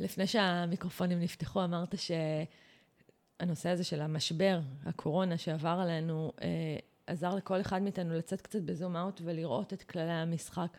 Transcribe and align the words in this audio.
לפני 0.00 0.26
שהמיקרופונים 0.26 1.20
נפתחו, 1.20 1.64
אמרת 1.64 1.94
שהנושא 1.98 3.68
הזה 3.68 3.84
של 3.84 4.00
המשבר, 4.00 4.60
הקורונה 4.84 5.38
שעבר 5.38 5.78
עלינו, 5.82 6.32
אה, 6.42 6.76
עזר 7.06 7.34
לכל 7.34 7.60
אחד 7.60 7.82
מאיתנו 7.82 8.14
לצאת 8.14 8.40
קצת 8.40 8.62
בזום 8.62 8.96
אאוט 8.96 9.20
ולראות 9.24 9.72
את 9.72 9.82
כללי 9.82 10.12
המשחק. 10.12 10.76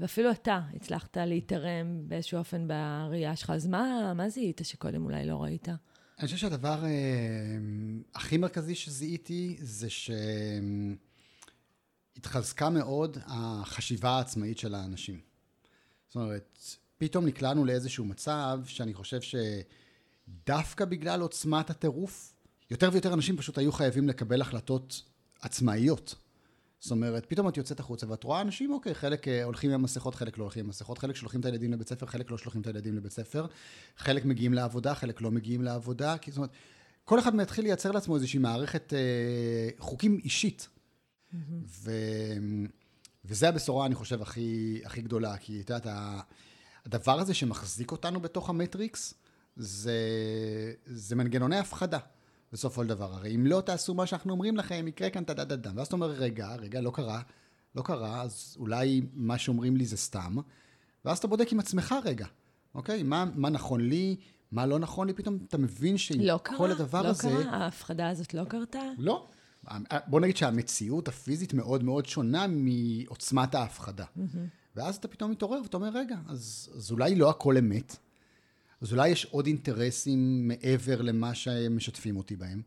ואפילו 0.00 0.30
אתה 0.30 0.60
הצלחת 0.74 1.16
להתערם 1.16 2.08
באיזשהו 2.08 2.38
אופן 2.38 2.68
בראייה 2.68 3.36
שלך. 3.36 3.50
אז 3.50 3.66
מה, 3.66 4.12
מה 4.14 4.28
זיהית 4.28 4.60
שקודם 4.64 5.04
אולי 5.04 5.26
לא 5.26 5.42
ראית? 5.42 5.68
אני 6.18 6.26
חושב 6.26 6.36
שהדבר 6.36 6.84
אה, 6.84 6.90
הכי 8.14 8.36
מרכזי 8.36 8.74
שזיהיתי 8.74 9.56
זה 9.60 9.88
שהתחזקה 12.16 12.70
מאוד 12.70 13.18
החשיבה 13.26 14.10
העצמאית 14.10 14.58
של 14.58 14.74
האנשים. 14.74 15.20
זאת 16.06 16.16
אומרת, 16.16 16.58
פתאום 16.98 17.26
נקלענו 17.26 17.64
לאיזשהו 17.64 18.04
מצב 18.04 18.60
שאני 18.66 18.94
חושב 18.94 19.20
שדווקא 19.20 20.84
בגלל 20.84 21.20
עוצמת 21.20 21.70
הטירוף, 21.70 22.34
יותר 22.70 22.88
ויותר 22.92 23.14
אנשים 23.14 23.36
פשוט 23.36 23.58
היו 23.58 23.72
חייבים 23.72 24.08
לקבל 24.08 24.40
החלטות 24.40 25.02
עצמאיות. 25.40 26.14
זאת 26.80 26.90
אומרת, 26.90 27.26
פתאום 27.26 27.48
את 27.48 27.56
יוצאת 27.56 27.80
החוצה 27.80 28.10
ואת 28.10 28.24
רואה 28.24 28.40
אנשים, 28.40 28.72
אוקיי, 28.72 28.94
חלק 28.94 29.28
אה, 29.28 29.44
הולכים 29.44 29.70
עם 29.70 29.82
מסכות, 29.82 30.14
חלק 30.14 30.38
לא 30.38 30.42
הולכים 30.42 30.64
עם 30.64 30.68
מסכות, 30.68 30.98
חלק 30.98 31.16
שולחים 31.16 31.40
את 31.40 31.44
הילדים 31.44 31.72
לבית 31.72 31.88
ספר, 31.88 32.06
חלק 32.06 32.30
לא 32.30 32.38
שולחים 32.38 32.60
את 32.60 32.66
הילדים 32.66 32.96
לבית 32.96 33.12
ספר, 33.12 33.46
חלק 33.96 34.24
מגיעים 34.24 34.54
לעבודה, 34.54 34.94
חלק 34.94 35.20
לא 35.20 35.30
מגיעים 35.30 35.62
לעבודה, 35.62 36.18
כי 36.18 36.30
זאת 36.30 36.38
אומרת, 36.38 36.50
כל 37.04 37.18
אחד 37.18 37.36
מתחיל 37.36 37.64
לייצר 37.64 37.90
לעצמו 37.90 38.14
איזושהי 38.14 38.38
מערכת 38.38 38.92
אה, 38.92 39.68
חוקים 39.78 40.20
אישית. 40.24 40.68
Mm-hmm. 40.68 41.36
ו... 41.66 41.90
וזה 43.24 43.48
הבשורה, 43.48 43.86
אני 43.86 43.94
חושב, 43.94 44.22
הכי, 44.22 44.80
הכי 44.84 45.02
גדולה, 45.02 45.36
כי 45.36 45.60
את 45.60 45.70
יודעת, 45.70 45.86
הדבר 46.86 47.20
הזה 47.20 47.34
שמחזיק 47.34 47.92
אותנו 47.92 48.20
בתוך 48.20 48.50
המטריקס, 48.50 49.14
זה, 49.56 49.98
זה 50.86 51.16
מנגנוני 51.16 51.58
הפחדה. 51.58 51.98
בסופו 52.52 52.82
של 52.82 52.88
דבר. 52.88 53.14
הרי 53.14 53.34
אם 53.34 53.46
לא 53.46 53.60
תעשו 53.66 53.94
מה 53.94 54.06
שאנחנו 54.06 54.32
אומרים 54.32 54.56
לכם, 54.56 54.88
יקרה 54.88 55.10
כאן 55.10 55.24
טה-דה-דה-דה. 55.24 55.70
ואז 55.74 55.86
אתה 55.86 55.96
אומר, 55.96 56.10
רגע, 56.10 56.54
רגע, 56.54 56.80
לא 56.80 56.90
קרה, 56.90 57.22
לא 57.74 57.82
קרה, 57.82 58.22
אז 58.22 58.56
אולי 58.58 59.02
מה 59.14 59.38
שאומרים 59.38 59.76
לי 59.76 59.86
זה 59.86 59.96
סתם. 59.96 60.36
ואז 61.04 61.18
אתה 61.18 61.28
בודק 61.28 61.52
עם 61.52 61.60
עצמך 61.60 61.94
רגע, 62.04 62.26
אוקיי? 62.74 63.02
מה, 63.02 63.24
מה 63.34 63.50
נכון 63.50 63.88
לי, 63.88 64.16
מה 64.52 64.66
לא 64.66 64.78
נכון 64.78 65.06
לי, 65.06 65.12
פתאום 65.12 65.38
אתה 65.48 65.58
מבין 65.58 65.98
שעם 65.98 66.20
לא 66.20 66.40
כל 66.44 66.54
קרה, 66.56 66.70
הדבר 66.70 67.02
לא 67.02 67.08
הזה... 67.08 67.30
לא 67.30 67.42
קרה? 67.42 67.56
ההפחדה 67.56 68.08
הזאת 68.08 68.34
לא 68.34 68.44
קרתה? 68.44 68.82
לא. 68.98 69.26
בוא 70.06 70.20
נגיד 70.20 70.36
שהמציאות 70.36 71.08
הפיזית 71.08 71.54
מאוד 71.54 71.84
מאוד 71.84 72.06
שונה 72.06 72.46
מעוצמת 72.48 73.54
ההפחדה. 73.54 74.04
Mm-hmm. 74.04 74.63
ואז 74.76 74.96
אתה 74.96 75.08
פתאום 75.08 75.30
מתעורר 75.30 75.62
ואתה 75.62 75.76
אומר, 75.76 75.90
רגע, 75.94 76.16
אז, 76.26 76.70
אז 76.76 76.90
אולי 76.90 77.14
לא 77.14 77.30
הכל 77.30 77.56
אמת, 77.56 77.96
אז 78.80 78.92
אולי 78.92 79.08
יש 79.08 79.24
עוד 79.24 79.46
אינטרסים 79.46 80.48
מעבר 80.48 81.02
למה 81.02 81.34
שהם 81.34 81.76
משתפים 81.76 82.16
אותי 82.16 82.36
בהם. 82.36 82.62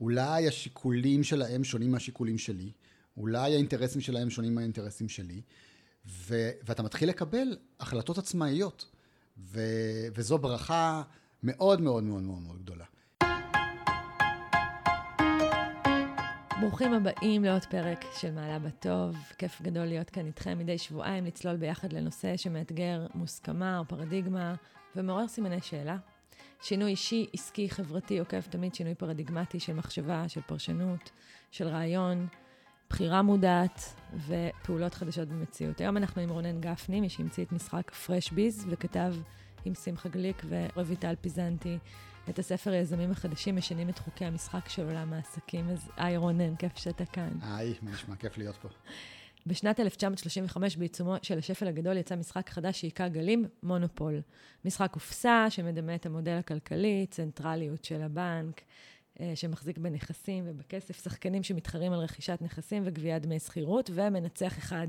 אולי 0.00 0.48
השיקולים 0.48 1.24
שלהם 1.24 1.64
שונים 1.64 1.92
מהשיקולים 1.92 2.38
שלי. 2.38 2.72
אולי 3.16 3.54
האינטרסים 3.54 4.00
שלהם 4.00 4.30
שונים 4.30 4.54
מהאינטרסים 4.54 5.08
שלי. 5.08 5.40
ו- 6.06 6.50
ואתה 6.62 6.82
מתחיל 6.82 7.08
לקבל 7.08 7.56
החלטות 7.80 8.18
עצמאיות. 8.18 8.86
ו- 9.38 10.08
וזו 10.14 10.38
ברכה 10.38 11.02
מאוד 11.42 11.80
מאוד 11.80 12.04
מאוד 12.04 12.22
מאוד 12.22 12.42
מאוד 12.42 12.58
גדולה. 12.62 12.84
ברוכים 16.60 16.94
הבאים 16.94 17.44
לעוד 17.44 17.64
פרק 17.64 18.04
של 18.12 18.30
מעלה 18.30 18.58
בטוב. 18.58 19.16
כיף 19.38 19.62
גדול 19.62 19.84
להיות 19.84 20.10
כאן 20.10 20.26
איתכם 20.26 20.58
מדי 20.58 20.78
שבועיים, 20.78 21.24
לצלול 21.24 21.56
ביחד 21.56 21.92
לנושא 21.92 22.36
שמאתגר 22.36 23.06
מוסכמה 23.14 23.78
או 23.78 23.84
פרדיגמה 23.84 24.54
ומעורר 24.96 25.28
סימני 25.28 25.60
שאלה. 25.60 25.96
שינוי 26.62 26.90
אישי, 26.90 27.26
עסקי, 27.32 27.70
חברתי, 27.70 28.18
עוקב 28.18 28.40
תמיד 28.40 28.74
שינוי 28.74 28.94
פרדיגמטי 28.94 29.60
של 29.60 29.74
מחשבה, 29.74 30.28
של 30.28 30.40
פרשנות, 30.40 31.10
של 31.50 31.68
רעיון, 31.68 32.26
בחירה 32.90 33.22
מודעת 33.22 33.94
ופעולות 34.26 34.94
חדשות 34.94 35.28
במציאות. 35.28 35.80
היום 35.80 35.96
אנחנו 35.96 36.22
עם 36.22 36.30
רונן 36.30 36.60
גפני, 36.60 37.00
מי 37.00 37.08
שהמציא 37.08 37.44
את 37.44 37.52
משחק 37.52 37.90
פרש 37.90 38.30
ביז 38.30 38.66
וכתב 38.68 39.14
עם 39.64 39.74
שמחה 39.74 40.08
גליק 40.08 40.42
ורויטל 40.48 41.14
פיזנטי 41.20 41.78
את 42.30 42.38
הספר 42.38 42.70
היזמים 42.70 43.10
החדשים, 43.10 43.56
משנים 43.56 43.88
את 43.88 43.98
חוקי 43.98 44.24
המשחק 44.24 44.68
של 44.68 44.84
עולם 44.84 45.12
העסקים. 45.12 45.70
אז 45.70 45.90
היי 45.96 46.16
רונן, 46.16 46.56
כיף 46.56 46.78
שאתה 46.78 47.04
כאן. 47.04 47.30
היי, 47.42 47.74
מה 47.82 47.90
נשמע? 47.90 48.16
כיף 48.16 48.38
להיות 48.38 48.56
פה. 48.56 48.68
בשנת 49.46 49.80
1935, 49.80 50.76
בעיצומו 50.76 51.14
של 51.22 51.38
השפל 51.38 51.68
הגדול, 51.68 51.96
יצא 51.96 52.16
משחק 52.16 52.50
חדש 52.50 52.80
שהיכה 52.80 53.08
גלים, 53.08 53.44
מונופול. 53.62 54.20
משחק 54.64 54.90
קופסה 54.90 55.46
שמדמה 55.50 55.94
את 55.94 56.06
המודל 56.06 56.38
הכלכלי, 56.38 57.06
צנטרליות 57.10 57.84
של 57.84 58.02
הבנק, 58.02 58.60
אה, 59.20 59.32
שמחזיק 59.34 59.78
בנכסים 59.78 60.44
ובכסף, 60.46 61.02
שחקנים 61.04 61.42
שמתחרים 61.42 61.92
על 61.92 61.98
רכישת 61.98 62.38
נכסים 62.40 62.82
וגביית 62.86 63.22
דמי 63.22 63.38
שכירות, 63.38 63.90
ומנצח 63.94 64.58
אחד. 64.58 64.88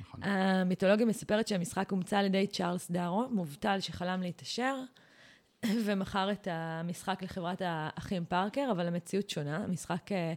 נכון. 0.00 0.22
המיתולוגיה 0.22 1.06
מספרת 1.06 1.48
שהמשחק 1.48 1.90
הומצא 1.90 2.18
על 2.18 2.26
ידי 2.26 2.46
צ'ארלס 2.46 2.90
דארו, 2.90 3.28
מובטל 3.30 3.80
שחלם 3.80 4.22
להתעשר. 4.22 4.76
ומכר 5.84 6.32
את 6.32 6.48
המשחק 6.50 7.22
לחברת 7.22 7.62
האחים 7.64 8.24
פארקר, 8.28 8.68
אבל 8.70 8.86
המציאות 8.86 9.30
שונה. 9.30 9.56
המשחק, 9.56 10.12
אה, 10.12 10.32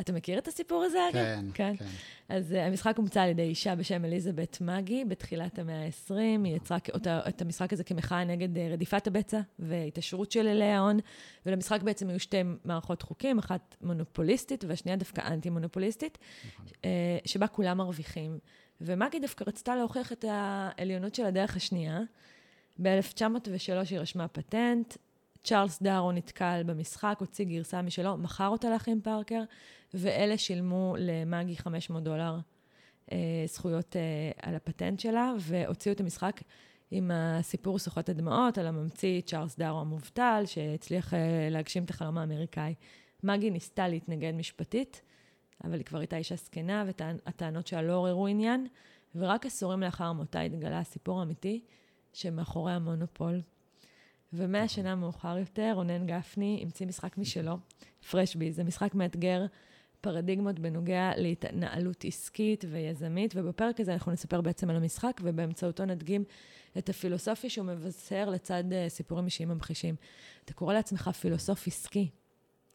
אתה 0.00 0.12
מכיר 0.12 0.38
את 0.38 0.48
הסיפור 0.48 0.82
הזה? 0.82 0.98
כן, 1.12 1.44
כן. 1.54 1.76
כן. 1.78 1.84
אז 2.28 2.52
uh, 2.52 2.56
המשחק 2.56 2.96
הומצא 2.96 3.22
על 3.22 3.28
ידי 3.28 3.42
אישה 3.42 3.74
בשם 3.74 4.04
אליזבת 4.04 4.58
מגי 4.60 5.04
בתחילת 5.04 5.58
המאה 5.58 5.84
ה-20. 5.84 6.14
היא 6.44 6.56
יצרה 6.56 6.78
אותה, 6.94 7.20
את 7.28 7.42
המשחק 7.42 7.72
הזה 7.72 7.84
כמחאה 7.84 8.24
נגד 8.24 8.56
uh, 8.56 8.60
רדיפת 8.72 9.06
הבצע 9.06 9.40
והתעשרות 9.58 10.32
של 10.32 10.46
אלי 10.46 10.64
ההון. 10.64 10.98
ולמשחק 11.46 11.82
בעצם 11.82 12.08
היו 12.08 12.20
שתי 12.20 12.40
מערכות 12.64 13.02
חוקים, 13.02 13.38
אחת 13.38 13.76
מונופוליסטית 13.82 14.64
והשנייה 14.68 14.96
דווקא 14.96 15.20
אנטי-מונופוליסטית, 15.20 16.18
נכון. 16.46 16.66
שבה 17.24 17.46
כולם 17.46 17.78
מרוויחים. 17.78 18.38
ומגי 18.80 19.18
דווקא 19.18 19.44
רצתה 19.46 19.76
להוכיח 19.76 20.12
את 20.12 20.24
העליונות 20.28 21.14
של 21.14 21.24
הדרך 21.24 21.56
השנייה. 21.56 22.00
ב-1903 22.82 23.90
היא 23.90 23.98
רשמה 23.98 24.28
פטנט, 24.28 24.96
צ'ארלס 25.44 25.82
דארו 25.82 26.12
נתקל 26.12 26.62
במשחק, 26.66 27.16
הוציא 27.20 27.44
גרסה 27.44 27.82
משלו, 27.82 28.16
מכר 28.16 28.48
אותה 28.48 28.70
לאחים 28.70 29.00
פארקר, 29.00 29.42
ואלה 29.94 30.38
שילמו 30.38 30.94
למאגי 30.98 31.56
500 31.56 32.02
דולר 32.02 32.38
אה, 33.12 33.18
זכויות 33.46 33.96
אה, 33.96 34.02
על 34.42 34.54
הפטנט 34.54 35.00
שלה, 35.00 35.32
והוציאו 35.38 35.94
את 35.94 36.00
המשחק 36.00 36.40
עם 36.90 37.10
הסיפור 37.14 37.78
סוחט 37.78 38.08
הדמעות 38.08 38.58
על 38.58 38.66
הממציא 38.66 39.20
צ'ארלס 39.20 39.58
דארו 39.58 39.80
המובטל, 39.80 40.42
שהצליח 40.46 41.14
אה, 41.14 41.48
להגשים 41.50 41.84
את 41.84 41.90
החלום 41.90 42.18
האמריקאי. 42.18 42.74
מאגי 43.22 43.50
ניסתה 43.50 43.88
להתנגד 43.88 44.34
משפטית, 44.34 45.02
אבל 45.64 45.74
היא 45.74 45.84
כבר 45.84 45.98
הייתה 45.98 46.16
אישה 46.16 46.36
זקנה, 46.36 46.84
והטענות 46.86 47.66
שלה 47.66 47.82
לא 47.82 47.92
עוררו 47.92 48.26
עניין, 48.26 48.66
ורק 49.14 49.46
עשורים 49.46 49.80
לאחר 49.80 50.12
מותה 50.12 50.40
התגלה 50.40 50.78
הסיפור 50.78 51.20
האמיתי, 51.20 51.64
שמאחורי 52.14 52.72
המונופול. 52.72 53.40
ומאה 54.32 54.68
שנה 54.68 54.94
מאוחר 54.94 55.38
יותר, 55.38 55.72
רונן 55.74 56.06
גפני 56.06 56.60
המציא 56.62 56.86
משחק 56.86 57.18
משלו, 57.18 57.58
פרשבי. 58.10 58.52
זה 58.52 58.64
משחק 58.64 58.94
מאתגר 58.94 59.46
פרדיגמות 60.00 60.58
בנוגע 60.58 61.10
להתנהלות 61.16 62.04
עסקית 62.04 62.64
ויזמית, 62.70 63.32
ובפרק 63.36 63.80
הזה 63.80 63.92
אנחנו 63.92 64.12
נספר 64.12 64.40
בעצם 64.40 64.70
על 64.70 64.76
המשחק, 64.76 65.20
ובאמצעותו 65.22 65.84
נדגים 65.84 66.24
את 66.78 66.88
הפילוסופיה 66.88 67.50
שהוא 67.50 67.66
מבשר 67.66 68.30
לצד 68.30 68.64
uh, 68.70 68.88
סיפורים 68.88 69.24
אישיים 69.24 69.48
ממחישים. 69.48 69.94
אתה 70.44 70.52
קורא 70.52 70.74
לעצמך 70.74 71.08
פילוסוף 71.08 71.66
עסקי. 71.66 72.10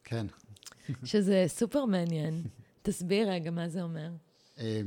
כן. 0.04 0.26
שזה 1.04 1.44
סופר 1.46 1.84
מעניין. 1.84 2.42
תסביר 2.82 3.30
רגע 3.30 3.50
מה 3.50 3.68
זה 3.68 3.82
אומר. 3.82 4.10
אה, 4.58 4.80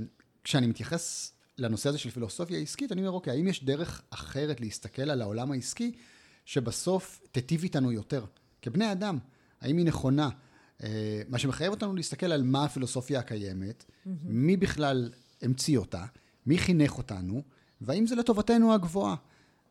כשאני 0.43 0.67
מתייחס 0.67 1.33
לנושא 1.57 1.89
הזה 1.89 1.97
של 1.97 2.09
פילוסופיה 2.09 2.59
עסקית, 2.59 2.91
אני 2.91 3.01
אומר, 3.01 3.11
אוקיי, 3.11 3.33
האם 3.33 3.47
יש 3.47 3.63
דרך 3.63 4.01
אחרת 4.09 4.61
להסתכל 4.61 5.09
על 5.09 5.21
העולם 5.21 5.51
העסקי, 5.51 5.91
שבסוף 6.45 7.21
תיטיב 7.31 7.63
איתנו 7.63 7.91
יותר? 7.91 8.25
כבני 8.61 8.91
אדם, 8.91 9.17
האם 9.61 9.77
היא 9.77 9.85
נכונה? 9.85 10.29
אה, 10.83 11.21
מה 11.29 11.39
שמחייב 11.39 11.71
אותנו 11.71 11.95
להסתכל 11.95 12.31
על 12.31 12.43
מה 12.43 12.63
הפילוסופיה 12.63 13.19
הקיימת, 13.19 13.83
mm-hmm. 13.83 14.09
מי 14.23 14.57
בכלל 14.57 15.11
המציא 15.41 15.77
אותה, 15.77 16.05
מי 16.45 16.57
חינך 16.57 16.97
אותנו, 16.97 17.43
והאם 17.81 18.07
זה 18.07 18.15
לטובתנו 18.15 18.73
הגבוהה. 18.73 19.15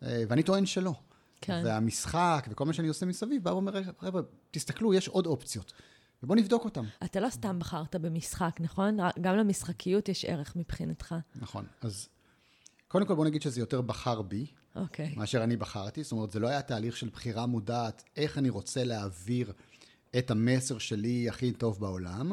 אה, 0.03 0.25
ואני 0.29 0.43
טוען 0.43 0.67
שלא. 0.67 0.95
כן. 1.41 1.63
והמשחק 1.65 2.47
וכל 2.51 2.65
מה 2.65 2.73
שאני 2.73 2.89
עושה 2.89 3.07
מסביב, 3.07 3.45
בא 3.45 3.51
ואומר, 3.51 3.73
חבר'ה, 4.01 4.23
תסתכלו, 4.51 4.95
יש 4.95 5.09
עוד 5.09 5.27
אופציות. 5.27 5.73
ובוא 6.23 6.37
נבדוק 6.37 6.65
אותם. 6.65 6.85
אתה 7.05 7.21
לא 7.21 7.31
סתם 7.31 7.59
בחרת 7.59 7.97
במשחק, 7.97 8.57
נכון? 8.61 8.97
גם 9.21 9.37
למשחקיות 9.37 10.09
יש 10.09 10.25
ערך 10.25 10.57
מבחינתך. 10.57 11.15
נכון. 11.35 11.67
אז 11.81 12.09
קודם 12.89 13.07
כל 13.07 13.15
בוא 13.15 13.25
נגיד 13.25 13.43
שזה 13.43 13.61
יותר 13.61 13.81
בחר 13.81 14.23
בי, 14.23 14.47
okay. 14.47 14.79
אוקיי. 14.79 15.15
מאשר 15.17 15.45
אני 15.45 15.57
בחרתי. 15.57 16.03
זאת 16.03 16.13
אומרת, 16.13 16.31
זה 16.31 16.41
לא 16.41 16.49
היה 16.49 16.63
תהליך 16.63 16.97
של 16.97 17.09
בחירה 17.09 17.47
מודעת, 17.47 18.03
איך 18.17 18.39
אני 18.39 18.51
רוצה 18.51 18.85
להעביר 18.85 19.53
את 20.19 20.31
המסר 20.31 20.79
שלי 20.79 21.29
הכי 21.29 21.53
טוב 21.53 21.81
בעולם. 21.81 22.33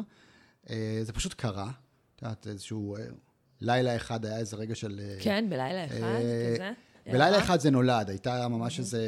אה, 0.70 1.00
זה 1.02 1.12
פשוט 1.12 1.34
קרה. 1.34 1.70
את 2.16 2.22
יודעת, 2.22 2.46
איזשהו... 2.46 2.96
אה, 2.96 3.02
לילה 3.60 3.96
אחד 3.96 4.24
היה 4.24 4.38
איזה 4.38 4.56
רגע 4.56 4.74
של... 4.74 5.00
אה, 5.02 5.16
כן, 5.20 5.44
בלילה 5.50 5.86
אחד, 5.86 6.20
כזה. 6.54 6.72
בלילה 7.12 7.38
אחד 7.38 7.60
זה 7.60 7.70
נולד, 7.70 8.08
הייתה 8.08 8.48
ממש 8.48 8.78
איזה 8.78 9.02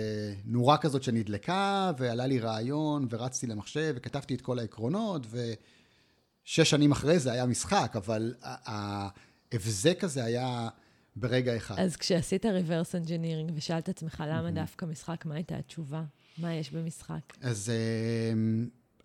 נורה 0.45 0.79
כזאת 0.79 1.03
שנדלקה, 1.03 1.93
ועלה 1.99 2.27
לי 2.27 2.39
רעיון, 2.39 3.07
ורצתי 3.11 3.47
למחשב, 3.47 3.95
וכתבתי 3.97 4.35
את 4.35 4.41
כל 4.41 4.59
העקרונות, 4.59 5.27
ושש 5.31 6.71
שנים 6.71 6.93
אחרי 6.93 7.19
זה 7.19 7.33
היה 7.33 7.47
משחק, 7.47 7.93
אבל 7.97 8.35
ההבזק 8.43 10.05
הזה 10.05 10.25
היה 10.25 10.69
ברגע 11.17 11.57
אחד. 11.57 11.79
אז 11.79 11.97
כשעשית 11.97 12.45
reverse 12.45 13.07
engineering 13.07 13.53
ושאלת 13.55 13.85
את 13.85 13.89
עצמך 13.89 14.25
למה 14.29 14.51
דווקא 14.51 14.87
משחק, 14.87 15.27
מה 15.27 15.35
הייתה 15.35 15.57
התשובה? 15.57 16.03
מה 16.39 16.55
יש 16.55 16.71
במשחק? 16.71 17.37
אז, 17.41 17.71
אה, 17.71 18.35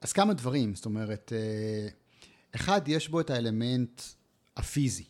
אז 0.02 0.14
כמה 0.14 0.34
דברים, 0.34 0.76
זאת 0.76 0.86
אומרת, 0.86 1.34
אה, 1.36 1.88
אחד, 2.56 2.82
יש 2.88 3.10
בו 3.10 3.20
את 3.20 3.30
האלמנט 3.30 4.02
הפיזי. 4.58 5.04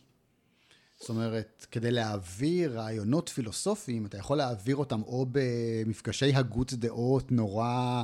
זאת 1.00 1.08
אומרת, 1.08 1.66
כדי 1.70 1.90
להעביר 1.90 2.78
רעיונות 2.78 3.28
פילוסופיים, 3.28 4.06
אתה 4.06 4.18
יכול 4.18 4.36
להעביר 4.36 4.76
אותם 4.76 5.02
או 5.02 5.26
במפגשי 5.32 6.34
הגות 6.34 6.72
דעות 6.72 7.32
נורא 7.32 8.02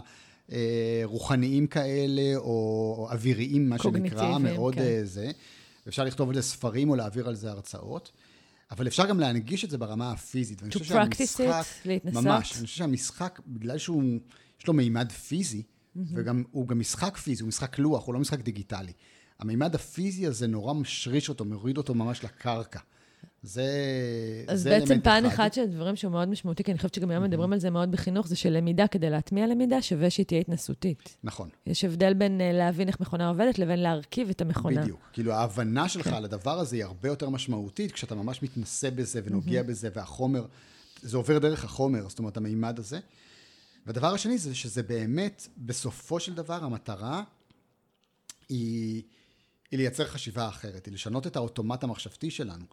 אה, 0.52 1.00
רוחניים 1.04 1.66
כאלה, 1.66 2.36
או 2.36 3.08
אוויריים, 3.10 3.68
מה 3.68 3.78
שנקרא, 3.78 4.38
מאוד 4.38 4.74
כן. 4.74 5.04
זה. 5.04 5.30
אפשר 5.88 6.04
לכתוב 6.04 6.28
על 6.28 6.34
זה 6.34 6.42
ספרים 6.42 6.90
או 6.90 6.96
להעביר 6.96 7.28
על 7.28 7.34
זה 7.34 7.50
הרצאות. 7.50 8.12
אבל 8.70 8.86
אפשר 8.86 9.06
גם 9.06 9.20
להנגיש 9.20 9.64
את 9.64 9.70
זה 9.70 9.78
ברמה 9.78 10.12
הפיזית. 10.12 10.62
To 10.62 10.64
practice 10.64 11.36
שהמשחק, 11.36 11.64
it, 11.84 11.88
להתנסות. 11.88 12.24
ממש. 12.24 12.52
אני 12.52 12.66
חושב 12.66 12.76
שהמשחק, 12.76 13.40
בגלל 13.46 13.78
שהוא, 13.78 14.02
יש 14.60 14.66
לו 14.66 14.74
מימד 14.74 15.12
פיזי, 15.12 15.62
mm-hmm. 15.62 16.00
וגם, 16.14 16.44
הוא 16.50 16.68
גם 16.68 16.78
משחק 16.78 17.16
פיזי, 17.16 17.42
הוא 17.42 17.48
משחק 17.48 17.78
לוח, 17.78 18.06
הוא 18.06 18.14
לא 18.14 18.20
משחק 18.20 18.40
דיגיטלי. 18.40 18.92
המימד 19.40 19.74
הפיזי 19.74 20.26
הזה 20.26 20.46
נורא 20.46 20.72
משריש 20.72 21.28
אותו, 21.28 21.44
מוריד 21.44 21.76
אותו 21.76 21.94
ממש 21.94 22.24
לקרקע. 22.24 22.80
זה, 23.44 23.64
אז 24.48 24.62
זה 24.62 24.70
בעצם 24.70 25.00
פן 25.00 25.24
אחד 25.26 25.52
של 25.52 25.66
דברים 25.66 25.96
שהוא 25.96 26.12
מאוד 26.12 26.28
משמעותי, 26.28 26.64
כי 26.64 26.70
אני 26.70 26.78
חושבת 26.78 26.94
שגם 26.94 27.10
היום 27.10 27.24
מדברים 27.24 27.52
על 27.52 27.58
זה 27.58 27.70
מאוד 27.70 27.90
בחינוך, 27.90 28.28
זה 28.28 28.36
שלמידה, 28.36 28.86
כדי 28.86 29.10
להטמיע 29.10 29.46
למידה, 29.46 29.82
שווה 29.82 30.10
שהיא 30.10 30.26
תהיה 30.26 30.40
התנסותית. 30.40 31.16
נכון. 31.24 31.48
יש 31.66 31.84
הבדל 31.84 32.14
בין 32.14 32.40
uh, 32.40 32.56
להבין 32.56 32.88
איך 32.88 33.00
מכונה 33.00 33.28
עובדת 33.28 33.58
לבין 33.58 33.78
להרכיב 33.78 34.30
את 34.30 34.40
המכונה. 34.40 34.82
בדיוק. 34.82 35.00
כאילו, 35.12 35.32
ההבנה 35.32 35.88
שלך 35.88 36.08
כן. 36.08 36.14
על 36.14 36.24
הדבר 36.24 36.58
הזה 36.58 36.76
היא 36.76 36.84
הרבה 36.84 37.08
יותר 37.08 37.28
משמעותית, 37.28 37.92
כשאתה 37.92 38.14
ממש 38.14 38.42
מתנסה 38.42 38.90
בזה 38.90 39.20
ונוגע 39.24 39.62
בזה, 39.62 39.88
והחומר, 39.94 40.46
זה 41.02 41.16
עובר 41.16 41.38
דרך 41.38 41.64
החומר, 41.64 42.08
זאת 42.08 42.18
אומרת, 42.18 42.36
המימד 42.36 42.78
הזה. 42.78 42.98
והדבר 43.86 44.14
השני 44.14 44.38
זה 44.38 44.54
שזה 44.54 44.82
באמת, 44.82 45.48
בסופו 45.58 46.20
של 46.20 46.34
דבר, 46.34 46.64
המטרה 46.64 47.22
היא, 48.48 49.02
היא 49.74 49.78
לייצר 49.78 50.06
חשיבה 50.06 50.48
אחרת, 50.48 50.86
היא 50.86 50.94
לשנות 50.94 51.26
את 51.26 51.36
האוטומט 51.36 51.84
המחשבתי 51.84 52.30
שלנו. 52.30 52.64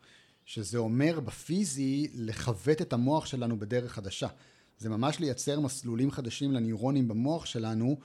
שזה 0.45 0.77
אומר 0.77 1.19
בפיזי 1.19 2.07
לכוות 2.13 2.81
את 2.81 2.93
המוח 2.93 3.25
שלנו 3.25 3.59
בדרך 3.59 3.91
חדשה. 3.91 4.27
זה 4.77 4.89
ממש 4.89 5.19
לייצר 5.19 5.59
מסלולים 5.59 6.11
חדשים 6.11 6.51
לניורונים 6.51 7.07
במוח 7.07 7.45
שלנו, 7.45 7.97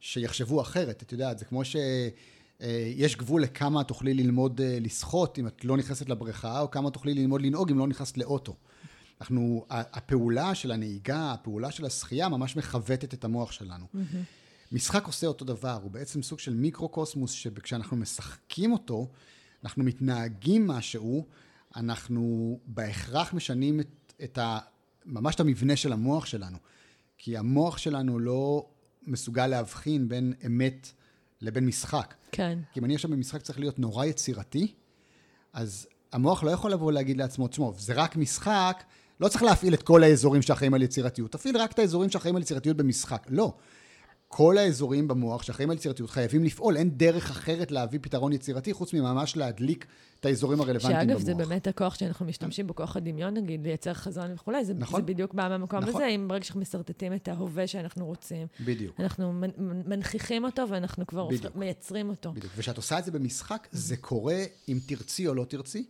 שיחשבו 0.00 0.60
אחרת. 0.60 1.02
את 1.02 1.12
יודעת, 1.12 1.38
זה 1.38 1.44
כמו 1.44 1.64
ש... 1.64 1.76
אה, 2.62 3.06
גבול 3.18 3.42
לכמה 3.42 3.84
תוכלי 3.84 4.14
ללמוד 4.14 4.60
אה, 4.60 4.78
לשחות 4.80 5.38
אם 5.38 5.46
את 5.46 5.64
לא 5.64 5.76
נכנסת 5.76 6.08
לבריכה, 6.08 6.60
או 6.60 6.70
כמה 6.70 6.90
תוכלי 6.90 7.14
ללמוד 7.14 7.42
לנהוג 7.42 7.70
אם 7.70 7.78
לא 7.78 7.86
נכנסת 7.86 8.18
לאוטו. 8.18 8.56
אנחנו, 9.20 9.66
הפעולה 9.70 10.54
של 10.54 10.72
הנהיגה, 10.72 11.32
הפעולה 11.32 11.70
של 11.70 11.84
השחייה, 11.84 12.28
ממש 12.28 12.56
מכוותת 12.56 13.14
את 13.14 13.24
המוח 13.24 13.52
שלנו. 13.52 13.86
Mm-hmm. 13.94 14.39
משחק 14.72 15.06
עושה 15.06 15.26
אותו 15.26 15.44
דבר, 15.44 15.78
הוא 15.82 15.90
בעצם 15.90 16.22
סוג 16.22 16.38
של 16.38 16.54
מיקרו-קוסמוס, 16.54 17.30
שכשאנחנו 17.30 17.96
משחקים 17.96 18.72
אותו, 18.72 19.08
אנחנו 19.64 19.84
מתנהגים 19.84 20.66
משהו 20.66 21.26
אנחנו 21.76 22.58
בהכרח 22.66 23.34
משנים 23.34 23.80
את, 23.80 24.12
את 24.24 24.38
ה... 24.38 24.58
ממש 25.06 25.34
את 25.34 25.40
המבנה 25.40 25.76
של 25.76 25.92
המוח 25.92 26.26
שלנו. 26.26 26.58
כי 27.18 27.36
המוח 27.36 27.78
שלנו 27.78 28.18
לא 28.18 28.66
מסוגל 29.06 29.46
להבחין 29.46 30.08
בין 30.08 30.32
אמת 30.46 30.92
לבין 31.40 31.66
משחק. 31.66 32.14
כן. 32.32 32.58
כי 32.72 32.80
אם 32.80 32.84
אני 32.84 32.94
עכשיו 32.94 33.10
במשחק 33.10 33.42
צריך 33.42 33.58
להיות 33.58 33.78
נורא 33.78 34.04
יצירתי, 34.04 34.74
אז 35.52 35.86
המוח 36.12 36.42
לא 36.42 36.50
יכול 36.50 36.72
לבוא 36.72 36.86
ולהגיד 36.86 37.16
לעצמו, 37.16 37.48
תשמעו, 37.48 37.74
זה 37.78 37.94
רק 37.94 38.16
משחק, 38.16 38.84
לא 39.20 39.28
צריך 39.28 39.42
להפעיל 39.42 39.74
את 39.74 39.82
כל 39.82 40.02
האזורים 40.02 40.42
שאחראים 40.42 40.74
על 40.74 40.82
יצירתיות, 40.82 41.32
תפעיל 41.32 41.56
רק 41.56 41.72
את 41.72 41.78
האזורים 41.78 42.10
שאחראים 42.10 42.36
על 42.36 42.42
יצירתיות 42.42 42.76
במשחק. 42.76 43.26
לא. 43.30 43.54
כל 44.32 44.58
האזורים 44.58 45.08
במוח 45.08 45.42
שאחראים 45.42 45.70
על 45.70 45.76
יצירתיות 45.76 46.10
חייבים 46.10 46.44
לפעול, 46.44 46.76
אין 46.76 46.90
דרך 46.90 47.30
אחרת 47.30 47.70
להביא 47.70 47.98
פתרון 48.02 48.32
יצירתי 48.32 48.72
חוץ 48.72 48.94
מממש 48.94 49.36
להדליק 49.36 49.86
את 50.20 50.26
האזורים 50.26 50.60
הרלוונטיים 50.60 51.00
שאגב, 51.00 51.08
במוח. 51.08 51.20
שאגב, 51.20 51.38
זה 51.38 51.44
באמת 51.44 51.66
הכוח 51.66 51.94
שאנחנו 51.94 52.26
משתמשים 52.26 52.66
בו, 52.66 52.74
כוח 52.74 52.96
הדמיון 52.96 53.34
נגיד, 53.34 53.62
לייצר 53.62 53.94
חזון 53.94 54.32
וכולי, 54.34 54.64
זה, 54.64 54.74
נכון. 54.74 55.00
זה 55.00 55.06
בדיוק 55.06 55.34
בא 55.34 55.48
מהמקום 55.48 55.78
נכון. 55.78 55.94
הזה, 55.94 56.06
אם 56.06 56.28
ברגע 56.28 56.44
שאנחנו 56.44 56.60
משרטטים 56.60 57.14
את 57.14 57.28
ההווה 57.28 57.66
שאנחנו 57.66 58.06
רוצים. 58.06 58.46
בדיוק. 58.64 59.00
אנחנו 59.00 59.32
מנכיחים 59.86 60.44
אותו 60.44 60.62
ואנחנו 60.68 61.06
כבר 61.06 61.28
בדיוק. 61.28 61.56
מייצרים 61.56 62.08
אותו. 62.08 62.32
בדיוק, 62.32 62.52
וכשאת 62.56 62.76
עושה 62.76 62.98
את 62.98 63.04
זה 63.04 63.10
במשחק, 63.10 63.68
זה 63.72 63.96
קורה 63.96 64.44
אם 64.68 64.78
תרצי 64.86 65.26
או 65.26 65.34
לא 65.34 65.44
תרצי, 65.44 65.86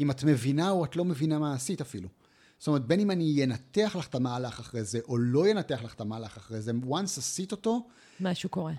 אם 0.00 0.10
את 0.10 0.24
מבינה 0.24 0.70
או 0.70 0.84
את 0.84 0.96
לא 0.96 1.04
מבינה 1.04 1.38
מה 1.38 1.54
עשית 1.54 1.80
אפילו. 1.80 2.08
זאת 2.58 2.68
אומרת, 2.68 2.86
בין 2.86 3.00
אם 3.00 3.10
אני 3.10 3.44
אנתח 3.44 3.96
לך 3.98 4.08
את 4.08 4.14
המהלך 4.14 4.60
אחרי 4.60 4.84
זה, 4.84 4.98
או 5.08 5.18
לא 5.18 5.50
אנתח 5.50 5.82
לך 5.84 5.94
את 5.94 6.00
המהלך 6.00 6.36
אחרי 6.36 6.60
זה, 6.60 6.72
once 6.90 7.18
עשית 7.18 7.52
אותו... 7.52 7.86
משהו 8.20 8.48
קורה. 8.48 8.72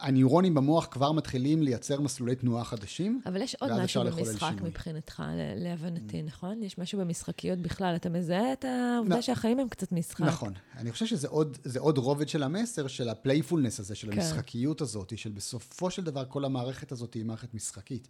הניורונים 0.00 0.54
במוח 0.54 0.88
כבר 0.90 1.12
מתחילים 1.12 1.62
לייצר 1.62 2.00
מסלולי 2.00 2.34
תנועה 2.34 2.64
חדשים. 2.64 3.20
אבל 3.26 3.42
יש 3.42 3.54
עוד 3.54 3.72
משהו 3.82 4.04
במשחק 4.04 4.52
מבחינתך, 4.62 5.22
להבנתי, 5.56 6.22
נכון? 6.22 6.62
יש 6.62 6.78
משהו 6.78 6.98
במשחקיות 6.98 7.58
בכלל. 7.58 7.96
אתה 7.96 8.08
מזהה 8.08 8.52
את 8.52 8.64
העובדה 8.64 9.18
נ... 9.18 9.22
שהחיים 9.22 9.58
הם 9.58 9.68
קצת 9.68 9.92
משחק. 9.92 10.24
נכון. 10.24 10.52
אני 10.76 10.92
חושב 10.92 11.06
שזה 11.06 11.28
עוד, 11.28 11.58
עוד 11.78 11.98
רובד 11.98 12.28
של 12.28 12.42
המסר, 12.42 12.86
של 12.86 13.08
ה 13.08 13.14
playfulness 13.14 13.80
הזה, 13.80 13.94
של 13.94 14.10
כן. 14.10 14.20
המשחקיות 14.20 14.80
הזאת, 14.80 15.18
של 15.18 15.30
בסופו 15.30 15.90
של 15.90 16.04
דבר 16.04 16.24
כל 16.28 16.44
המערכת 16.44 16.92
הזאת 16.92 17.14
היא 17.14 17.24
מערכת 17.24 17.54
משחקית. 17.54 18.08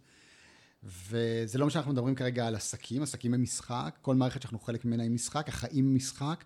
וזה 0.83 1.57
לא 1.57 1.65
מה 1.65 1.71
שאנחנו 1.71 1.91
מדברים 1.91 2.15
כרגע 2.15 2.47
על 2.47 2.55
עסקים, 2.55 3.03
עסקים 3.03 3.33
הם 3.33 3.41
משחק, 3.41 3.97
כל 4.01 4.15
מערכת 4.15 4.41
שאנחנו 4.41 4.59
חלק 4.59 4.85
ממנה 4.85 5.03
היא 5.03 5.11
משחק, 5.11 5.49
החיים 5.49 5.95
משחק. 5.95 6.43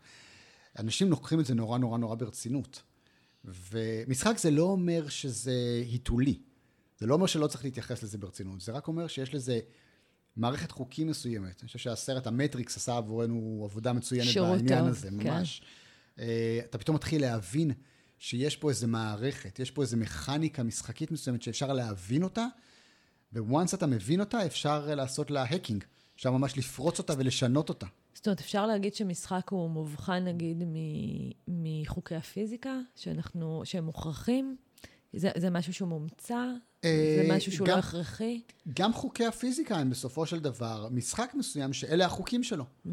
אנשים 0.80 1.10
לוקחים 1.10 1.40
את 1.40 1.46
זה 1.46 1.56
נורא 1.56 1.78
נורא 1.78 1.98
נורא 1.98 2.16
ברצינות. 2.16 2.82
ומשחק 3.46 4.38
זה 4.38 4.52
לא 4.52 4.64
אומר 4.64 5.10
שזה 5.10 5.82
היתולי. 5.86 6.40
זה 7.00 7.06
לא 7.06 7.14
אומר 7.14 7.26
שלא 7.26 7.48
צריך 7.48 7.66
להתייחס 7.66 8.04
לזה 8.04 8.18
ברצינות, 8.18 8.62
זה 8.62 8.72
רק 8.72 8.88
אומר 8.88 9.08
שיש 9.08 9.34
לזה 9.34 9.60
מערכת 10.36 10.72
חוקים 10.72 11.08
מסוימת. 11.08 11.60
אני 11.62 11.68
חושב 11.68 11.80
שהסרט 11.80 12.28
המטריקס 12.28 12.78
עשה 12.78 12.98
עבורנו 12.98 13.62
עבודה 13.70 13.94
מצוינת 13.94 14.38
בעניין 14.38 14.80
טוב, 14.80 14.88
הזה, 14.88 15.08
כן. 15.08 15.28
ממש. 15.28 15.62
אה, 16.20 16.60
אתה 16.66 16.78
פתאום 16.78 16.96
מתחיל 16.96 17.22
להבין 17.22 17.72
שיש 18.20 18.56
פה 18.56 18.70
איזה 18.70 18.88
מערכת, 18.88 19.60
יש 19.60 19.72
פה 19.72 19.82
איזה 19.82 19.98
מכניקה 19.98 20.64
משחקית 20.64 21.12
מסוימת 21.12 21.42
שאפשר 21.42 21.74
להבין 21.74 22.24
אותה, 22.24 22.46
וואנס 23.34 23.74
אתה 23.74 23.88
מבין 23.88 24.20
אותה, 24.20 24.46
אפשר 24.46 24.96
לעשות 24.96 25.32
לה 25.32 25.44
האקינג. 25.44 25.84
אפשר 26.16 26.32
ממש 26.32 26.58
לפרוץ 26.58 27.00
אותה 27.00 27.14
ולשנות 27.18 27.70
אותה. 27.70 27.86
זאת 28.14 28.28
אומרת, 28.28 28.40
אפשר 28.40 28.66
להגיד 28.66 28.96
שמשחק 28.96 29.50
הוא 29.50 29.70
מובחן, 29.70 30.24
נגיד, 30.24 30.64
מחוקי 31.48 32.16
הפיזיקה, 32.16 32.80
שאנחנו, 32.96 33.62
שהם 33.66 33.86
מוכרחים? 33.86 34.56
זה, 35.14 35.30
זה 35.38 35.50
משהו 35.50 35.74
שהוא 35.74 35.90
מומצא? 35.90 36.44
זה 36.82 37.24
אה, 37.30 37.36
משהו 37.36 37.52
שהוא 37.52 37.68
לא 37.68 37.74
גם, 37.74 37.80
לא 37.80 37.84
הכרחי? 37.84 38.42
גם 38.74 38.94
חוקי 38.94 39.26
הפיזיקה 39.26 39.78
הם 39.78 39.90
בסופו 39.90 40.26
של 40.26 40.40
דבר 40.40 40.88
משחק 40.92 41.32
מסוים 41.36 41.74
שאלה 41.74 42.06
החוקים 42.06 42.44
שלו. 42.44 42.64
Mm-hmm. 42.64 42.90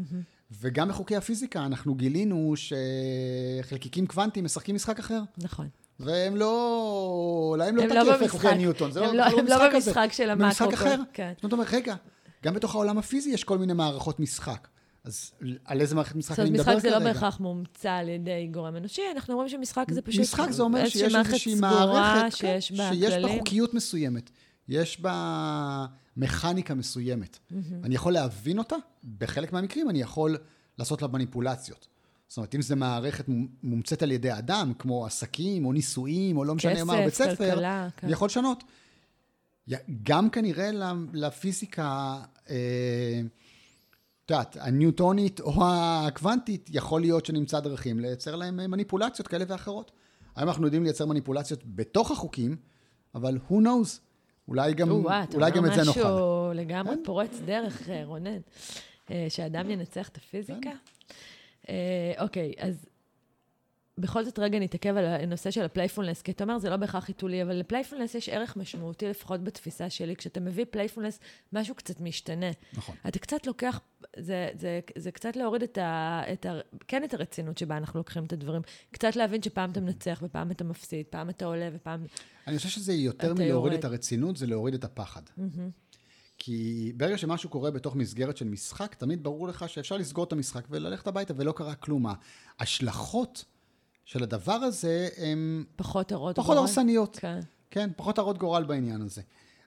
וגם 0.51 0.89
בחוקי 0.89 1.15
הפיזיקה 1.15 1.65
אנחנו 1.65 1.95
גילינו 1.95 2.53
שחלקיקים 2.55 4.07
קוונטיים 4.07 4.45
משחקים 4.45 4.75
משחק 4.75 4.99
אחר. 4.99 5.21
נכון. 5.37 5.69
והם 6.05 6.35
לא... 6.35 7.55
להם 7.59 7.75
לא 7.75 7.83
תקף 7.83 8.21
לא 8.21 8.27
חוקי 8.27 8.55
ניוטון. 8.55 8.91
הם 8.97 9.15
לא, 9.47 9.69
במשחק 9.73 10.09
של 10.11 10.29
המאקרו. 10.29 10.67
במשחק 10.67 10.73
אחר. 10.73 10.95
כן. 11.13 11.33
זאת 11.41 11.53
אומרת, 11.53 11.67
רגע, 11.71 11.95
גם 12.43 12.53
בתוך 12.53 12.75
העולם 12.75 12.97
הפיזי 12.97 13.29
יש 13.29 13.43
כל 13.43 13.57
מיני 13.57 13.73
מערכות 13.73 14.19
משחק. 14.19 14.67
אז 15.03 15.31
על 15.65 15.81
איזה 15.81 15.95
מערכת 15.95 16.15
משחק 16.15 16.39
אני 16.39 16.49
מדבר 16.49 16.63
כרגע? 16.63 16.77
משחק 16.77 16.89
זה 16.89 16.99
לא 16.99 16.99
בהכרח 16.99 17.39
מומצא 17.39 17.91
על 17.91 18.09
ידי 18.09 18.49
גורם 18.51 18.75
אנושי, 18.75 19.01
אנחנו 19.15 19.35
רואים 19.35 19.49
שמשחק 19.49 19.85
זה 19.91 20.01
פשוט... 20.01 20.21
משחק 20.21 20.51
זה 20.51 20.63
אומר 20.63 20.89
שיש 20.89 21.15
איזושהי 21.15 21.55
מערכת, 21.55 22.37
שיש 22.37 22.71
בה 22.71 22.89
כללים. 22.89 23.11
שיש 23.11 23.23
בה 23.23 23.37
חוקיות 23.37 23.73
מסוימת. 23.73 24.29
יש 24.67 25.01
בה 25.01 25.85
מכניקה 26.17 26.73
מסוימת. 26.73 27.39
אני 27.83 27.95
יכול 27.95 28.13
להבין 28.13 28.59
אותה, 28.59 28.75
בחלק 29.17 29.53
מהמקרים 29.53 29.89
אני 29.89 30.01
יכול 30.01 30.37
לעשות 30.77 31.01
לה 31.01 31.07
מניפולציות. 31.07 31.87
זאת 32.33 32.37
אומרת, 32.37 32.55
אם 32.55 32.61
זו 32.61 32.75
מערכת 32.75 33.25
מומצאת 33.63 34.03
על 34.03 34.11
ידי 34.11 34.31
אדם, 34.31 34.73
כמו 34.79 35.05
עסקים, 35.05 35.65
או 35.65 35.73
נישואים, 35.73 36.37
או 36.37 36.43
לא 36.43 36.55
משנה 36.55 36.83
מה, 36.83 36.97
בית 36.97 37.13
ספר, 37.13 37.35
כלכלה, 37.35 37.87
כן. 37.97 38.09
יכול 38.09 38.25
לשנות. 38.25 38.63
גם 40.03 40.29
כנראה 40.29 40.69
לפיזיקה... 41.13 42.19
אה, 42.49 43.21
את 44.25 44.31
יודעת, 44.31 44.57
הניוטונית 44.59 45.39
או 45.39 45.53
הקוונטית, 45.65 46.69
יכול 46.73 47.01
להיות 47.01 47.25
שנמצא 47.25 47.59
דרכים 47.59 47.99
לייצר 47.99 48.35
להם 48.35 48.71
מניפולציות 48.71 49.27
כאלה 49.27 49.45
ואחרות. 49.47 49.91
היום 50.35 50.49
אנחנו 50.49 50.65
יודעים 50.65 50.83
לייצר 50.83 51.05
מניפולציות 51.05 51.59
בתוך 51.65 52.11
החוקים, 52.11 52.55
אבל 53.15 53.37
who 53.49 53.53
knows, 53.53 53.99
אולי 54.47 54.73
גם, 54.73 54.89
אולי 55.33 55.51
גם 55.51 55.65
את 55.65 55.73
זה 55.73 55.83
נוכל. 55.83 55.99
משהו 55.99 56.51
לגמרי 56.53 56.95
כן? 56.95 57.01
פורץ 57.05 57.39
דרך, 57.45 57.89
אה, 57.89 58.05
רונן, 58.05 58.39
אה, 59.11 59.25
שאדם 59.29 59.69
ינצח 59.69 60.09
את 60.09 60.17
הפיזיקה. 60.17 60.71
אה, 61.69 62.13
אוקיי, 62.19 62.53
אז 62.57 62.85
בכל 63.97 64.25
זאת 64.25 64.39
רגע 64.39 64.59
נתעכב 64.59 64.97
על 64.97 65.05
הנושא 65.05 65.51
של 65.51 65.63
ה 65.63 65.67
playfulness, 65.67 66.21
כי 66.21 66.31
אתה 66.31 66.43
אומר, 66.43 66.59
זה 66.59 66.69
לא 66.69 66.77
בהכרח 66.77 67.03
היתולי, 67.03 67.43
אבל 67.43 67.55
ל 67.55 67.60
playfulness 67.60 68.15
יש 68.15 68.29
ערך 68.29 68.57
משמעותי, 68.57 69.07
לפחות 69.07 69.43
בתפיסה 69.43 69.89
שלי. 69.89 70.15
כשאתה 70.15 70.39
מביא 70.39 70.65
playfulness, 70.69 71.19
משהו 71.53 71.75
קצת 71.75 72.01
משתנה. 72.01 72.51
נכון. 72.73 72.95
אתה 73.07 73.19
קצת 73.19 73.47
לוקח, 73.47 73.79
זה, 74.17 74.49
זה, 74.53 74.79
זה 74.95 75.11
קצת 75.11 75.35
להוריד 75.35 75.63
את 75.63 75.77
ה, 75.77 76.21
את 76.33 76.45
ה... 76.45 76.59
כן 76.87 77.03
את 77.03 77.13
הרצינות 77.13 77.57
שבה 77.57 77.77
אנחנו 77.77 77.99
לוקחים 77.99 78.25
את 78.25 78.33
הדברים. 78.33 78.61
קצת 78.91 79.15
להבין 79.15 79.41
שפעם 79.41 79.71
אתה 79.71 79.81
מנצח 79.81 80.19
ופעם 80.23 80.51
אתה 80.51 80.63
מפסיד, 80.63 81.05
פעם 81.09 81.29
אתה 81.29 81.45
עולה 81.45 81.69
ופעם... 81.73 82.05
אני 82.47 82.57
חושב 82.57 82.69
שזה 82.69 82.93
יותר 82.93 83.33
מלהוריד 83.33 83.49
יורד. 83.49 83.73
את 83.73 83.85
הרצינות, 83.85 84.37
זה 84.37 84.47
להוריד 84.47 84.73
את 84.73 84.83
הפחד. 84.83 85.21
כי 86.37 86.91
ברגע 86.97 87.17
שמשהו 87.17 87.49
קורה 87.49 87.71
בתוך 87.71 87.95
מסגרת 87.95 88.37
של 88.37 88.47
משחק, 88.47 88.95
תמיד 88.95 89.23
ברור 89.23 89.47
לך 89.47 89.69
שאפשר 89.69 89.97
לסגור 89.97 90.23
את 90.23 90.31
המשחק 90.31 90.65
וללכת 90.69 91.07
הביתה 91.07 91.33
ולא 91.37 91.51
קרה 91.51 91.75
כלום. 91.75 92.05
ההשלכות 92.59 93.45
של 94.05 94.23
הדבר 94.23 94.53
הזה 94.53 95.09
הן 95.17 95.63
פחות 95.75 96.11
הרות 96.11 96.35
פחות 96.35 96.55
גורל. 96.55 96.67
הרסניות. 96.67 97.17
כן. 97.21 97.39
כן, 97.71 97.89
פחות 97.95 98.17
הרות 98.17 98.37
גורל 98.37 98.63
בעניין 98.63 99.01
הזה. 99.01 99.21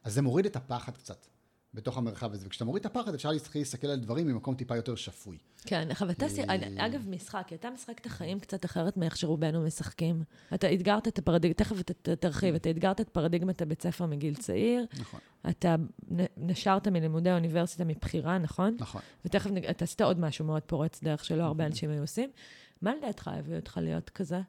אז 0.04 0.14
זה 0.14 0.22
מוריד 0.22 0.46
את 0.46 0.56
הפחד 0.56 0.96
קצת 0.96 1.26
בתוך 1.76 1.98
המרחב 1.98 2.32
הזה. 2.32 2.46
וכשאתה 2.46 2.64
מוריד 2.64 2.80
את 2.80 2.96
הפחד, 2.96 3.14
אפשר 3.14 3.30
להתחיל 3.32 3.60
להסתכל 3.60 3.86
על 3.86 3.98
דברים 4.00 4.26
ממקום 4.26 4.54
טיפה 4.54 4.76
יותר 4.76 4.94
שפוי. 4.94 5.38
כן, 5.66 5.88
אבל 6.00 6.10
אתה, 6.10 6.28
סי- 6.28 6.42
אה. 6.42 6.86
אגב, 6.86 7.08
משחק, 7.08 7.50
אתה 7.54 7.70
משחק 7.70 7.98
את 8.00 8.06
החיים 8.06 8.40
קצת 8.40 8.64
אחרת 8.64 8.96
מאיך 8.96 9.16
שרובנו 9.16 9.62
משחקים. 9.62 10.22
אתה 10.54 10.72
אתגרת 10.72 11.08
את 11.08 11.18
הפרדיגמה, 11.18 11.54
תכף 11.54 11.80
אתה 11.80 12.16
תרחיב, 12.16 12.54
אתה 12.54 12.70
אתגרת 12.70 13.00
את 13.00 13.08
פרדיגמת 13.08 13.62
הבית 13.62 13.82
ספר 13.82 14.06
מגיל 14.06 14.34
צעיר, 14.34 14.86
נכון, 15.00 15.20
אתה 15.50 15.76
נשרת 16.36 16.88
מלימודי 16.88 17.30
האוניברסיטה 17.30 17.84
מבחירה, 17.84 18.38
נכון? 18.38 18.76
נכון. 18.80 19.00
ותכף 19.24 19.50
אתה 19.70 19.84
עשית 19.84 20.00
עוד 20.00 20.20
משהו 20.20 20.44
מאוד 20.44 20.62
פורץ 20.62 21.02
דרך 21.02 21.24
שלא 21.24 21.42
הרבה 21.42 21.66
אנשים 21.66 21.90
היו 21.90 22.00
עושים. 22.00 22.30
מה 22.82 22.94
לדעתך 22.94 23.28
הביא 23.34 23.56
אותך 23.56 23.78
להיות 23.82 24.10
כזה? 24.10 24.40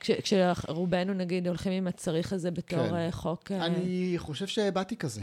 כש- 0.00 0.10
כשרובנו, 0.10 1.14
נגיד, 1.14 1.48
הולכים 1.48 1.72
עם 1.72 1.86
הצריך 1.86 2.32
הזה 2.32 2.50
בתור 2.50 2.88
כן. 2.88 2.94
אה, 2.94 3.12
חוק... 3.12 3.52
אה, 3.52 3.66
אני 3.66 4.14
חושב 4.16 4.46
שבאתי 4.46 4.96
כזה. 4.96 5.20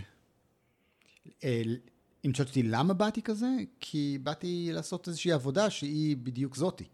אם 2.25 2.31
תשאל 2.31 2.45
אותי 2.45 2.63
למה 2.63 2.93
באתי 2.93 3.21
כזה, 3.21 3.49
כי 3.79 4.17
באתי 4.23 4.69
לעשות 4.73 5.07
איזושהי 5.07 5.31
עבודה 5.31 5.69
שהיא 5.69 6.17
בדיוק 6.17 6.55
זאתי. 6.55 6.85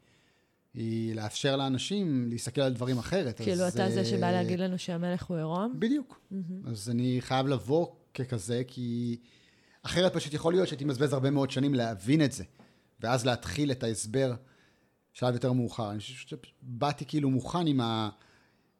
היא 0.74 1.16
לאפשר 1.16 1.56
לאנשים 1.56 2.30
להסתכל 2.30 2.62
על 2.62 2.74
דברים 2.74 2.98
אחרת. 2.98 3.42
כאילו, 3.42 3.68
אתה 3.68 3.90
זה 3.90 4.00
אה, 4.00 4.06
שבא 4.06 4.32
להגיד 4.32 4.60
לנו 4.60 4.78
שהמלך 4.78 5.26
הוא 5.26 5.38
עירום? 5.38 5.80
בדיוק. 5.80 6.20
אז 6.66 6.90
אני 6.90 7.18
חייב 7.20 7.48
לבוא 7.48 7.88
ככזה, 8.14 8.62
כי 8.68 9.18
אחרת 9.84 10.14
פשוט 10.14 10.34
יכול 10.34 10.54
להיות 10.54 10.68
שהייתי 10.68 10.86
מבזבז 10.86 11.14
הרבה 11.14 11.32
מאוד 11.32 11.52
שנים 11.52 11.74
להבין 11.74 12.26
את 12.26 12.32
זה, 12.32 12.44
ואז 13.00 13.26
להתחיל 13.26 13.72
את 13.72 13.84
ההסבר 13.84 14.34
שלב 15.14 15.34
יותר 15.34 15.52
מאוחר. 15.52 15.92
אני 15.92 16.00
חושב 16.00 16.14
שבאתי 16.38 17.06
כאילו 17.06 17.30
מוכן 17.30 17.68
עם, 17.68 17.82
ה, 17.82 18.10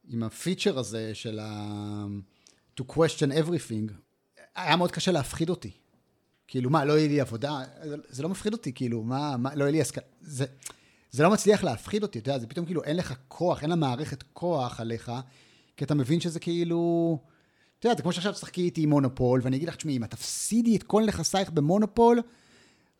עם 0.08 0.24
הפיצ'ר 0.24 0.80
הזה 0.80 1.16
של 1.16 1.40
ה... 1.40 2.06
to 2.82 2.84
question 2.84 3.32
everything. 3.32 4.05
היה 4.56 4.76
מאוד 4.76 4.92
קשה 4.92 5.12
להפחיד 5.12 5.50
אותי. 5.50 5.72
כאילו, 6.48 6.70
מה, 6.70 6.86
לא 6.86 6.94
יהיה 6.98 7.08
לי 7.08 7.22
עבודה? 7.22 7.62
זה- 8.10 8.24
לא 8.24 8.30
מפחיד 8.30 8.54
אותי, 8.54 8.74
כאילו, 8.74 9.04
מה, 9.04 9.38
מה 9.38 9.56
לא 9.56 9.64
יהיה 9.64 9.72
לי 9.72 9.82
השכלה? 9.82 10.04
זה, 10.22 10.46
זה 11.12 11.24
לא 11.24 11.30
מצליח 11.32 11.64
להפחיד 11.64 12.04
אותי, 12.04 12.20
אתה 12.20 12.30
יודע, 12.30 12.40
זה 12.40 12.48
פתאום 12.48 12.66
כאילו 12.66 12.84
אין 12.84 12.98
לך 12.98 13.14
כוח, 13.28 13.62
אין 13.62 13.70
למערכת 13.70 14.24
כוח 14.34 14.80
עליך, 14.80 15.12
כי 15.78 15.84
אתה 15.86 15.96
מבין 15.96 16.20
שזה 16.20 16.40
כאילו... 16.40 17.20
אתה 17.80 17.88
יודע, 17.88 17.98
זה 17.98 18.02
כמו 18.04 18.12
שעכשיו 18.12 18.34
תשחקי 18.34 18.62
איתי 18.62 18.82
עם 18.84 18.90
מונופול, 18.90 19.42
ואני 19.44 19.58
אגיד 19.58 19.68
לך, 19.68 19.76
תשמעי, 19.76 19.98
אם 19.98 20.04
את 20.04 20.12
תפסידי 20.12 20.76
את 20.76 20.84
כל 20.84 21.04
נכסייך 21.08 21.50
במונופול, 21.50 22.22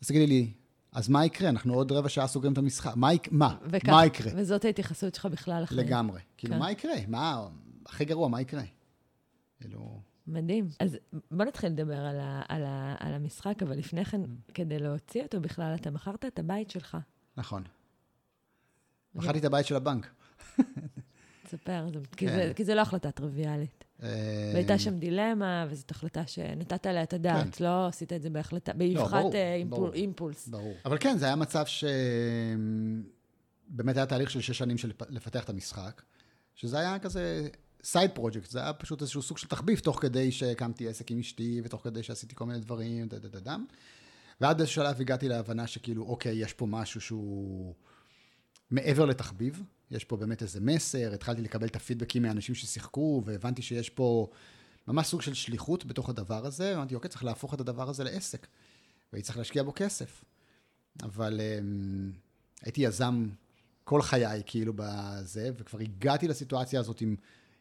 אז 0.02 0.08
תגידי 0.08 0.28
לי, 0.28 0.52
אז 0.92 1.10
מה 1.10 1.26
יקרה? 1.26 1.50
אנחנו 1.50 1.74
עוד 1.74 1.92
רבע 1.92 2.10
שעה 2.10 2.28
סוגרים 2.28 2.54
את 2.54 2.58
המשחק. 2.58 2.94
מה, 2.96 3.10
מה? 3.32 3.56
וכך- 3.72 3.90
מה 3.90 4.06
יקרה? 4.06 4.32
וזאת 4.36 4.66
ההתייחסות 4.66 5.16
שלך 5.16 5.26
בכלל 5.26 5.64
לחיים. 5.64 5.80
לגמרי. 5.80 6.20
כאילו, 6.38 6.54
כן. 6.54 6.60
מה 6.60 6.72
יקרה? 6.72 6.94
מה, 7.08 7.48
הכי 7.86 8.06
גרוע, 8.06 8.28
מה 8.28 8.42
יקרה? 8.42 8.64
כאילו... 9.62 10.00
מדהים. 10.28 10.68
אז 10.80 10.98
בוא 11.32 11.46
נתחיל 11.46 11.70
לדבר 11.70 12.00
על, 12.06 12.20
ה, 12.20 12.42
על, 12.48 12.64
ה, 12.64 12.96
על 13.00 13.14
המשחק, 13.14 13.64
אבל 13.64 13.78
לפני 13.78 14.06
כן, 14.06 14.22
כדי 14.54 14.80
להוציא 14.80 15.24
אותו 15.24 15.42
בכלל, 15.42 15.76
אתה 15.76 15.92
מכרת 15.92 16.26
את 16.26 16.40
הבית 16.40 16.70
שלך. 16.70 16.98
נכון. 17.38 17.64
מכרתי 19.16 19.40
את 19.40 19.46
הבית 19.46 19.66
של 19.66 19.76
הבנק. 19.76 20.08
תספר, 21.44 21.88
כי, 22.18 22.28
כן. 22.28 22.36
זה, 22.36 22.52
כי 22.56 22.66
זה 22.66 22.76
לא 22.76 22.82
החלטה 22.82 23.12
טריוויאלית. 23.12 23.86
אה, 24.04 24.52
והייתה 24.54 24.80
שם 24.80 25.00
דילמה, 25.00 25.66
וזאת 25.70 25.92
החלטה 25.92 26.28
שנתת 26.28 26.86
עליה 26.86 27.04
את 27.04 27.14
הדעת, 27.14 27.62
לא 27.62 27.88
עשית 27.88 28.14
את 28.14 28.22
זה 28.22 28.30
בהחלטה, 28.30 28.74
באבחת 28.74 29.12
כן. 29.12 29.20
ברור, 29.20 29.36
אה, 29.36 29.56
אימפול. 29.56 29.92
אימפולס. 29.94 30.48
ברור. 30.48 30.74
אבל 30.86 30.98
כן, 31.00 31.18
זה 31.18 31.26
היה 31.26 31.36
מצב 31.36 31.66
ש... 31.66 31.84
באמת 33.68 33.98
היה 33.98 34.06
תהליך 34.06 34.30
של 34.30 34.42
שש 34.42 34.58
שנים 34.58 34.78
של 34.78 34.90
לפ- 34.90 35.10
לפתח 35.10 35.44
את 35.44 35.50
המשחק, 35.50 36.02
שזה 36.56 36.80
היה 36.80 37.00
כזה 37.00 37.48
side 37.86 38.12
project, 38.12 38.50
זה 38.50 38.62
היה 38.62 38.74
פשוט 38.74 39.02
איזשהו 39.02 39.22
סוג 39.22 39.38
של 39.38 39.48
תחביב, 39.48 39.80
תוך 39.80 40.02
כדי 40.02 40.32
שהקמתי 40.32 40.88
עסק 40.88 41.12
עם 41.12 41.20
אשתי, 41.20 41.62
ותוך 41.64 41.84
כדי 41.84 42.04
שעשיתי 42.04 42.36
כל 42.36 42.46
מיני 42.46 42.60
דברים, 42.60 43.08
דה 43.08 43.20
דה 43.20 43.28
דה 43.28 43.40
דם. 43.40 43.66
ועד 44.42 44.60
איזשהו 44.60 44.76
שלב 44.84 45.02
הגעתי 45.02 45.28
להבנה 45.28 45.68
שכאילו, 45.68 46.04
אוקיי, 46.04 46.36
יש 46.36 46.54
פה 46.54 46.66
משהו 46.66 47.02
שהוא 47.02 47.76
מעבר 48.72 49.06
לתחביב, 49.06 49.64
יש 49.92 50.04
פה 50.04 50.18
באמת 50.18 50.42
איזה 50.42 50.60
מסר, 50.62 51.14
התחלתי 51.14 51.42
לקבל 51.42 51.68
את 51.68 51.76
הפידבקים 51.76 52.24
מאנשים 52.24 52.56
ששיחקו, 52.56 53.22
והבנתי 53.26 53.62
שיש 53.62 53.90
פה 53.90 54.28
ממש 54.88 55.08
סוג 55.08 55.22
של 55.22 55.34
שליחות 55.34 55.86
בתוך 55.86 56.10
הדבר 56.10 56.46
הזה, 56.46 56.72
ואמרתי, 56.74 56.96
אוקיי, 56.96 57.10
צריך 57.10 57.24
להפוך 57.24 57.54
את 57.54 57.60
הדבר 57.60 57.90
הזה 57.90 58.04
לעסק, 58.04 58.48
והייתי 59.14 59.26
צריך 59.26 59.38
להשקיע 59.38 59.64
בו 59.64 59.74
כסף. 59.76 60.24
אבל 61.04 61.40
um, 61.40 62.16
הייתי 62.62 62.82
יזם 62.82 63.28
כל 63.84 64.02
חיי, 64.02 64.42
כאילו, 64.46 64.74
בזה, 64.76 65.52
וכבר 65.58 65.80
הגעתי 65.80 66.28
לסיטואציה 66.28 66.80
הזאת 66.80 67.02
עם, 67.02 67.16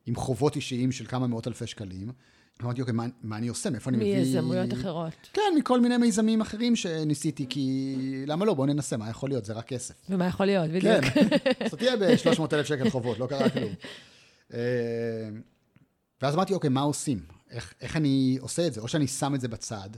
עם 0.06 0.16
חובות 0.16 0.56
אישיים 0.56 0.92
של 0.92 1.06
כמה 1.06 1.26
מאות 1.26 1.48
אלפי 1.48 1.66
שקלים. 1.66 2.12
אמרתי, 2.62 2.80
אוקיי, 2.80 2.94
מה, 2.94 3.04
מה 3.22 3.36
אני 3.36 3.48
עושה? 3.48 3.70
מאיפה 3.70 3.90
אני 3.90 3.96
מביא... 3.96 4.16
מיזמויות 4.16 4.72
אחרות. 4.72 5.12
כן, 5.32 5.42
מכל 5.58 5.80
מיני 5.80 5.96
מיזמים 5.96 6.40
אחרים 6.40 6.76
שניסיתי, 6.76 7.46
כי 7.48 7.96
למה 8.26 8.44
לא? 8.44 8.54
בואו 8.54 8.66
ננסה, 8.66 8.96
מה 8.96 9.10
יכול 9.10 9.28
להיות? 9.28 9.44
זה 9.44 9.52
רק 9.52 9.66
כסף. 9.66 9.94
ומה 10.10 10.26
יכול 10.26 10.46
להיות, 10.46 10.70
כן, 10.80 11.00
בדיוק. 11.00 11.04
אז 11.60 11.74
תהיה 11.74 11.96
ב-300 11.96 12.42
אלף 12.52 12.66
שקל 12.66 12.90
חובות, 12.90 13.18
לא 13.18 13.26
קרה 13.26 13.50
כלום. 13.50 13.72
אה, 14.54 14.58
ואז 16.22 16.34
אמרתי, 16.34 16.54
אוקיי, 16.54 16.70
מה 16.70 16.80
עושים? 16.80 17.20
איך, 17.50 17.74
איך 17.80 17.96
אני 17.96 18.38
עושה 18.40 18.66
את 18.66 18.72
זה? 18.72 18.80
או 18.80 18.88
שאני 18.88 19.06
שם 19.06 19.34
את 19.34 19.40
זה 19.40 19.48
בצד, 19.48 19.88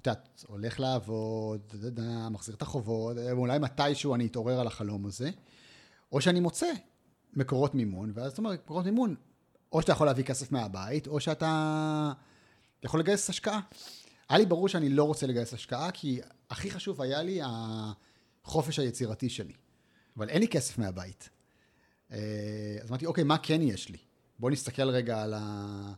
את 0.00 0.06
יודעת, 0.06 0.44
הולך 0.46 0.80
לעבוד, 0.80 1.60
דה, 1.72 1.78
דה, 1.78 1.90
דה, 1.90 2.28
מחזיר 2.28 2.54
את 2.54 2.62
החובות, 2.62 3.18
אה, 3.18 3.32
אולי 3.32 3.58
מתישהו 3.58 4.14
אני 4.14 4.26
אתעורר 4.26 4.60
על 4.60 4.66
החלום 4.66 5.06
הזה, 5.06 5.30
או 6.12 6.20
שאני 6.20 6.40
מוצא 6.40 6.66
מקורות 7.36 7.74
מימון, 7.74 8.12
ואז 8.14 8.28
זאת 8.28 8.38
אומרת, 8.38 8.60
מקורות 8.64 8.84
מימון, 8.84 9.14
או 9.74 9.82
שאתה 9.82 9.92
יכול 9.92 10.06
להביא 10.06 10.24
כסף 10.24 10.52
מהבית, 10.52 11.06
או 11.06 11.20
שאתה 11.20 12.12
יכול 12.82 13.00
לגייס 13.00 13.30
השקעה. 13.30 13.60
היה 14.28 14.38
לי 14.38 14.46
ברור 14.46 14.68
שאני 14.68 14.88
לא 14.88 15.04
רוצה 15.04 15.26
לגייס 15.26 15.54
השקעה, 15.54 15.90
כי 15.90 16.20
הכי 16.50 16.70
חשוב 16.70 17.02
היה 17.02 17.22
לי 17.22 17.40
החופש 18.44 18.78
היצירתי 18.78 19.28
שלי. 19.28 19.52
אבל 20.16 20.28
אין 20.28 20.40
לי 20.40 20.48
כסף 20.48 20.78
מהבית. 20.78 21.28
אה, 22.12 22.18
אז 22.82 22.88
אמרתי, 22.88 23.06
אוקיי, 23.06 23.24
מה 23.24 23.38
כן 23.38 23.62
יש 23.62 23.88
לי? 23.88 23.98
בואו 24.38 24.52
נסתכל 24.52 24.88
רגע 24.88 25.22
על 25.22 25.34
ה... 25.36 25.92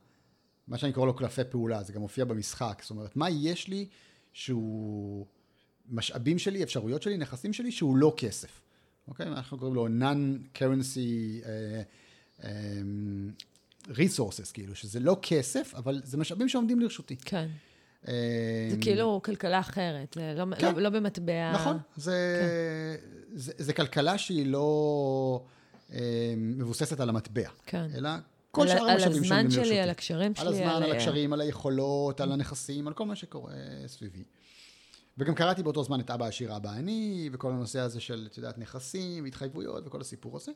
מה 0.69 0.79
שאני 0.79 0.93
קורא 0.93 1.07
לו 1.07 1.17
קלפי 1.17 1.45
פעולה, 1.51 1.83
זה 1.83 1.93
גם 1.93 2.01
מופיע 2.01 2.25
במשחק. 2.25 2.79
זאת 2.83 2.91
אומרת, 2.91 3.17
מה 3.17 3.31
יש 3.31 3.69
לי 3.69 3.89
שהוא 4.33 5.27
משאבים 5.89 6.39
שלי, 6.39 6.63
אפשרויות 6.63 7.03
שלי, 7.03 7.17
נכסים 7.17 7.53
שלי, 7.53 7.73
שהוא 7.73 7.97
לא 7.97 8.15
כסף. 8.17 8.61
אוקיי? 9.09 9.27
אנחנו 9.27 9.59
קוראים 9.59 9.75
לו 9.75 9.87
non-currency 9.87 11.45
uh, 11.45 12.41
um, 12.41 12.45
resources, 13.91 14.53
כאילו, 14.53 14.75
שזה 14.75 15.01
לא 15.01 15.17
כסף, 15.23 15.73
אבל 15.77 16.01
זה 16.05 16.17
משאבים 16.17 16.49
שעומדים 16.49 16.81
לרשותי. 16.81 17.17
כן. 17.17 17.49
אה, 18.09 18.69
זה 18.71 18.77
כאילו 18.81 19.21
כלכלה 19.25 19.61
אחרת, 19.61 20.15
זה 20.15 20.35
לא, 20.37 20.57
כן. 20.59 20.75
לא, 20.75 20.81
לא 20.81 20.91
במטבע... 20.91 21.53
נכון, 21.53 21.79
זה, 21.97 22.47
זה, 23.35 23.53
זה 23.59 23.73
כלכלה 23.73 24.19
שהיא 24.19 24.47
לא 24.47 25.45
אה, 25.93 25.99
מבוססת 26.37 27.01
על 27.01 27.09
המטבע, 27.09 27.49
כן. 27.67 27.87
אלא 27.95 28.11
כל 28.51 28.63
על, 28.63 28.69
שאר 28.69 28.77
על 28.83 28.91
המשאבים 28.91 29.23
הזמן 29.23 29.27
שעומדים 29.29 29.51
שלי, 29.51 29.61
לרשותי. 29.61 29.81
על 29.81 29.91
הקשרים 29.91 30.35
שלי. 30.35 30.47
על 30.47 30.53
הזמן, 30.53 30.67
על 30.69 30.83
ה- 30.83 30.95
הקשרים, 30.95 31.33
על 31.33 31.41
היכולות, 31.41 32.21
על 32.21 32.33
הנכסים, 32.33 32.89
על 32.89 32.95
כל 32.95 33.07
מה 33.07 33.17
שקורה 33.17 33.53
סביבי. 33.87 34.23
וגם 35.19 35.35
קראתי 35.35 35.63
באותו 35.63 35.85
זמן 35.85 36.01
את 36.01 36.11
אבא 36.11 36.27
עשיר, 36.27 36.57
אבא 36.57 36.71
עני, 36.71 37.31
וכל 37.33 37.51
הנושא 37.51 37.81
הזה 37.81 38.01
של, 38.01 38.29
את 38.31 38.37
יודעת, 38.37 38.59
נכסים, 38.59 39.25
התחייבויות 39.25 39.87
וכל 39.87 40.01
הסיפור 40.01 40.37
הזה. 40.37 40.53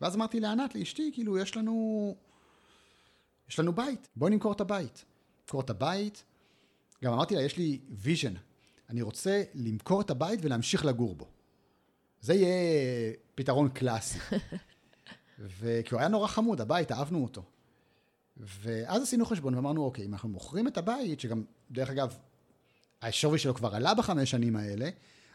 ואז 0.00 0.16
אמרתי 0.16 0.40
לענת, 0.40 0.74
לאשתי, 0.74 1.10
כאילו, 1.14 1.38
יש 1.38 1.56
לנו, 1.56 2.14
יש 3.48 3.58
לנו 3.58 3.72
בית, 3.72 4.08
בואי 4.16 4.30
נמכור 4.30 4.52
את 4.52 4.60
הבית. 4.60 5.04
נמכור 5.40 5.60
את 5.60 5.70
הבית. 5.70 6.24
גם 7.04 7.12
אמרתי 7.12 7.36
לה, 7.36 7.42
יש 7.42 7.56
לי 7.56 7.80
vision. 7.90 8.34
אני 8.90 9.02
רוצה 9.02 9.42
למכור 9.54 10.00
את 10.00 10.10
הבית 10.10 10.40
ולהמשיך 10.42 10.84
לגור 10.84 11.14
בו. 11.14 11.28
זה 12.20 12.34
יהיה 12.34 13.12
פתרון 13.34 13.68
קלאסי. 13.68 14.18
וכי 15.58 15.94
הוא 15.94 16.00
היה 16.00 16.08
נורא 16.08 16.26
חמוד, 16.26 16.60
הבית, 16.60 16.92
אהבנו 16.92 17.22
אותו. 17.22 17.42
ואז 18.36 19.02
עשינו 19.02 19.26
חשבון 19.26 19.54
ואמרנו, 19.54 19.84
אוקיי, 19.84 20.04
אם 20.04 20.12
אנחנו 20.12 20.28
מוכרים 20.28 20.68
את 20.68 20.78
הבית, 20.78 21.20
שגם, 21.20 21.44
דרך 21.70 21.90
אגב, 21.90 22.16
השווי 23.02 23.38
שלו 23.38 23.54
כבר 23.54 23.74
עלה 23.74 23.94
בחמש 23.94 24.30
שנים 24.30 24.56
האלה, 24.56 24.90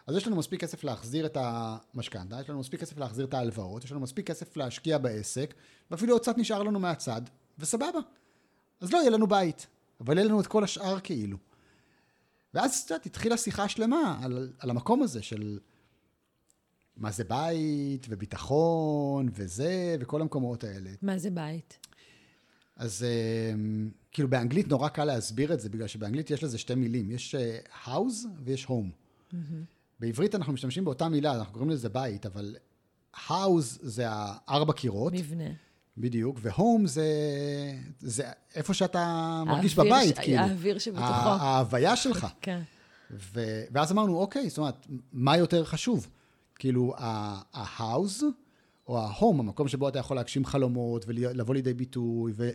אז 0.08 0.16
יש 0.16 0.28
לנו 0.28 0.36
מספיק 0.36 0.62
כסף 0.62 0.84
להחזיר 0.84 1.26
את 1.26 1.38
המשכנתה, 1.40 2.42
יש 2.42 2.50
לנו 2.50 2.60
מספיק 2.60 2.82
כסף 2.82 2.98
להחזיר 2.98 3.26
את 3.26 3.34
ההלוואות, 3.34 3.84
יש 3.84 3.92
לנו 3.92 4.00
מספיק 4.00 4.28
כסף 4.28 4.58
להשקיע 4.58 4.98
בעסק, 4.98 5.54
ואפילו 5.92 6.14
עוד 6.14 6.22
קצת 6.22 6.38
נשאר 6.38 6.64
לנו 6.64 6.80
מהצד, 6.80 7.22
וסבבה. 7.60 8.00
אז 8.82 8.94
לא 8.94 8.98
יהיה 8.98 9.10
לנו 9.10 9.28
בית, 9.28 9.68
אבל 10.02 10.18
יהיה 10.18 10.28
לנו 10.28 10.42
את 10.42 10.48
כל 10.48 10.64
השאר 10.64 11.00
כאילו. 11.00 11.38
ואז, 12.54 12.82
את 12.86 12.92
יודעת, 12.92 13.06
התחילה 13.06 13.38
שיחה 13.38 13.70
שלמה 13.70 14.20
על, 14.24 14.54
על 14.60 14.70
המקום 14.70 15.04
הזה 15.04 15.22
של 15.22 15.60
מה 16.98 17.12
זה 17.12 17.24
בית, 17.24 18.06
וביטחון, 18.10 19.30
וזה, 19.34 19.96
וכל 20.00 20.22
המקומות 20.22 20.64
האלה. 20.64 20.90
מה 21.02 21.18
זה 21.18 21.30
בית? 21.30 21.78
אז 22.76 23.06
אמ, 23.54 23.90
כאילו 24.12 24.30
באנגלית 24.30 24.68
נורא 24.68 24.90
קל 24.90 25.06
להסביר 25.06 25.54
את 25.54 25.60
זה, 25.60 25.70
בגלל 25.70 25.88
שבאנגלית 25.88 26.32
יש 26.32 26.44
לזה 26.44 26.58
שתי 26.58 26.76
מילים, 26.76 27.12
יש 27.12 27.36
אה, 27.36 27.60
house 27.86 28.28
ויש 28.44 28.66
home. 28.66 28.70
Mm-hmm. 28.70 29.36
בעברית 30.00 30.36
אנחנו 30.36 30.54
משתמשים 30.54 30.86
באותה 30.86 31.10
מילה, 31.10 31.36
אנחנו 31.36 31.54
קוראים 31.54 31.70
לזה 31.70 31.90
בית, 31.90 32.26
אבל 32.26 32.56
house 33.16 33.80
זה 33.82 34.06
הארבע 34.08 34.74
קירות. 34.74 35.14
מבנה. 35.14 35.50
בדיוק, 35.98 36.40
והום 36.42 36.88
זה, 36.88 37.06
זה 38.00 38.24
איפה 38.56 38.74
שאתה 38.74 39.44
מרגיש 39.46 39.76
בבית, 39.76 40.16
ש... 40.16 40.20
כאילו. 40.20 40.40
האוויר 40.40 40.80
שבתוכו. 40.80 41.04
ההוויה 41.04 41.96
שלך. 41.96 42.28
כן. 42.42 42.62
ו... 43.12 43.64
ואז 43.72 43.92
אמרנו, 43.92 44.18
אוקיי, 44.18 44.50
זאת 44.50 44.58
אומרת, 44.58 44.88
מה 45.12 45.38
יותר 45.38 45.66
חשוב? 45.66 46.08
כאילו, 46.56 46.94
ה-house 46.98 48.24
או 48.88 49.00
ה-home, 49.00 49.40
המקום 49.40 49.68
שבו 49.68 49.90
אתה 49.90 50.00
יכול 50.00 50.18
להגשים 50.18 50.46
חלומות 50.46 51.06
ולבוא 51.08 51.54
לידי 51.54 51.74
ביטוי, 51.74 52.34
ו... 52.36 52.50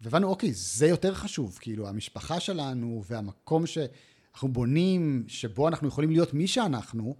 והבנו, 0.00 0.28
אוקיי, 0.28 0.52
זה 0.52 0.86
יותר 0.86 1.14
חשוב, 1.14 1.58
כאילו, 1.60 1.88
המשפחה 1.88 2.40
שלנו 2.40 3.02
והמקום 3.06 3.66
שאנחנו 3.66 4.52
בונים, 4.52 5.24
שבו 5.28 5.68
אנחנו 5.68 5.88
יכולים 5.88 6.10
להיות 6.10 6.34
מי 6.34 6.46
שאנחנו, 6.46 7.16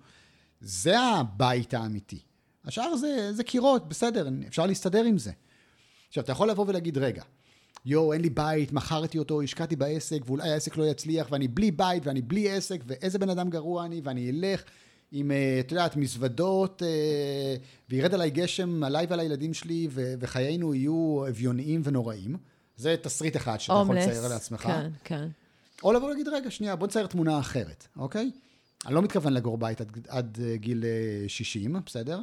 זה 0.61 1.00
הבית 1.00 1.75
האמיתי. 1.75 2.20
השאר 2.64 2.97
זה, 2.97 3.33
זה 3.33 3.45
קירות, 3.45 3.88
בסדר, 3.88 4.29
אפשר 4.49 4.67
להסתדר 4.67 5.05
עם 5.05 5.19
זה. 5.19 5.31
עכשיו, 6.09 6.25
אתה 6.25 6.33
יכול 6.33 6.50
לבוא 6.50 6.64
ולהגיד, 6.69 6.99
רגע, 6.99 7.23
יואו, 7.87 8.12
אין 8.12 8.21
לי 8.21 8.31
בית, 8.31 8.73
מכרתי 8.73 9.19
אותו, 9.19 9.43
השקעתי 9.43 9.76
בעסק, 9.76 10.19
ואולי 10.26 10.50
העסק 10.50 10.76
לא 10.76 10.85
יצליח, 10.85 11.26
ואני 11.31 11.49
בלי 11.49 11.71
בית, 11.71 12.07
ואני 12.07 12.23
בלי 12.23 12.50
עסק, 12.50 12.81
ואיזה 12.87 13.19
בן 13.19 13.31
אדם 13.31 13.50
גרוע 13.50 13.85
אני, 13.85 14.00
ואני 14.05 14.31
אלך 14.31 14.62
עם, 15.12 15.31
אה, 15.31 15.61
את 15.61 15.73
יודעת, 15.73 15.97
מזוודות, 15.97 16.83
אה, 16.83 17.57
וירד 17.88 18.14
עליי 18.14 18.31
גשם, 18.31 18.85
עליי 18.85 19.07
ועל 19.09 19.21
הילדים 19.21 19.55
שלי, 19.55 19.88
ו- 19.90 20.14
וחיינו 20.21 20.75
יהיו 20.75 21.25
אביוניים 21.29 21.81
ונוראים. 21.85 22.37
זה 22.76 22.97
תסריט 23.02 23.37
אחד 23.37 23.61
שאתה 23.61 23.81
יכול 23.83 23.99
לצייר 23.99 24.29
לעצמך. 24.29 24.61
כן, 24.61 24.90
כן. 25.05 25.29
או 25.83 25.93
לבוא 25.93 26.07
ולהגיד, 26.07 26.29
רגע, 26.29 26.50
שנייה, 26.50 26.76
בוא 26.76 26.87
נצייר 26.87 27.07
תמונה 27.07 27.38
אחרת, 27.38 27.87
אוקיי? 27.97 28.31
אני 28.87 28.95
לא 28.95 29.02
מתכוון 29.02 29.33
לגור 29.33 29.59
בית 29.59 29.81
עד, 29.81 29.99
עד 30.09 30.38
גיל 30.55 30.85
60, 31.29 31.76
בסדר? 31.87 32.21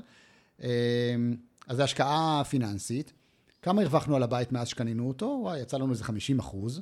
אז 1.67 1.77
זו 1.77 1.83
השקעה 1.83 2.43
פיננסית. 2.49 3.13
כמה 3.61 3.81
הרווחנו 3.81 4.15
על 4.15 4.23
הבית 4.23 4.51
מאז 4.51 4.67
שקנינו 4.67 5.07
אותו? 5.07 5.39
וואי, 5.41 5.59
יצא 5.59 5.77
לנו 5.77 5.91
איזה 5.91 6.03
50 6.03 6.39
אחוז. 6.39 6.81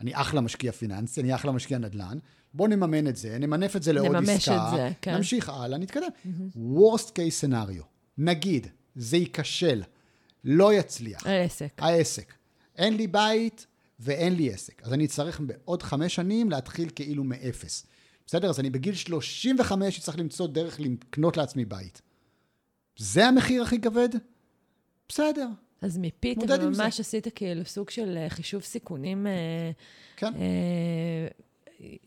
אני 0.00 0.14
אחלה 0.14 0.40
משקיע 0.40 0.72
פיננסי, 0.72 1.20
אני 1.20 1.34
אחלה 1.34 1.52
משקיע 1.52 1.78
נדל"ן. 1.78 2.18
בוא 2.54 2.68
נממן 2.68 3.06
את 3.06 3.16
זה, 3.16 3.38
נמנף 3.38 3.76
את 3.76 3.82
זה 3.82 3.92
לעוד 3.92 4.16
נממש 4.16 4.28
עסקה. 4.28 4.68
את 4.68 4.76
זה, 4.76 4.90
כן. 5.02 5.14
נמשיך 5.14 5.48
הלאה, 5.48 5.78
נתקדם. 5.78 6.02
Mm-hmm. 6.02 6.58
worst 6.58 7.08
case 7.08 7.44
scenario, 7.44 7.82
נגיד, 8.18 8.66
זה 8.96 9.16
ייכשל, 9.16 9.82
לא 10.44 10.74
יצליח. 10.74 11.26
העסק. 11.26 11.72
העסק. 11.78 12.34
אין 12.76 12.96
לי 12.96 13.06
בית 13.06 13.66
ואין 14.00 14.34
לי 14.34 14.52
עסק. 14.52 14.82
אז 14.82 14.92
אני 14.92 15.04
אצטרך 15.04 15.40
בעוד 15.40 15.82
חמש 15.82 16.14
שנים 16.14 16.50
להתחיל 16.50 16.90
כאילו 16.94 17.24
מאפס. 17.24 17.86
בסדר? 18.26 18.50
אז 18.50 18.60
אני 18.60 18.70
בגיל 18.70 18.94
35 18.94 19.98
אצטרך 19.98 20.18
למצוא 20.18 20.46
דרך 20.46 20.80
לקנות 20.80 21.36
לעצמי 21.36 21.64
בית. 21.64 22.02
זה 22.96 23.26
המחיר 23.26 23.62
הכי 23.62 23.80
כבד? 23.80 24.08
בסדר. 25.08 25.48
אז 25.82 25.98
מפית, 25.98 26.44
אתה 26.44 26.68
ממש 26.68 27.00
עשית 27.00 27.26
כאילו 27.34 27.64
סוג 27.64 27.90
של 27.90 28.16
אה, 28.16 28.30
חישוב 28.30 28.62
סיכונים 28.62 29.26
אה, 29.26 29.70
כן. 30.16 30.32
אה, 30.34 31.28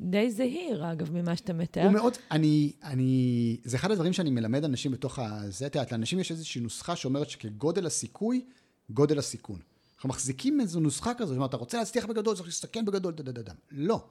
די 0.01 0.31
זהיר, 0.31 0.91
אגב, 0.91 1.11
ממה 1.11 1.35
שאתה 1.35 1.53
מתאר. 1.53 1.83
הוא 1.83 1.91
מאוד, 1.91 2.13
אני, 2.31 2.71
אני, 2.83 3.57
זה 3.63 3.77
אחד 3.77 3.91
הדברים 3.91 4.13
שאני 4.13 4.29
מלמד 4.29 4.63
אנשים 4.63 4.91
בתוך 4.91 5.19
הזה, 5.19 5.67
את 5.67 5.75
יודעת, 5.75 5.91
לאנשים 5.91 6.19
יש 6.19 6.31
איזושהי 6.31 6.61
נוסחה 6.61 6.95
שאומרת 6.95 7.29
שכגודל 7.29 7.85
הסיכוי, 7.85 8.45
גודל 8.89 9.19
הסיכון. 9.19 9.59
אנחנו 9.95 10.09
מחזיקים 10.09 10.61
איזו 10.61 10.79
נוסחה 10.79 11.13
כזו, 11.13 11.27
זאת 11.27 11.35
אומרת, 11.35 11.49
אתה 11.49 11.57
רוצה 11.57 11.77
להצליח 11.77 12.05
בגדול, 12.05 12.35
צריך 12.35 12.47
להסתכן 12.47 12.85
בגדול, 12.85 13.13
דדדדם. 13.13 13.55
לא. 13.71 14.03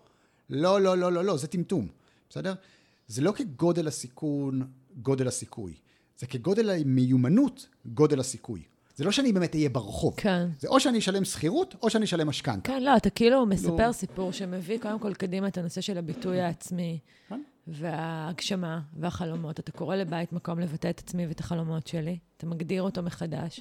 לא, 0.50 0.80
לא, 0.80 0.98
לא, 0.98 1.12
לא, 1.12 1.24
לא, 1.24 1.36
זה 1.36 1.46
טמטום, 1.46 1.88
בסדר? 2.30 2.54
זה 3.08 3.22
לא 3.22 3.32
כגודל 3.32 3.88
הסיכון, 3.88 4.66
גודל 5.02 5.28
הסיכוי. 5.28 5.74
זה 6.18 6.26
כגודל 6.26 6.70
המיומנות, 6.70 7.68
גודל 7.86 8.20
הסיכוי. 8.20 8.62
זה 8.96 9.04
לא 9.04 9.12
שאני 9.12 9.32
באמת 9.32 9.54
אהיה 9.54 9.68
ברחוב. 9.68 10.14
כן. 10.16 10.48
זה 10.58 10.68
או 10.68 10.80
שאני 10.80 10.98
אשלם 10.98 11.24
שכירות, 11.24 11.74
או 11.82 11.90
שאני 11.90 12.04
אשלם 12.04 12.28
משכנתה. 12.28 12.72
כן, 12.72 12.82
לא, 12.82 12.96
אתה 12.96 13.10
כאילו 13.10 13.46
מספר 13.46 13.86
לא. 13.86 13.92
סיפור 13.92 14.32
שמביא 14.32 14.78
קודם 14.78 14.98
כל 14.98 15.14
קדימה 15.14 15.48
את 15.48 15.58
הנושא 15.58 15.80
של 15.80 15.98
הביטוי 15.98 16.40
העצמי, 16.40 16.98
כן. 17.28 17.42
וההגשמה 17.66 18.80
והחלומות. 18.96 19.60
אתה 19.60 19.72
קורא 19.72 19.96
לבית 19.96 20.32
מקום 20.32 20.58
לבטא 20.58 20.90
את 20.90 20.98
עצמי 20.98 21.26
ואת 21.26 21.40
החלומות 21.40 21.86
שלי, 21.86 22.18
אתה 22.36 22.46
מגדיר 22.46 22.82
אותו 22.82 23.02
מחדש. 23.02 23.60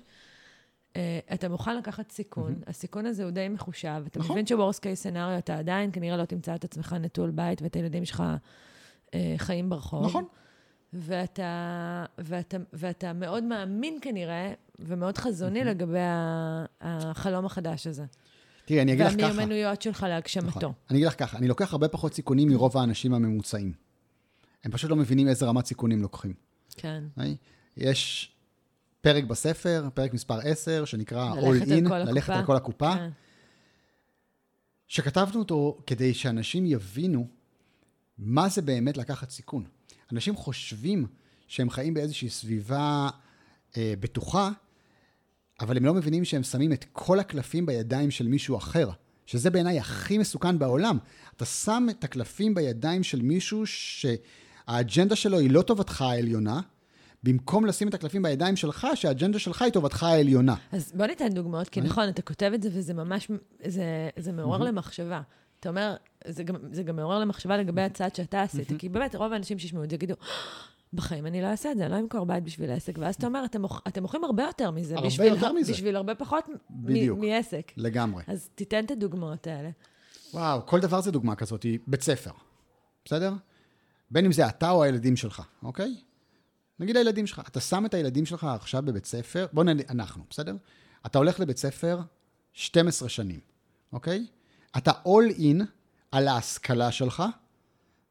Uh, 0.93 0.97
אתה 1.33 1.49
מוכן 1.49 1.77
לקחת 1.77 2.11
סיכון, 2.11 2.55
mm-hmm. 2.55 2.69
הסיכון 2.69 3.05
הזה 3.05 3.23
הוא 3.23 3.31
די 3.31 3.49
מחושב, 3.49 4.03
אתה 4.07 4.19
נכון. 4.19 4.31
מבין 4.31 4.47
שוורס 4.47 4.79
קייס 4.79 5.03
סנאריו, 5.03 5.37
אתה 5.37 5.57
עדיין 5.57 5.91
כנראה 5.93 6.17
לא 6.17 6.25
תמצא 6.25 6.55
את 6.55 6.63
עצמך 6.63 6.93
נטול 6.93 7.31
בית 7.31 7.61
ואת 7.61 7.75
הילדים 7.75 8.05
שלך 8.05 8.23
uh, 9.05 9.13
חיים 9.37 9.69
ברחוב. 9.69 10.05
נכון. 10.05 10.25
ואתה, 10.93 12.05
ואתה, 12.17 12.57
ואתה 12.73 13.13
מאוד 13.13 13.43
מאמין 13.43 13.97
כנראה, 14.01 14.53
ומאוד 14.79 15.17
חזוני 15.17 15.61
mm-hmm. 15.61 15.65
לגבי 15.65 15.99
החלום 16.81 17.45
החדש 17.45 17.87
הזה. 17.87 18.05
תראי, 18.65 18.81
אני 18.81 18.93
אגיד 18.93 19.05
לך 19.05 19.13
ככה. 19.13 19.21
והמיומנויות 19.21 19.81
שלך 19.81 20.03
להגשמתו. 20.09 20.47
נכון. 20.47 20.71
אני 20.89 20.97
אגיד 20.97 21.07
לך 21.07 21.19
ככה, 21.19 21.37
אני 21.37 21.47
לוקח 21.47 21.71
הרבה 21.71 21.87
פחות 21.87 22.13
סיכונים 22.13 22.49
מרוב 22.49 22.77
האנשים 22.77 23.13
הממוצעים. 23.13 23.73
הם 24.63 24.71
פשוט 24.71 24.89
לא 24.89 24.95
מבינים 24.95 25.27
איזה 25.27 25.45
רמת 25.45 25.65
סיכונים 25.65 26.01
לוקחים. 26.01 26.33
כן. 26.77 27.03
יש 27.77 28.31
פרק 29.01 29.23
בספר, 29.23 29.87
פרק 29.93 30.13
מספר 30.13 30.39
10, 30.43 30.85
שנקרא 30.85 31.33
All 31.33 31.69
In, 31.69 31.93
ללכת 31.93 32.29
על 32.29 32.45
כל 32.45 32.55
הקופה, 32.55 32.95
כן. 32.95 33.09
שכתבנו 34.87 35.39
אותו 35.39 35.77
כדי 35.87 36.13
שאנשים 36.13 36.65
יבינו 36.65 37.27
מה 38.17 38.49
זה 38.49 38.61
באמת 38.61 38.97
לקחת 38.97 39.29
סיכון. 39.29 39.63
אנשים 40.11 40.35
חושבים 40.35 41.07
שהם 41.47 41.69
חיים 41.69 41.93
באיזושהי 41.93 42.29
סביבה 42.29 43.09
אה, 43.77 43.93
בטוחה, 43.99 44.49
אבל 45.59 45.77
הם 45.77 45.85
לא 45.85 45.93
מבינים 45.93 46.25
שהם 46.25 46.43
שמים 46.43 46.73
את 46.73 46.85
כל 46.91 47.19
הקלפים 47.19 47.65
בידיים 47.65 48.11
של 48.11 48.27
מישהו 48.27 48.57
אחר, 48.57 48.89
שזה 49.25 49.49
בעיניי 49.49 49.79
הכי 49.79 50.17
מסוכן 50.17 50.59
בעולם. 50.59 50.97
אתה 51.35 51.45
שם 51.45 51.87
את 51.89 52.03
הקלפים 52.03 52.55
בידיים 52.55 53.03
של 53.03 53.21
מישהו 53.21 53.63
שהאג'נדה 53.65 55.15
שלו 55.15 55.39
היא 55.39 55.51
לא 55.51 55.61
טובתך 55.61 56.01
העליונה, 56.01 56.61
במקום 57.23 57.65
לשים 57.65 57.87
את 57.87 57.93
הקלפים 57.93 58.23
בידיים 58.23 58.55
שלך, 58.55 58.87
שהאג'נדה 58.95 59.39
שלך 59.39 59.61
היא 59.61 59.71
טובתך 59.71 60.03
העליונה. 60.03 60.55
אז 60.71 60.91
בוא 60.95 61.05
ניתן 61.05 61.33
דוגמאות, 61.33 61.69
כי 61.69 61.81
נכון, 61.81 62.09
אתה 62.09 62.21
כותב 62.21 62.51
את 62.55 62.63
זה 62.63 62.69
וזה 62.71 62.93
ממש, 62.93 63.31
זה, 63.65 64.09
זה 64.17 64.31
מעורר 64.31 64.63
למחשבה. 64.63 65.21
אתה 65.59 65.69
אומר, 65.69 65.95
זה 66.29 66.43
גם, 66.43 66.55
זה 66.71 66.83
גם 66.83 66.95
מעורר 66.95 67.19
למחשבה 67.19 67.57
לגבי 67.57 67.81
הצעד 67.81 68.15
שאתה 68.15 68.41
עשית, 68.41 68.67
כי 68.79 68.89
באמת, 68.89 69.15
רוב 69.15 69.33
האנשים 69.33 69.59
שישמעו 69.59 69.83
את 69.83 69.89
זה 69.89 69.95
יגידו, 69.95 70.13
בחיים 70.93 71.25
אני 71.25 71.41
לא 71.41 71.47
אעשה 71.47 71.71
את 71.71 71.77
זה, 71.77 71.85
אני 71.85 71.91
לא 71.91 71.99
אמכור 71.99 72.25
בית 72.25 72.43
בשביל 72.43 72.71
עסק. 72.71 72.97
ואז 72.99 73.15
אתה 73.15 73.27
אומר, 73.27 73.45
אתם, 73.45 73.61
אתם 73.87 74.01
מוכרים 74.01 74.23
הרבה 74.23 74.43
יותר 74.43 74.71
מזה. 74.71 74.95
הרבה 74.95 75.07
בשביל, 75.07 75.27
יותר 75.27 75.53
מזה. 75.53 75.73
בשביל 75.73 75.95
הרבה 75.95 76.15
פחות 76.15 76.45
בדיוק. 76.69 77.19
מעסק. 77.19 77.71
לגמרי. 77.77 78.23
אז 78.27 78.49
תיתן 78.55 78.85
את 78.85 78.91
הדוגמאות 78.91 79.47
האלה. 79.47 79.69
וואו, 80.33 80.65
כל 80.65 80.79
דבר 80.79 81.01
זה 81.01 81.11
דוגמה 81.11 81.35
כזאת, 81.35 81.65
בית 81.87 82.01
ספר, 82.01 82.31
בסדר? 83.05 83.33
בין 84.11 84.25
אם 84.25 84.31
זה 84.31 84.47
אתה 84.47 84.69
או 84.69 84.83
הילדים 84.83 85.15
שלך, 85.15 85.41
אוקיי? 85.63 85.95
נגיד 86.79 86.97
הילדים 86.97 87.27
שלך, 87.27 87.41
אתה 87.47 87.59
שם 87.59 87.85
את 87.85 87.93
הילדים 87.93 88.25
שלך 88.25 88.43
עכשיו 88.43 88.83
בבית 88.85 89.05
ספר, 89.05 89.45
בוא 89.53 89.63
נגיד, 89.63 89.85
אנחנו, 89.89 90.23
בסדר? 90.29 90.55
אתה 91.05 91.17
הולך 91.17 91.39
לבית 91.39 91.57
ספר 91.57 91.99
12 92.53 93.09
שנים, 93.09 93.39
אוקיי? 93.93 94.25
אתה 94.77 94.91
all 94.91 95.37
in 95.37 95.63
על 96.11 96.27
ההשכלה 96.27 96.91
שלך, 96.91 97.23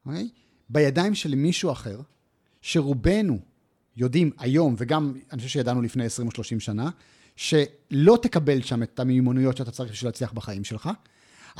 אוקיי? 0.05 0.29
בידיים 0.69 1.15
של 1.15 1.35
מישהו 1.35 1.71
אחר, 1.71 1.99
שרובנו 2.61 3.39
יודעים 3.97 4.31
היום, 4.37 4.75
וגם 4.77 5.13
אני 5.31 5.37
חושב 5.37 5.49
שידענו 5.49 5.81
לפני 5.81 6.05
20 6.05 6.27
או 6.27 6.31
30 6.31 6.59
שנה, 6.59 6.89
שלא 7.35 8.17
תקבל 8.21 8.61
שם 8.61 8.83
את 8.83 8.99
המיומנויות 8.99 9.57
שאתה 9.57 9.71
צריך 9.71 9.91
בשביל 9.91 10.07
להצליח 10.07 10.31
בחיים 10.31 10.63
שלך. 10.63 10.89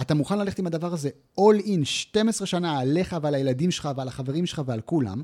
אתה 0.02 0.14
מוכן 0.14 0.40
ללכת 0.40 0.60
עם 0.60 0.68
הדבר 0.68 0.94
הזה 0.94 1.10
all 1.40 1.62
in 1.66 1.86
12 1.86 2.48
שנה 2.48 2.80
עליך 2.80 3.16
ועל 3.22 3.36
הילדים 3.36 3.72
שלך 3.72 3.90
ועל 3.98 4.08
החברים 4.08 4.46
שלך 4.46 4.62
ועל 4.66 4.82
כולם. 4.82 5.22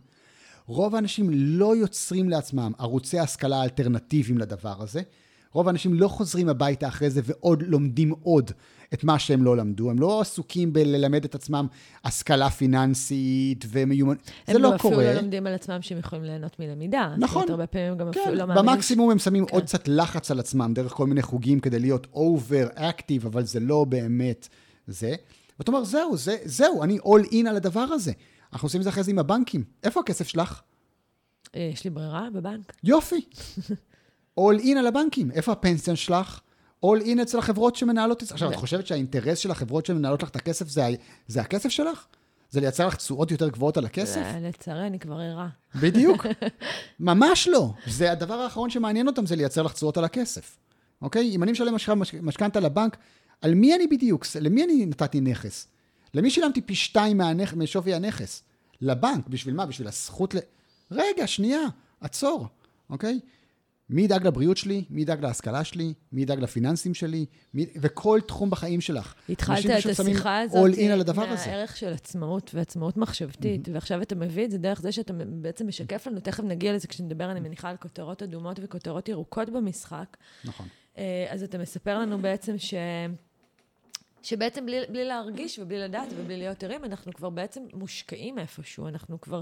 רוב 0.65 0.95
האנשים 0.95 1.29
לא 1.31 1.75
יוצרים 1.75 2.29
לעצמם 2.29 2.71
ערוצי 2.77 3.19
השכלה 3.19 3.63
אלטרנטיביים 3.63 4.37
לדבר 4.37 4.81
הזה. 4.81 5.01
רוב 5.51 5.67
האנשים 5.67 5.93
לא 5.93 6.07
חוזרים 6.07 6.49
הביתה 6.49 6.87
אחרי 6.87 7.09
זה 7.09 7.21
ועוד 7.23 7.63
לומדים 7.63 8.13
עוד 8.23 8.51
את 8.93 9.03
מה 9.03 9.19
שהם 9.19 9.43
לא 9.43 9.57
למדו. 9.57 9.89
הם 9.89 9.99
לא 9.99 10.21
עסוקים 10.21 10.73
בללמד 10.73 11.25
את 11.25 11.35
עצמם 11.35 11.67
השכלה 12.03 12.49
פיננסית 12.49 13.65
ומיומנות. 13.67 14.31
זה 14.47 14.59
לא 14.59 14.73
קורה. 14.77 14.93
הם 14.93 14.99
אפילו 14.99 15.13
לא 15.13 15.21
לומדים 15.21 15.47
על 15.47 15.53
עצמם 15.53 15.81
שהם 15.81 15.97
יכולים 15.97 16.23
ליהנות 16.23 16.59
מלמידה. 16.59 17.15
נכון. 17.17 17.49
הרבה 17.49 17.67
פעמים 17.67 17.91
הם 17.91 17.97
גם 17.97 18.11
כן, 18.11 18.19
אפילו 18.19 18.35
לא 18.35 18.45
מאמינים. 18.45 18.71
במקסימום 18.71 19.11
הם 19.11 19.19
שמים 19.19 19.45
כן. 19.45 19.55
עוד 19.55 19.63
קצת 19.63 19.87
לחץ 19.87 20.31
על 20.31 20.39
עצמם 20.39 20.73
דרך 20.73 20.91
כל 20.91 21.07
מיני 21.07 21.21
חוגים 21.21 21.59
כדי 21.59 21.79
להיות 21.79 22.07
over 22.13 22.67
active, 22.75 23.25
אבל 23.25 23.43
זה 23.43 23.59
לא 23.59 23.85
באמת 23.89 24.47
זה. 24.87 25.15
ואתה 25.59 25.71
אומר, 25.71 25.83
זהו, 25.83 26.17
זה, 26.17 26.37
זהו, 26.43 26.83
אני 26.83 26.97
all 26.97 27.31
in 27.31 27.49
על 27.49 27.55
הדבר 27.55 27.79
הזה. 27.79 28.11
אנחנו 28.53 28.65
עושים 28.65 28.79
את 28.79 28.83
זה 28.83 28.89
אחרי 28.89 29.03
זה 29.03 29.11
עם 29.11 29.19
הבנקים. 29.19 29.63
איפה 29.83 29.99
הכסף 29.99 30.27
שלך? 30.27 30.61
אה, 31.55 31.69
יש 31.73 31.83
לי 31.83 31.89
ברירה 31.89 32.27
בבנק. 32.33 32.73
יופי. 32.83 33.21
all 34.39 34.61
in 34.63 34.77
על 34.77 34.87
הבנקים. 34.87 35.31
איפה 35.31 35.51
הפנסיה 35.51 35.95
שלך? 35.95 36.39
All 36.85 37.05
in 37.05 37.21
אצל 37.21 37.39
החברות 37.39 37.75
שמנהלות 37.75 38.23
את 38.23 38.27
זה. 38.27 38.33
עכשיו, 38.33 38.51
את 38.51 38.55
חושבת 38.55 38.87
שהאינטרס 38.87 39.37
של 39.37 39.51
החברות 39.51 39.85
שמנהלות 39.85 40.23
לך 40.23 40.29
את 40.29 40.35
הכסף 40.35 40.67
זה, 40.67 40.87
זה 41.27 41.41
הכסף 41.41 41.69
שלך? 41.69 42.05
זה 42.49 42.59
לייצר 42.59 42.87
לך 42.87 42.95
תשואות 42.95 43.31
יותר 43.31 43.49
גבוהות 43.49 43.77
על 43.77 43.85
הכסף? 43.85 44.17
אה, 44.21 44.39
לצערי, 44.41 44.87
אני 44.87 44.99
כבר 44.99 45.19
ערה. 45.19 45.47
בדיוק. 45.75 46.25
ממש 46.99 47.47
לא. 47.47 47.73
זה 47.87 48.11
הדבר 48.11 48.33
האחרון 48.33 48.69
שמעניין 48.69 49.07
אותם, 49.07 49.25
זה 49.25 49.35
לייצר 49.35 49.61
לך 49.61 49.73
תשואות 49.73 49.97
על 49.97 50.03
הכסף. 50.03 50.57
אוקיי? 51.01 51.29
אם 51.35 51.43
אני 51.43 51.51
משלם 51.51 51.75
מש- 51.75 51.89
מש- 51.89 52.13
משכנתה 52.13 52.59
לבנק, 52.59 52.97
על 53.41 53.53
מי 53.53 53.75
אני 53.75 53.87
בדיוק? 53.87 54.25
למי 54.41 54.63
אני 54.63 54.85
נתתי 54.85 55.19
נכס? 55.21 55.67
למי 56.13 56.29
שילמתי 56.29 56.61
פי 56.61 56.75
שתיים 56.75 57.17
מהנכ... 57.17 57.53
משווי 57.53 57.93
הנכס? 57.93 58.43
לבנק. 58.81 59.27
בשביל 59.27 59.53
מה? 59.55 59.65
בשביל 59.65 59.87
הזכות 59.87 60.35
ל... 60.35 60.37
רגע, 60.91 61.27
שנייה, 61.27 61.61
עצור, 62.01 62.47
אוקיי? 62.89 63.19
מי 63.89 64.01
ידאג 64.01 64.27
לבריאות 64.27 64.57
שלי? 64.57 64.83
מי 64.89 65.01
ידאג 65.01 65.21
להשכלה 65.21 65.63
שלי? 65.63 65.93
מי 66.11 66.21
ידאג 66.21 66.39
לפיננסים 66.39 66.93
שלי? 66.93 67.25
מי... 67.53 67.65
וכל 67.81 68.19
תחום 68.27 68.49
בחיים 68.49 68.81
שלך. 68.81 69.13
התחלת 69.29 69.65
את 69.65 69.99
השיחה 69.99 70.39
הזאת 70.39 70.71
הדבר 70.99 71.23
הזה. 71.23 71.47
מהערך 71.47 71.77
של 71.77 71.93
עצמאות 71.93 72.51
ועצמאות 72.53 72.97
מחשבתית, 72.97 73.69
ועכשיו 73.73 74.01
אתה 74.01 74.15
מביא 74.15 74.45
את 74.45 74.51
זה 74.51 74.57
דרך 74.57 74.81
זה 74.81 74.91
שאתה 74.91 75.13
בעצם 75.27 75.67
משקף 75.67 76.07
לנו, 76.07 76.19
תכף 76.19 76.43
נגיע 76.43 76.73
לזה 76.73 76.87
כשנדבר, 76.87 77.31
אני 77.31 77.39
מניחה, 77.39 77.69
על 77.69 77.77
כותרות 77.77 78.23
אדומות 78.23 78.59
וכותרות 78.63 79.09
ירוקות 79.09 79.49
במשחק. 79.49 80.17
נכון. 80.45 80.67
אה, 80.97 81.25
אז 81.29 81.43
אתה 81.43 81.57
מספר 81.57 81.99
לנו 81.99 82.21
בעצם 82.21 82.57
ש... 82.57 82.73
שבעצם 84.23 84.65
בלי, 84.65 84.79
בלי 84.89 85.05
להרגיש 85.05 85.59
ובלי 85.59 85.79
לדעת 85.79 86.07
ובלי 86.17 86.37
להיות 86.37 86.63
ערים, 86.63 86.85
אנחנו 86.85 87.13
כבר 87.13 87.29
בעצם 87.29 87.63
מושקעים 87.73 88.39
איפשהו. 88.39 88.87
אנחנו 88.87 89.21
כבר 89.21 89.41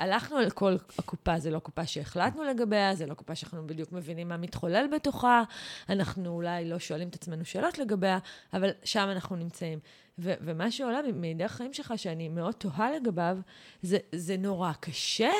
הלכנו 0.00 0.36
על 0.36 0.50
כל 0.50 0.76
הקופה, 0.98 1.38
זה 1.38 1.50
לא 1.50 1.58
קופה 1.58 1.86
שהחלטנו 1.86 2.44
לגביה, 2.44 2.94
זה 2.94 3.06
לא 3.06 3.14
קופה 3.14 3.34
שאנחנו 3.34 3.66
בדיוק 3.66 3.92
מבינים 3.92 4.28
מה 4.28 4.36
מתחולל 4.36 4.86
בתוכה, 4.94 5.42
אנחנו 5.88 6.30
אולי 6.30 6.68
לא 6.68 6.78
שואלים 6.78 7.08
את 7.08 7.14
עצמנו 7.14 7.44
שאלות 7.44 7.78
לגביה, 7.78 8.18
אבל 8.52 8.70
שם 8.84 9.08
אנחנו 9.12 9.36
נמצאים. 9.36 9.78
ו- 10.18 10.34
ומה 10.40 10.70
שעולה 10.70 11.00
מ- 11.02 11.20
מדרך 11.20 11.52
חיים 11.52 11.72
שלך, 11.72 11.92
שאני 11.96 12.28
מאוד 12.28 12.54
תוהה 12.54 12.96
לגביו, 12.96 13.38
זה, 13.82 13.98
זה 14.14 14.36
נורא 14.36 14.72
קשה 14.80 15.32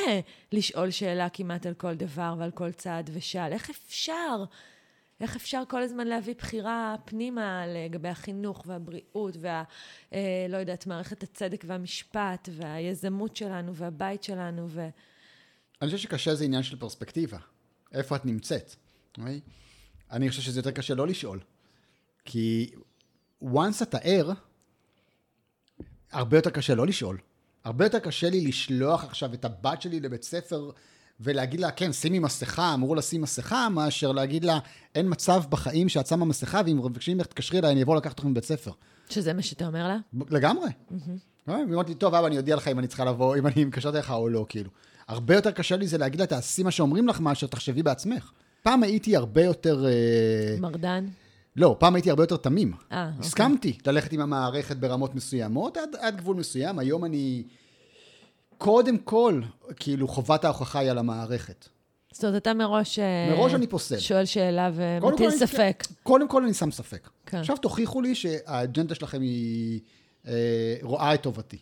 לשאול 0.52 0.90
שאלה 0.90 1.28
כמעט 1.28 1.66
על 1.66 1.74
כל 1.74 1.94
דבר 1.94 2.34
ועל 2.38 2.50
כל 2.50 2.72
צעד 2.72 3.10
ושעל. 3.12 3.52
איך 3.52 3.70
אפשר? 3.70 4.44
איך 5.20 5.36
אפשר 5.36 5.62
כל 5.68 5.82
הזמן 5.82 6.06
להביא 6.06 6.34
בחירה 6.34 6.94
פנימה 7.04 7.66
לגבי 7.66 8.08
החינוך 8.08 8.62
והבריאות 8.66 9.36
וה... 9.40 9.64
אה, 10.12 10.46
לא 10.48 10.56
יודעת, 10.56 10.86
מערכת 10.86 11.22
הצדק 11.22 11.64
והמשפט 11.66 12.48
והיזמות 12.52 13.36
שלנו 13.36 13.74
והבית 13.74 14.22
שלנו 14.22 14.68
ו... 14.70 14.88
אני 15.82 15.90
חושב 15.90 16.02
שקשה 16.02 16.34
זה 16.34 16.44
עניין 16.44 16.62
של 16.62 16.78
פרספקטיבה. 16.78 17.38
איפה 17.92 18.16
את 18.16 18.26
נמצאת, 18.26 18.74
אוקיי? 19.18 19.40
אני 20.10 20.30
חושב 20.30 20.42
שזה 20.42 20.58
יותר 20.58 20.70
קשה 20.70 20.94
לא 20.94 21.06
לשאול. 21.06 21.40
כי 22.24 22.70
once 23.42 23.82
אתה 23.82 23.98
ער, 23.98 24.32
הרבה 26.12 26.36
יותר 26.36 26.50
קשה 26.50 26.74
לא 26.74 26.86
לשאול. 26.86 27.18
הרבה 27.64 27.84
יותר 27.84 27.98
קשה 27.98 28.30
לי 28.30 28.46
לשלוח 28.46 29.04
עכשיו 29.04 29.34
את 29.34 29.44
הבת 29.44 29.82
שלי 29.82 30.00
לבית 30.00 30.22
ספר 30.22 30.70
ולהגיד 31.20 31.60
לה, 31.60 31.70
כן, 31.70 31.92
שימי 31.92 32.18
מסכה, 32.18 32.74
אמרו 32.74 32.94
לשים 32.94 33.22
מסכה, 33.22 33.68
מאשר 33.68 34.12
להגיד 34.12 34.44
לה, 34.44 34.58
אין 34.94 35.06
מצב 35.10 35.42
בחיים 35.48 35.88
שאת 35.88 36.06
שמה 36.06 36.24
מסכה, 36.24 36.60
ואם 36.66 36.76
מבקשים 36.76 37.16
ממך, 37.16 37.26
תקשרי 37.26 37.58
אליי, 37.58 37.72
אני 37.72 37.82
אבוא 37.82 37.96
לקחת 37.96 38.12
אותך 38.12 38.24
מבית 38.24 38.44
ספר. 38.44 38.70
שזה 39.10 39.32
מה 39.32 39.42
שאתה 39.42 39.66
אומר 39.66 39.88
לה? 39.88 39.96
לגמרי. 40.30 40.68
היא 41.46 41.64
אומרת 41.64 41.88
לי, 41.88 41.94
טוב, 41.94 42.14
אבא, 42.14 42.26
אני 42.26 42.36
אודיע 42.36 42.56
לך 42.56 42.68
אם 42.68 42.78
אני 42.78 42.86
צריכה 42.86 43.04
לבוא, 43.04 43.36
אם 43.36 43.46
אני 43.46 43.64
מקשרת 43.64 43.94
אליך 43.94 44.10
או 44.10 44.28
לא, 44.28 44.46
כאילו. 44.48 44.70
הרבה 45.08 45.34
יותר 45.34 45.50
קשה 45.50 45.76
לי 45.76 45.86
זה 45.86 45.98
להגיד 45.98 46.20
לה, 46.20 46.26
תעשי 46.26 46.62
מה 46.62 46.70
שאומרים 46.70 47.08
לך, 47.08 47.20
מאשר 47.20 47.46
תחשבי 47.46 47.82
בעצמך. 47.82 48.32
פעם 48.62 48.82
הייתי 48.82 49.16
הרבה 49.16 49.44
יותר... 49.44 49.86
אה, 49.86 50.56
מרדן? 50.60 51.06
לא, 51.56 51.76
פעם 51.78 51.94
הייתי 51.94 52.10
הרבה 52.10 52.22
יותר 52.22 52.36
תמים. 52.36 52.72
אה, 52.92 53.06
אוקיי. 53.06 53.20
הסכמתי 53.20 53.78
ללכת 53.86 54.12
עם 54.12 54.20
המערכת 54.20 54.76
ברמות 54.76 55.14
מסוימות, 55.14 55.76
עד, 55.76 55.88
עד 56.00 56.16
גבול 56.16 56.36
מסוים. 56.36 56.78
היום 56.78 57.04
אני... 57.04 57.42
קודם 58.60 58.98
כל, 58.98 59.40
כאילו, 59.76 60.08
חובת 60.08 60.44
ההוכחה 60.44 60.78
היא 60.78 60.90
על 60.90 60.98
המערכת. 60.98 61.68
זאת 62.12 62.24
אומרת, 62.24 62.42
אתה 62.42 62.54
מראש... 62.54 62.98
אה, 62.98 63.28
מראש 63.30 63.54
אני 63.54 63.66
פוסל. 63.66 63.98
שואל 63.98 64.24
שאלה 64.24 64.70
ומטיל 64.74 65.28
אני- 65.28 65.38
ספק. 65.38 65.84
קודם 66.02 66.28
כל 66.28 66.44
אני 66.44 66.54
שם 66.54 66.70
ספק. 66.70 67.08
כן. 67.26 67.38
עכשיו 67.38 67.56
תוכיחו 67.56 68.00
לי 68.02 68.14
שהאג'נדה 68.14 68.94
שלכם 68.94 69.20
היא 69.20 69.80
אה, 70.26 70.32
רואה 70.82 71.14
את 71.14 71.22
טובתי. 71.22 71.58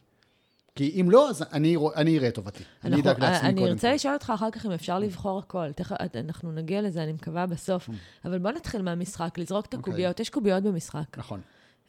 כי 0.74 1.00
אם 1.00 1.10
לא, 1.10 1.30
אז 1.30 1.44
אני, 1.52 1.76
אני 1.96 2.18
אראה 2.18 2.28
את 2.28 2.34
טובתי. 2.34 2.64
אני 2.84 2.96
אנחנו- 2.96 3.10
אדאג 3.10 3.20
לעצמי 3.22 3.48
אני 3.48 3.60
קודם 3.60 3.72
ארצה 3.72 3.88
כל. 3.88 3.94
לשאול 3.94 4.14
אותך 4.14 4.32
אחר 4.34 4.50
כך 4.50 4.66
אם 4.66 4.72
אפשר 4.72 4.98
לבחור 4.98 5.38
הכל. 5.38 5.72
תכף, 5.72 5.96
אנחנו 6.14 6.52
נגיע 6.52 6.82
לזה, 6.82 7.02
אני 7.02 7.12
מקווה 7.12 7.46
בסוף. 7.46 7.88
אבל 8.24 8.38
בוא 8.38 8.50
נתחיל 8.50 8.82
מהמשחק, 8.82 9.38
לזרוק 9.38 9.66
את 9.66 9.74
אוקיי. 9.74 9.92
הקוביות. 9.92 10.20
יש 10.20 10.30
קוביות 10.30 10.62
במשחק. 10.62 11.18
נכון. 11.18 11.40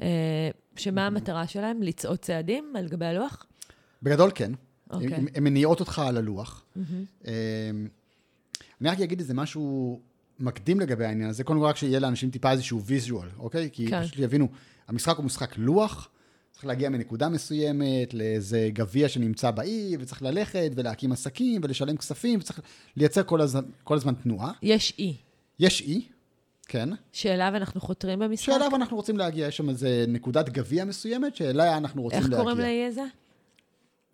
אה, 0.01 0.07
שמה 0.75 1.07
המטרה 1.07 1.47
שלהם? 1.47 1.81
לצעוד 1.83 2.17
צעדים 2.17 2.73
על 2.77 2.87
גבי 2.87 3.05
הלוח? 3.05 3.45
בגדול 4.03 4.31
כן. 4.35 4.51
אוקיי. 4.89 5.13
הן 5.13 5.25
הן 5.35 5.43
מניעות 5.43 5.79
אותך 5.79 5.99
על 5.99 6.17
הלוח. 6.17 6.65
אה, 7.27 7.33
אני 8.81 8.89
רק 8.89 8.99
אגיד 8.99 9.19
איזה 9.19 9.33
משהו 9.33 9.99
מקדים 10.39 10.79
לגבי 10.79 11.05
העניין 11.05 11.29
הזה, 11.29 11.43
קודם 11.43 11.59
כל 11.59 11.65
רק 11.65 11.77
שיהיה 11.77 11.99
לאנשים 11.99 12.29
טיפה 12.29 12.51
איזשהו 12.51 12.83
ויז'ואל, 12.83 13.29
אוקיי? 13.39 13.69
כי 13.71 13.87
כן. 13.87 14.03
פשוט 14.03 14.19
יבינו, 14.19 14.47
המשחק 14.87 15.17
הוא 15.17 15.25
משחק 15.25 15.57
לוח, 15.57 16.09
צריך 16.51 16.65
להגיע 16.65 16.89
מנקודה 16.89 17.29
מסוימת 17.29 18.13
לאיזה 18.13 18.69
גביע 18.73 19.09
שנמצא 19.09 19.51
באי, 19.51 19.97
וצריך 19.99 20.21
ללכת 20.21 20.71
ולהקים 20.75 21.11
עסקים 21.11 21.61
ולשלם 21.63 21.97
כספים, 21.97 22.39
וצריך 22.39 22.59
לייצר 22.95 23.23
כל 23.23 23.41
הזמן, 23.41 23.61
כל 23.83 23.95
הזמן 23.95 24.13
תנועה. 24.13 24.51
יש 24.61 24.93
אי, 24.99 25.15
יש 25.59 25.81
אי, 25.81 26.01
כן, 26.67 26.89
שאליו 27.11 27.51
אנחנו 27.55 27.81
חותרים 27.81 28.19
במשחק. 28.19 28.45
שאליו 28.45 28.75
אנחנו 28.75 28.97
רוצים 28.97 29.17
להגיע, 29.17 29.47
יש 29.47 29.57
שם 29.57 29.69
איזה 29.69 30.05
נקודת 30.07 30.49
גביע 30.49 30.85
מסוימת, 30.85 31.35
שאליה 31.35 31.77
אנחנו 31.77 32.01
רוצים 32.01 32.19
איך 32.19 32.29
להגיע. 32.29 32.39
קוראים 32.39 32.57
לאי 32.57 32.85
הזה? 32.85 33.03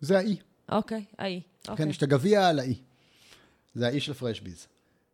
זה 0.00 0.18
האי. 0.18 0.36
אוקיי, 0.68 1.04
האי. 1.18 1.40
כן, 1.62 1.72
אוקיי. 1.72 1.88
יש 1.88 1.96
את 1.96 2.02
הגביע 2.02 2.48
על 2.48 2.58
האי. 2.58 2.74
זה 3.74 3.86
האי 3.86 4.00
של 4.00 4.14
פרשביז. 4.14 4.66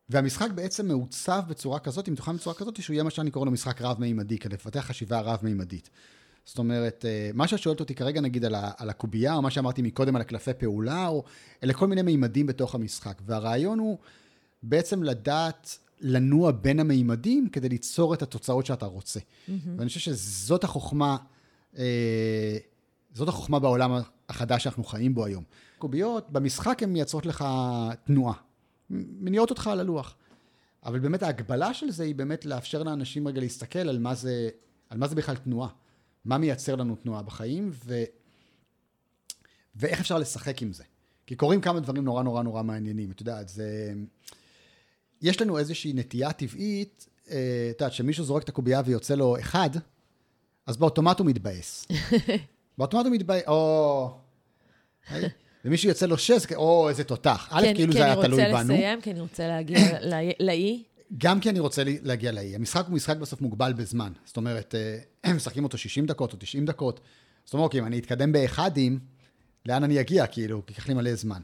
והמשחק 0.09 0.51
בעצם 0.55 0.88
מעוצב 0.88 1.43
בצורה 1.49 1.79
כזאת, 1.79 2.09
אם 2.09 2.15
תוכל 2.15 2.33
בצורה 2.33 2.55
כזאת, 2.57 2.83
שהוא 2.83 2.95
יהיה 2.95 3.05
מה 3.05 3.11
שאני 3.11 3.31
קורא 3.31 3.45
לו 3.45 3.51
משחק 3.51 3.83
רב-מימדי, 3.83 4.38
כדי 4.38 4.55
לפתח 4.55 4.81
חשיבה 4.81 5.21
רב-מימדית. 5.21 5.91
זאת 6.45 6.59
אומרת, 6.59 7.05
אה, 7.09 7.31
מה 7.35 7.49
שאת 7.49 7.59
שואלת 7.59 7.81
אותי 7.81 7.95
כרגע, 7.95 8.21
נגיד, 8.21 8.45
על, 8.45 8.55
ה- 8.55 8.71
על 8.77 8.91
הקובייה, 8.91 9.35
או 9.35 9.43
מה 9.43 9.51
שאמרתי 9.51 9.83
מקודם 9.83 10.17
על 10.17 10.23
הקלפי 10.23 10.55
פעולה, 10.55 11.09
או 11.09 11.25
אלה 11.65 11.73
כל 11.73 11.87
מיני 11.87 12.03
מימדים 12.03 12.47
בתוך 12.47 12.75
המשחק. 12.75 13.19
והרעיון 13.27 13.79
הוא 13.79 13.99
בעצם 14.62 15.03
לדעת 15.03 15.79
לנוע 16.01 16.51
בין 16.53 16.81
המימדים 16.81 17.49
כדי 17.49 17.69
ליצור 17.69 18.15
את 18.15 18.23
התוצאות 18.23 18.67
שאתה 18.67 18.87
רוצה. 18.87 19.21
Mm-hmm. 19.21 19.51
ואני 19.77 19.88
חושב 19.88 20.01
שזאת 20.01 20.65
החוכמה, 20.65 21.17
אה, 21.79 22.57
זאת 23.12 23.29
החוכמה 23.29 23.59
בעולם 23.59 23.92
החדש 24.29 24.64
שאנחנו 24.64 24.85
חיים 24.85 25.14
בו 25.14 25.25
היום. 25.25 25.44
קוביות, 25.79 26.31
במשחק 26.31 26.83
הן 26.83 26.92
מייצרות 26.92 27.27
לך 27.27 27.44
תנועה, 28.05 28.35
מניעות 28.90 29.51
אותך 29.51 29.66
על 29.66 29.81
הלוח. 29.81 30.16
אבל 30.85 30.98
באמת 30.98 31.22
ההגבלה 31.22 31.75
של 31.75 31.90
זה 31.90 32.05
היא 32.05 32.14
באמת 32.14 32.44
לאפשר 32.44 32.83
לאנשים 32.83 33.29
רגע 33.29 33.40
להסתכל 33.40 33.79
על 33.79 33.98
מה 33.98 34.14
זה, 34.14 34.48
על 34.90 34.98
מה 34.98 35.07
זה 35.07 35.14
בכלל 35.14 35.37
תנועה. 35.37 35.68
מה 36.25 36.38
מייצר 36.38 36.77
לנו 36.77 36.96
תנועה 36.96 37.22
בחיים, 37.22 37.70
ו... 37.72 38.03
ואיך 39.77 40.01
אפשר 40.01 40.18
לשחק 40.18 40.62
עם 40.62 40.72
זה. 40.72 40.85
כי 41.27 41.37
קורים 41.37 41.61
כמה 41.61 41.81
דברים 41.81 42.05
נורא 42.05 42.22
נורא 42.22 42.42
נורא 42.42 42.62
מעניינים. 42.62 43.11
את 43.11 43.20
יודעת, 43.20 43.48
זה... 43.48 43.92
יש 45.22 45.40
לנו 45.40 45.59
איזושהי 45.59 45.92
נטייה 45.92 46.33
טבעית, 46.33 47.09
אה, 47.31 47.68
את 47.70 47.81
יודעת, 47.81 47.92
כשמישהו 47.92 48.25
זורק 48.25 48.42
את 48.42 48.48
הקובייה 48.48 48.83
ויוצא 48.85 49.14
לו 49.14 49.38
אחד, 49.40 49.70
אז 50.66 50.77
באוטומט 50.77 51.18
הוא 51.18 51.27
מתבאס. 51.27 51.87
באוטומט 52.83 53.07
הוא 53.07 53.14
מתבאס, 53.14 53.42
או... 53.47 54.18
ומישהו 55.64 55.88
יוצא 55.88 56.07
לו 56.07 56.18
שש, 56.18 56.53
או, 56.55 56.88
איזה 56.88 57.05
תותח. 57.05 57.49
א', 57.51 57.62
כן, 57.62 57.75
כאילו 57.75 57.92
כי 57.92 57.99
זה 57.99 58.05
היה 58.05 58.12
אני 58.12 58.23
תלוי 58.23 58.45
רוצה 58.45 58.59
בנו. 58.59 58.75
לסיים, 58.75 59.01
כי 59.01 59.11
אני 59.11 59.21
רוצה 59.21 59.49
להגיע 59.49 59.79
לאי-. 60.40 60.83
גם 61.18 61.40
כי 61.40 61.51
אני 61.51 61.59
רוצה 61.59 61.83
להגיע 62.03 62.33
לאי. 62.33 62.55
המשחק 62.55 62.85
הוא 62.87 62.95
משחק 62.95 63.16
בסוף 63.16 63.40
מוגבל 63.40 63.73
בזמן. 63.73 64.12
זאת 64.25 64.37
אומרת, 64.37 64.75
אה, 65.25 65.33
משחקים 65.37 65.64
אותו 65.64 65.79
60 65.79 66.07
דקות 66.07 66.33
או 66.33 66.38
90 66.38 66.66
דקות. 66.66 67.01
זאת 67.45 67.55
אומרת, 67.55 67.64
אוקיי, 67.64 67.81
אם 67.81 67.87
אני 67.87 67.99
אתקדם 67.99 68.33
באחדים, 68.33 68.99
לאן 69.66 69.85
אני 69.85 70.01
אגיע, 70.01 70.27
כאילו? 70.27 70.66
כי 70.66 70.73
ייקח 70.73 70.88
לי 70.88 70.95
מלא 70.95 71.14
זמן. 71.14 71.40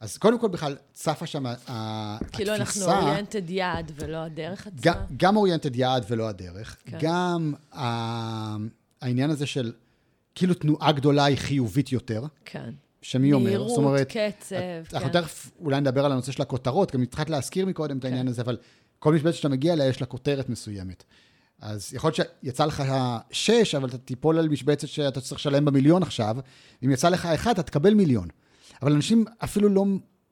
אז 0.00 0.18
קודם 0.18 0.40
כל 0.40 0.48
בכלל 0.48 0.76
צפה 0.92 1.26
שם 1.26 1.46
התפיסה... 1.46 2.16
כאילו 2.32 2.54
אנחנו 2.54 2.84
אוריינטד 2.84 3.50
יעד 3.50 3.92
ולא 3.94 4.16
הדרך 4.16 4.66
עצמה. 4.66 4.80
גם, 4.80 4.94
גם 5.16 5.36
אוריינטד 5.36 5.76
יעד 5.76 6.04
ולא 6.08 6.28
הדרך. 6.28 6.76
כן. 6.86 6.98
גם 7.00 7.54
העניין 9.00 9.30
הזה 9.30 9.46
של 9.46 9.72
כאילו 10.36 10.54
תנועה 10.54 10.92
גדולה 10.92 11.24
היא 11.24 11.36
חיובית 11.36 11.92
יותר, 11.92 12.24
כן. 12.44 12.70
שמי 13.02 13.32
אומר? 13.32 13.44
מהירות, 13.44 13.68
זאת 13.68 13.78
אומרת, 13.78 14.06
קצב, 14.08 14.16
את- 14.56 14.88
כן. 14.88 14.96
אנחנו 14.96 15.08
תכף 15.12 15.50
אולי 15.60 15.80
נדבר 15.80 16.04
על 16.04 16.12
הנושא 16.12 16.32
של 16.32 16.42
הכותרות, 16.42 16.92
גם 16.92 17.02
התחלת 17.02 17.30
להזכיר 17.30 17.66
מקודם 17.66 17.96
את 17.98 18.02
כן. 18.02 18.08
העניין 18.08 18.28
הזה, 18.28 18.42
אבל 18.42 18.56
כל 18.98 19.14
משבצת 19.14 19.34
שאתה 19.36 19.48
מגיע 19.48 19.72
אליה 19.72 19.86
יש 19.86 20.00
לה 20.00 20.06
כותרת 20.06 20.48
מסוימת. 20.48 21.04
אז 21.60 21.94
יכול 21.94 22.12
להיות 22.18 22.30
שיצא 22.42 22.64
לך 22.64 22.82
שש, 23.30 23.74
אבל 23.74 23.88
אתה 23.88 23.98
תיפול 23.98 24.38
על 24.38 24.48
משבצת 24.48 24.88
שאתה 24.88 25.20
צריך 25.20 25.40
לשלם 25.40 25.64
במיליון 25.64 26.02
עכשיו, 26.02 26.36
אם 26.84 26.90
יצא 26.90 27.08
לך 27.08 27.26
אחד, 27.26 27.50
אתה 27.50 27.62
תקבל 27.62 27.94
מיליון. 27.94 28.28
אבל 28.82 28.92
אנשים 28.92 29.24
אפילו 29.44 29.68
לא, 29.68 29.84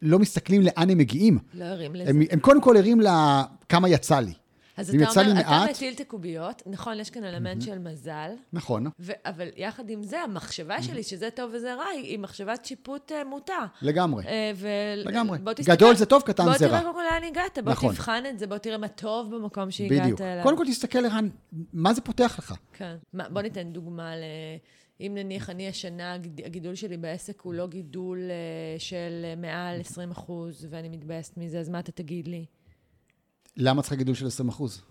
לא 0.02 0.18
מסתכלים 0.18 0.62
לאן 0.62 0.90
הם 0.90 0.98
מגיעים. 0.98 1.38
לא 1.54 1.64
ערים 1.64 1.94
לזה. 1.94 2.10
הם, 2.10 2.22
הם 2.30 2.40
קודם 2.40 2.60
כל 2.60 2.76
ערים 2.76 3.00
לכמה 3.00 3.88
יצא 3.88 4.20
לי. 4.20 4.32
אז 4.76 4.90
אתה 4.94 5.20
אומר, 5.20 5.40
אתה 5.40 5.50
מעט- 5.50 5.70
מטיל 5.70 5.94
את 5.94 6.00
הקוביות, 6.00 6.62
נכון, 6.66 7.00
יש 7.00 7.10
כאן 7.10 7.24
אלמנט 7.24 7.62
של 7.62 7.78
מזל, 7.78 8.30
נכון, 8.52 8.87
ו- 9.00 9.12
אבל 9.24 9.48
יחד 9.56 9.90
עם 9.90 10.02
זה, 10.02 10.20
המחשבה 10.20 10.82
שלי 10.82 11.02
שזה 11.02 11.28
טוב 11.30 11.50
וזה 11.54 11.74
רע, 11.74 11.84
היא 11.84 12.18
מחשבת 12.18 12.64
שיפוט 12.64 13.12
אה, 13.12 13.24
מוטה. 13.24 13.66
לגמרי. 13.82 14.24
אה, 14.26 14.52
ו- 14.56 14.68
לגמרי. 14.96 15.38
בוא 15.38 15.52
תסתכל- 15.52 15.72
גדול 15.76 15.94
זה 15.96 16.06
טוב, 16.06 16.22
קטן 16.22 16.42
זה 16.44 16.50
בוא 16.50 16.52
רע. 16.52 16.58
תראה 16.68 16.80
קודם 16.82 16.94
כל 16.94 17.02
לאן 17.12 17.24
הגעת, 17.30 17.58
בוא 17.64 17.72
נכון. 17.72 17.94
תבחן 17.94 18.22
את 18.30 18.38
זה, 18.38 18.46
בוא 18.46 18.58
תראה 18.58 18.78
מה 18.78 18.88
טוב 18.88 19.34
במקום 19.37 19.70
שהגעת 19.70 20.02
בדיוק. 20.02 20.20
אליו. 20.20 20.42
קודם 20.42 20.56
כל 20.56 20.64
תסתכל 20.68 20.98
לאן, 20.98 21.28
מה 21.72 21.94
זה 21.94 22.00
פותח 22.00 22.34
לך. 22.38 22.54
כן. 22.72 22.96
מה, 23.12 23.28
בוא 23.28 23.42
ניתן 23.42 23.72
דוגמה 23.72 24.16
ל... 24.16 24.20
אם 25.00 25.12
נניח 25.14 25.50
אני 25.50 25.68
השנה, 25.68 26.14
הגיד- 26.14 26.40
הגידול 26.44 26.74
שלי 26.74 26.96
בעסק 26.96 27.40
הוא 27.40 27.54
לא 27.54 27.66
גידול 27.66 28.18
אה, 28.30 28.34
של 28.78 29.10
מעל 29.37 29.80
20 29.80 30.10
אחוז, 30.10 30.66
ואני 30.70 30.88
מתבאסת 30.88 31.37
מזה, 31.37 31.60
אז 31.60 31.68
מה 31.68 31.78
אתה 31.78 31.92
תגיד 31.92 32.28
לי? 32.28 32.44
למה 33.56 33.82
צריך 33.82 33.98
גידול 33.98 34.14
של 34.14 34.26
20 34.26 34.48
אחוז? 34.48 34.82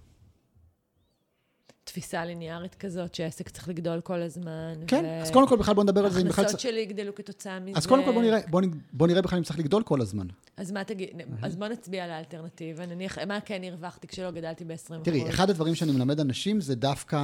תפיסה 1.83 2.25
ליניארית 2.25 2.75
כזאת, 2.75 3.15
שעסק 3.15 3.49
צריך 3.49 3.69
לגדול 3.69 4.01
כל 4.01 4.21
הזמן. 4.21 4.73
כן, 4.87 5.05
אז 5.21 5.31
קודם 5.31 5.47
כל 5.47 5.57
בכלל 5.57 5.73
בוא 5.75 5.83
נדבר 5.83 6.05
על 6.05 6.11
זה. 6.11 6.19
בכלל 6.19 6.29
ההכנסות 6.29 6.49
צריך- 6.49 6.61
שלי 6.61 6.79
יגדלו 6.81 7.15
כתוצאה 7.15 7.59
מזה. 7.59 7.77
אז 7.77 7.85
קודם 7.87 8.05
כל 8.05 8.11
בוא 8.11 8.21
נראה, 8.21 8.39
בוא, 8.49 8.61
בוא 8.93 9.07
נראה 9.07 9.21
בכלל 9.21 9.37
אם 9.37 9.43
צריך 9.43 9.59
לגדול 9.59 9.83
כל 9.83 10.01
הזמן. 10.01 10.27
אז 10.57 10.71
מה 10.71 10.83
תגיד, 10.83 11.09
אז 11.41 11.55
בוא 11.55 11.67
נצביע 11.67 12.03
על 12.03 12.11
האלטרנטיבה, 12.11 12.85
נניח, 12.85 13.17
מה 13.17 13.41
כן 13.41 13.61
הרווחתי 13.63 14.07
כשלא 14.07 14.31
גדלתי 14.31 14.65
ב-20 14.65 14.93
תראי, 15.03 15.29
אחד 15.29 15.49
הדברים 15.49 15.75
שאני 15.75 15.91
מלמד 15.91 16.19
אנשים 16.19 16.61
זה 16.61 16.75
דווקא 16.75 17.15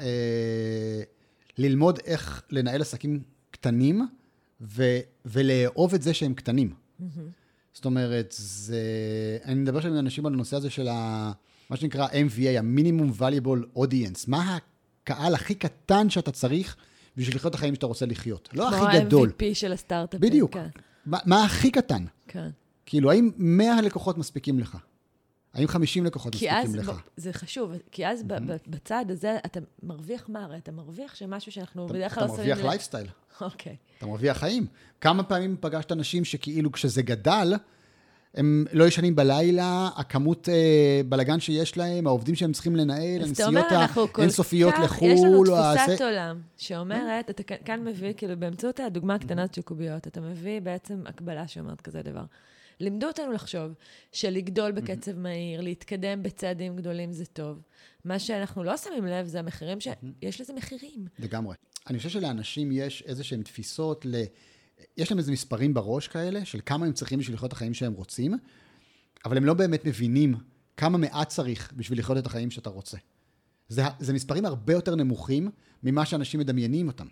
אה, 0.00 1.02
ללמוד 1.58 1.98
איך 2.04 2.42
לנהל 2.50 2.80
עסקים 2.80 3.22
קטנים 3.50 4.06
ו, 4.60 4.82
ולאהוב 5.24 5.94
את 5.94 6.02
זה 6.02 6.14
שהם 6.14 6.34
קטנים. 6.34 6.74
זאת 7.72 7.84
אומרת, 7.84 8.34
זה... 8.38 8.80
אני 9.44 9.54
מדבר 9.54 9.80
שם 9.80 9.88
עם 9.88 9.98
אנשים 9.98 10.26
על 10.26 10.32
הנושא 10.32 10.56
הזה 10.56 10.70
של 10.70 10.88
ה... 10.88 11.32
מה 11.70 11.76
שנקרא 11.76 12.08
MVA, 12.08 12.58
ה-Minimum 12.58 13.20
Valuable 13.20 13.78
Audience. 13.78 14.24
מה 14.26 14.58
הקהל 15.04 15.34
הכי 15.34 15.54
קטן 15.54 16.10
שאתה 16.10 16.32
צריך 16.32 16.76
בשביל 17.16 17.36
לחיות 17.36 17.50
את 17.50 17.54
החיים 17.54 17.74
שאתה 17.74 17.86
רוצה 17.86 18.06
לחיות? 18.06 18.48
לא 18.52 18.68
הכי 18.68 18.98
גדול. 19.00 19.30
כמו 19.38 19.46
ה-MVP 19.48 19.54
של 19.54 19.72
הסטארט-אפ. 19.72 20.20
בדיוק. 20.20 20.54
כן, 20.54 20.66
מה, 21.06 21.18
מה 21.26 21.44
הכי 21.44 21.70
קטן? 21.70 22.04
כן. 22.28 22.48
כאילו, 22.86 23.10
האם 23.10 23.30
100 23.36 23.82
לקוחות 23.82 24.18
מספיקים 24.18 24.58
לך? 24.58 24.76
האם 25.54 25.68
50 25.68 26.04
לקוחות 26.06 26.34
מספיקים 26.34 26.56
אז, 26.56 26.76
לך? 26.76 26.92
זה 27.16 27.32
חשוב, 27.32 27.72
כי 27.90 28.06
אז 28.06 28.22
ב- 28.22 28.52
ב- 28.52 28.56
בצד 28.66 29.04
הזה 29.08 29.36
אתה 29.46 29.60
מרוויח 29.82 30.28
מה? 30.28 30.44
הרי 30.44 30.56
אתה 30.58 30.72
מרוויח 30.72 31.14
שמשהו 31.14 31.52
שאנחנו 31.52 31.86
בדרך 31.86 32.14
כלל 32.14 32.24
אתה 32.24 32.32
לא 32.32 32.36
שמים 32.36 32.48
מרוויח. 32.48 32.66
לייפסטייל, 32.70 33.06
אוקיי. 33.40 33.76
אתה 34.02 34.10
מרוויח 34.10 34.36
חיים. 34.38 34.66
כמה 35.00 35.22
פעמים 35.22 35.56
פגשת 35.60 35.92
אנשים 35.92 36.24
שכאילו 36.24 36.72
כשזה 36.72 37.02
גדל, 37.02 37.54
הם 38.34 38.64
לא 38.72 38.84
ישנים 38.84 39.16
בלילה, 39.16 39.88
הכמות 39.96 40.48
אה, 40.48 41.00
בלגן 41.08 41.40
שיש 41.40 41.76
להם, 41.76 42.06
העובדים 42.06 42.34
שהם 42.34 42.52
צריכים 42.52 42.76
לנהל, 42.76 43.22
הנסיעות 43.22 43.64
האינסופיות 44.18 44.74
לחו"ל, 44.84 45.08
יש 45.08 45.20
לנו 45.24 45.44
תפיסת 45.44 45.88
הזה- 45.88 46.04
עולם 46.04 46.40
שאומרת, 46.56 47.30
אתה 47.30 47.42
כאן- 47.42 47.84
מביא, 47.84 48.12
כאילו, 48.16 48.36
באמצעות 48.38 48.80
הדוגמה 48.80 49.14
הקטנה 49.14 49.44
של 49.56 49.62
קוביות, 49.62 50.06
אתה 50.06 50.20
מביא 50.20 50.60
בעצם 50.60 51.02
הקבלה 51.06 51.48
שאומרת 51.48 51.80
כזה 51.80 52.02
דבר. 52.02 52.24
לימדו 52.80 53.06
אותנו 53.06 53.32
לחשוב 53.32 53.72
שלגדול 54.12 54.72
בקצב 54.72 55.18
מהיר, 55.18 55.60
להתקדם 55.60 56.22
בצעדים 56.22 56.76
גדולים 56.76 57.12
זה 57.12 57.24
טוב. 57.26 57.58
מה 58.04 58.18
שאנחנו 58.18 58.64
לא 58.64 58.76
שמים 58.76 59.06
לב 59.06 59.26
זה 59.26 59.38
המחירים, 59.38 59.78
שיש 59.80 60.40
לזה 60.40 60.52
מחירים. 60.52 61.06
לגמרי. 61.18 61.54
אני 61.90 61.98
חושב 61.98 62.08
שלאנשים 62.10 62.72
יש 62.72 63.02
איזה 63.06 63.24
שהן 63.24 63.42
תפיסות 63.42 64.06
ל... 64.06 64.22
יש 64.96 65.10
להם 65.10 65.18
איזה 65.18 65.32
מספרים 65.32 65.74
בראש 65.74 66.08
כאלה, 66.08 66.44
של 66.44 66.60
כמה 66.66 66.86
הם 66.86 66.92
צריכים 66.92 67.18
בשביל 67.18 67.34
לחיות 67.34 67.48
את 67.48 67.52
החיים 67.52 67.74
שהם 67.74 67.92
רוצים, 67.92 68.34
אבל 69.24 69.36
הם 69.36 69.44
לא 69.44 69.54
באמת 69.54 69.84
מבינים 69.84 70.34
כמה 70.76 70.98
מעט 70.98 71.28
צריך 71.28 71.72
בשביל 71.76 71.98
לחיות 71.98 72.18
את 72.18 72.26
החיים 72.26 72.50
שאתה 72.50 72.70
רוצה. 72.70 72.96
זה, 73.68 73.82
זה 73.98 74.12
מספרים 74.12 74.44
הרבה 74.44 74.72
יותר 74.72 74.94
נמוכים 74.94 75.50
ממה 75.82 76.06
שאנשים 76.06 76.40
מדמיינים 76.40 76.88
אותם. 76.88 77.06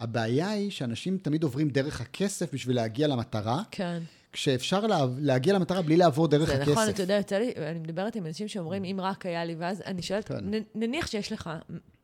הבעיה 0.00 0.50
היא 0.50 0.70
שאנשים 0.70 1.18
תמיד 1.18 1.42
עוברים 1.42 1.68
דרך 1.68 2.00
הכסף 2.00 2.54
בשביל 2.54 2.76
להגיע 2.76 3.06
למטרה, 3.06 3.62
כן. 3.70 4.02
כשאפשר 4.32 4.86
לה, 4.86 5.06
להגיע 5.18 5.54
למטרה 5.54 5.82
בלי 5.82 5.96
לעבור 5.96 6.28
דרך 6.28 6.48
זה 6.48 6.54
הכסף. 6.54 6.70
נכון, 6.70 6.88
אתה 6.88 7.02
יודע, 7.02 7.14
יוצא 7.14 7.38
לי, 7.38 7.52
אני 7.70 7.78
מדברת 7.78 8.16
עם 8.16 8.26
אנשים 8.26 8.48
שאומרים, 8.48 8.84
אם 8.84 9.00
רק 9.00 9.26
היה 9.26 9.44
לי, 9.44 9.54
ואז 9.58 9.82
אני 9.86 10.02
שואלת, 10.02 10.28
כן. 10.28 10.54
נ- 10.54 10.62
נניח 10.74 11.06
שיש 11.06 11.32
לך, 11.32 11.50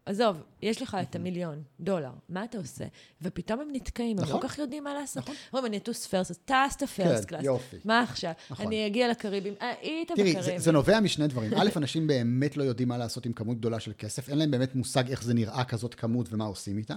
עזוב, 0.06 0.36
יש 0.62 0.82
לך 0.82 0.96
את 1.02 1.16
המיליון 1.16 1.62
דולר, 1.80 2.10
מה 2.28 2.44
אתה 2.44 2.58
עושה? 2.58 2.84
ופתאום 3.22 3.60
הם 3.60 3.68
נתקעים, 3.72 4.18
הם 4.18 4.24
לא 4.24 4.30
נכון. 4.30 4.40
כך 4.48 4.58
יודעים 4.58 4.84
מה 4.84 4.94
לעשות. 4.94 5.24
אומרים, 5.52 5.66
אני 5.66 5.76
אטוס 5.76 6.06
פרסט, 6.06 6.40
טסת 6.44 6.82
פרסט 6.82 7.22
כן, 7.22 7.28
קלאס. 7.28 7.44
יופי. 7.44 7.76
מה 7.84 8.00
עכשיו? 8.00 8.32
נכון. 8.50 8.66
אני 8.66 8.86
אגיע 8.86 9.08
לקריבים, 9.08 9.54
אה, 9.62 9.72
היית 9.82 10.08
תראי, 10.08 10.30
בקריבים. 10.30 10.58
זה, 10.58 10.64
זה 10.64 10.72
נובע 10.72 11.00
משני 11.00 11.26
דברים. 11.26 11.54
א', 11.54 11.68
אנשים 11.76 12.06
באמת 12.06 12.56
לא 12.56 12.62
יודעים 12.62 12.88
מה 12.88 12.98
לעשות 12.98 13.26
עם 13.26 13.32
כמות 13.32 13.58
גדולה 13.58 13.80
של 13.80 13.92
כסף, 13.98 14.28
אין 14.28 14.38
להם 14.38 14.50
באמת 14.50 14.74
מושג 14.74 15.10
איך 15.10 15.22
זה 15.22 15.34
נראה 15.34 15.64
כזאת 15.64 15.94
כמות 15.94 16.32
ומה 16.32 16.44
עושים 16.44 16.78
איתה. 16.78 16.94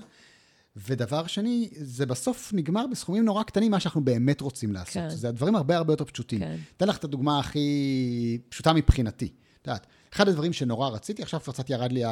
ודבר 0.76 1.28
שני, 1.28 1.70
זה 1.72 2.06
בסוף 2.06 2.52
נגמר 2.54 2.86
בסכומים 2.92 3.26
נורא 3.26 3.44
קטנים, 3.44 3.72
מה 3.72 3.80
שאנחנו 3.80 4.02
באמת 4.02 4.42
רוצים 4.42 4.74
לעשות. 4.74 4.94
כן. 4.94 5.10
זה 5.10 5.30
הדברים 5.30 5.56
הרבה 5.56 5.78
הרבה 5.78 5.94
יותר 5.94 6.06
פשוטים. 6.06 6.40
כן. 6.40 6.58
אתן 6.78 6.88
לך 6.88 6.98
את 6.98 7.04
הדוגמה 7.04 7.40
הכי 7.40 8.40
פשוטה 8.50 8.74
מבחינתי. 8.74 9.34
את 9.62 9.68
יודעת, 9.68 9.88
אחד 10.14 10.28
הדברים 10.28 10.54
שנורא 10.54 10.90
רציתי, 10.90 11.22
עכשיו 11.22 11.40
קצת 11.40 11.70
ירד 11.70 11.92
לי 11.92 12.04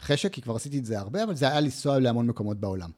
החשק, 0.00 0.32
כי 0.32 0.42
כבר 0.42 0.54
עשיתי 0.56 0.78
את 0.78 0.84
זה 0.84 0.98
הרבה, 0.98 1.24
אבל 1.24 1.34
זה 1.34 1.48
היה 1.48 1.60
לנסוע 1.60 1.98
להמון 1.98 2.26
מקומות 2.26 2.60
בעולם. 2.60 2.90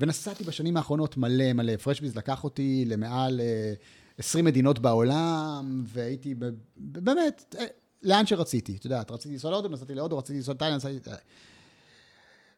ונסעתי 0.00 0.44
בשנים 0.44 0.76
האחרונות 0.76 1.16
מלא 1.16 1.52
מלא. 1.52 1.76
פרשביז 1.76 2.16
לקח 2.16 2.44
אותי 2.44 2.84
למעל 2.86 3.40
אה, 3.40 3.72
20 4.18 4.44
מדינות 4.44 4.78
בעולם, 4.78 5.82
והייתי 5.86 6.34
ב- 6.34 6.50
באמת, 6.76 7.54
אה, 7.58 7.64
לאן 8.02 8.26
שרציתי. 8.26 8.76
את 8.76 8.84
יודעת, 8.84 9.10
רציתי 9.10 9.32
לנסוע 9.34 9.50
להודו, 9.50 9.68
נסעתי 9.68 9.94
להודו, 9.94 10.18
רציתי 10.18 10.36
לנסוע 10.36 10.54
לתאילנד, 10.54 10.76
נסעתי... 10.76 10.98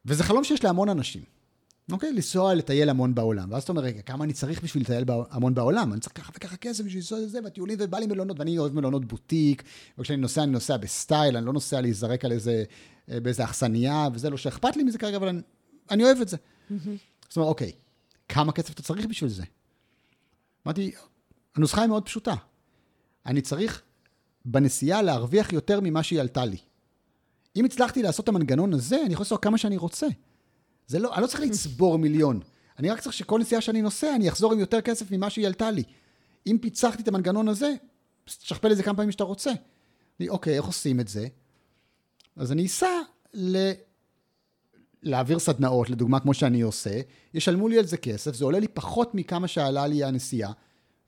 וזה 0.05 0.23
חלום 0.23 0.43
שיש 0.43 0.63
להמון 0.63 0.89
אנשים. 0.89 1.21
אוקיי? 1.91 2.13
לנסוע 2.13 2.53
לטייל 2.53 2.89
המון 2.89 3.15
בעולם. 3.15 3.51
ואז 3.51 3.63
אתה 3.63 3.71
אומר, 3.71 3.81
רגע, 3.81 4.01
כמה 4.01 4.23
אני 4.23 4.33
צריך 4.33 4.63
בשביל 4.63 4.83
לטייל 4.83 5.05
המון 5.29 5.53
בעולם? 5.53 5.93
אני 5.93 6.01
צריך 6.01 6.17
ככה 6.17 6.31
וככה 6.35 6.57
כסף 6.57 6.83
בשביל 6.83 7.01
לנסוע 7.01 7.19
לזה, 7.19 7.39
והטיולים, 7.43 7.77
ובא 7.81 7.97
לי 7.97 8.07
מלונות, 8.07 8.39
ואני 8.39 8.57
אוהב 8.57 8.73
מלונות 8.73 9.05
בוטיק, 9.05 9.63
וכשאני 9.97 10.17
נוסע, 10.21 10.43
אני 10.43 10.51
נוסע 10.51 10.77
בסטייל, 10.77 11.37
אני 11.37 11.45
לא 11.45 11.53
נוסע 11.53 11.81
להיזרק 11.81 12.25
על 12.25 12.31
איזה, 12.31 12.63
אה, 13.09 13.19
באיזה 13.19 13.43
אכסניה, 13.43 14.07
וזה 14.13 14.29
לא 14.29 14.37
שאכפת 14.37 14.75
לי 14.75 14.83
מזה 14.83 14.97
כרגע, 14.97 15.17
אבל 15.17 15.27
אני, 15.27 15.41
אני 15.91 16.03
אוהב 16.03 16.21
את 16.21 16.27
זה. 16.27 16.37
זאת 17.29 17.37
אומרת, 17.37 17.49
אוקיי, 17.49 17.71
כמה 18.29 18.51
כסף 18.51 18.73
אתה 18.73 18.83
צריך 18.83 19.05
בשביל 19.05 19.29
זה? 19.29 19.43
אמרתי, 20.65 20.91
הנוסחה 21.55 21.81
היא 21.81 21.89
מאוד 21.89 22.05
פשוטה. 22.05 22.35
אני 23.25 23.41
צריך 23.41 23.81
בנסיעה 24.45 25.01
להרוויח 25.01 25.53
יותר 25.53 25.79
ממה 25.83 26.03
שהיא 26.03 26.21
עלתה 26.21 26.45
לי. 26.45 26.57
אם 27.55 27.65
הצלחתי 27.65 28.03
לעשות 28.03 28.23
את 28.23 28.29
המנגנון 28.29 28.73
הזה, 28.73 28.97
אני 29.05 29.13
יכול 29.13 29.23
לנסוע 29.23 29.37
כמה 29.37 29.57
שאני 29.57 29.77
רוצה. 29.77 30.07
זה 30.87 30.99
לא, 30.99 31.13
אני 31.13 31.21
לא 31.21 31.27
צריך 31.27 31.39
לצבור 31.39 31.97
מיליון. 31.97 32.39
אני 32.79 32.89
רק 32.89 32.99
צריך 32.99 33.13
שכל 33.13 33.39
נסיעה 33.39 33.61
שאני 33.61 33.81
נוסע, 33.81 34.15
אני 34.15 34.29
אחזור 34.29 34.53
עם 34.53 34.59
יותר 34.59 34.81
כסף 34.81 35.11
ממה 35.11 35.29
שהיא 35.29 35.47
עלתה 35.47 35.71
לי. 35.71 35.83
אם 36.47 36.57
פיצחתי 36.61 37.03
את 37.03 37.07
המנגנון 37.07 37.47
הזה, 37.47 37.73
תשכפל 38.25 38.71
את 38.71 38.77
זה 38.77 38.83
כמה 38.83 38.95
פעמים 38.95 39.11
שאתה 39.11 39.23
רוצה. 39.23 39.51
אני, 40.19 40.29
אוקיי, 40.29 40.57
איך 40.57 40.65
עושים 40.65 40.99
את 40.99 41.07
זה? 41.07 41.27
אז 42.35 42.51
אני 42.51 42.65
אסע 42.65 42.99
ל... 43.33 43.71
להעביר 45.03 45.39
סדנאות, 45.39 45.89
לדוגמה, 45.89 46.19
כמו 46.19 46.33
שאני 46.33 46.61
עושה, 46.61 47.01
ישלמו 47.33 47.67
לי 47.67 47.79
על 47.79 47.85
זה 47.85 47.97
כסף, 47.97 48.35
זה 48.35 48.45
עולה 48.45 48.59
לי 48.59 48.67
פחות 48.67 49.15
מכמה 49.15 49.47
שעלה 49.47 49.87
לי 49.87 50.03
הנסיעה, 50.03 50.51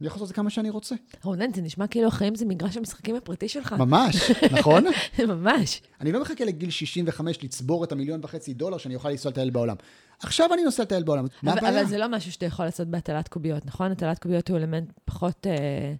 אני 0.01 0.07
יכול 0.07 0.15
לעשות 0.15 0.23
את 0.23 0.27
זה 0.27 0.33
כמה 0.33 0.49
שאני 0.49 0.69
רוצה. 0.69 0.95
רונן, 1.23 1.53
זה 1.53 1.61
נשמע 1.61 1.87
כאילו 1.87 2.07
החיים 2.07 2.35
זה 2.35 2.45
מגרש 2.45 2.77
המשחקים 2.77 3.15
הפרטי 3.15 3.47
שלך. 3.47 3.73
ממש, 3.73 4.31
נכון? 4.57 4.83
ממש. 5.27 5.81
אני 6.01 6.11
לא 6.11 6.21
מחכה 6.21 6.45
לגיל 6.45 6.69
65 6.69 7.43
לצבור 7.43 7.83
את 7.83 7.91
המיליון 7.91 8.19
וחצי 8.23 8.53
דולר 8.53 8.77
שאני 8.77 8.95
אוכל 8.95 9.09
לנסוע 9.09 9.31
לטייל 9.31 9.49
בעולם. 9.49 9.75
עכשיו 10.19 10.53
אני 10.53 10.63
נוסע 10.63 10.83
לטייל 10.83 11.03
בעולם. 11.03 11.25
מה 11.43 11.51
אבל, 11.51 11.59
הבעיה? 11.59 11.81
אבל 11.81 11.89
זה 11.89 11.97
לא 11.97 12.07
משהו 12.07 12.31
שאתה 12.31 12.45
יכול 12.45 12.65
לעשות 12.65 12.87
בהטלת 12.87 13.27
קוביות, 13.27 13.65
נכון? 13.65 13.91
הטלת 13.91 14.19
קוביות 14.19 14.49
הוא 14.49 14.57
אלמנט 14.57 14.91
פחות... 15.05 15.47
אה, 15.47 15.93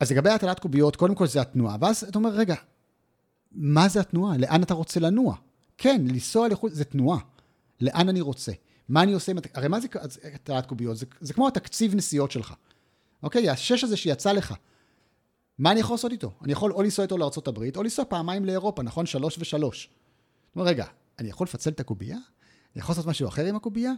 אז 0.00 0.12
לגבי 0.12 0.30
הטלת 0.30 0.60
קוביות, 0.60 0.96
קודם 0.96 1.14
כל 1.14 1.26
זה 1.26 1.40
התנועה, 1.40 1.76
ואז 1.80 2.04
אתה 2.04 2.18
אומר, 2.18 2.30
רגע, 2.30 2.54
מה 3.52 3.88
זה 3.88 4.00
התנועה? 4.00 4.36
לאן 4.36 4.62
אתה 4.62 4.74
רוצה 4.74 5.00
לנוע? 5.00 5.34
כן, 5.78 6.02
לנסוע 6.08 6.48
לחו"ל 6.48 6.70
זה 6.70 6.84
תנועה. 6.84 7.18
לאן 7.80 8.08
אני 8.08 8.20
רוצה? 8.20 8.52
מה 8.88 9.02
אני 9.02 9.12
עושה 9.12 9.32
עם... 9.32 9.38
הרי 9.54 9.68
מה 9.68 9.80
זה 9.80 9.88
הטלת 10.34 10.66
קוביות? 10.66 10.96
זה, 10.96 11.06
זה 11.20 11.34
כמו 11.34 11.48
התקציב 11.48 11.94
נסיעות 11.94 12.30
שלך. 12.30 12.54
אוקיי? 13.22 13.50
השש 13.50 13.84
הזה 13.84 13.96
שיצא 13.96 14.32
לך, 14.32 14.54
מה 15.58 15.72
אני 15.72 15.80
יכול 15.80 15.94
לעשות 15.94 16.12
איתו? 16.12 16.32
אני 16.44 16.52
יכול 16.52 16.72
או 16.72 16.82
לנסוע 16.82 17.02
איתו 17.02 17.18
לארה"ב, 17.18 17.76
או 17.76 17.82
לנסוע 17.82 18.04
פעמיים 18.04 18.44
לאירופה, 18.44 18.82
נכון? 18.82 19.06
שלוש 19.06 19.36
ושלוש. 19.38 19.88
זאת 20.54 20.66
רגע, 20.66 20.86
אני 21.18 21.28
יכול 21.28 21.44
לפצל 21.44 21.70
את 21.70 21.80
הקובייה? 21.80 22.16
אני 22.16 22.82
יכול 22.82 22.92
לעשות 22.92 23.06
משהו 23.06 23.28
אחר 23.28 23.44
עם 23.44 23.56
הקובייה? 23.56 23.92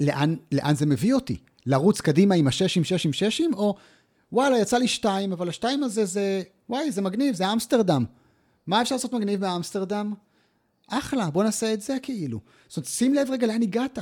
לאן, 0.00 0.36
לאן 0.52 0.74
זה 0.74 0.86
מביא 0.86 1.14
אותי? 1.14 1.36
לרוץ 1.66 2.00
קדימה 2.00 2.34
עם 2.34 2.46
השש 2.46 2.76
עם 2.76 2.84
שש 2.84 3.06
עם 3.06 3.12
ששים, 3.12 3.54
או 3.54 3.76
וואלה, 4.32 4.58
יצא 4.58 4.78
לי 4.78 4.88
שתיים, 4.88 5.32
אבל 5.32 5.48
השתיים 5.48 5.84
הזה 5.84 6.04
זה, 6.04 6.42
וואי, 6.68 6.90
זה 6.90 7.02
מגניב, 7.02 7.34
זה 7.34 7.52
אמסטרדם. 7.52 8.04
מה 8.66 8.82
אפשר 8.82 8.94
לעשות 8.94 9.12
מגניב 9.12 9.40
באמסטרדם? 9.40 10.14
אחלה, 10.86 11.30
בוא 11.30 11.44
נעשה 11.44 11.74
את 11.74 11.80
זה 11.80 11.96
כאילו. 12.02 12.40
זאת 12.68 12.76
אומרת, 12.76 12.88
שים 12.88 13.14
לב 13.14 13.30
רגע 13.30 13.46
לאן 13.46 13.62
הגעת. 13.62 13.98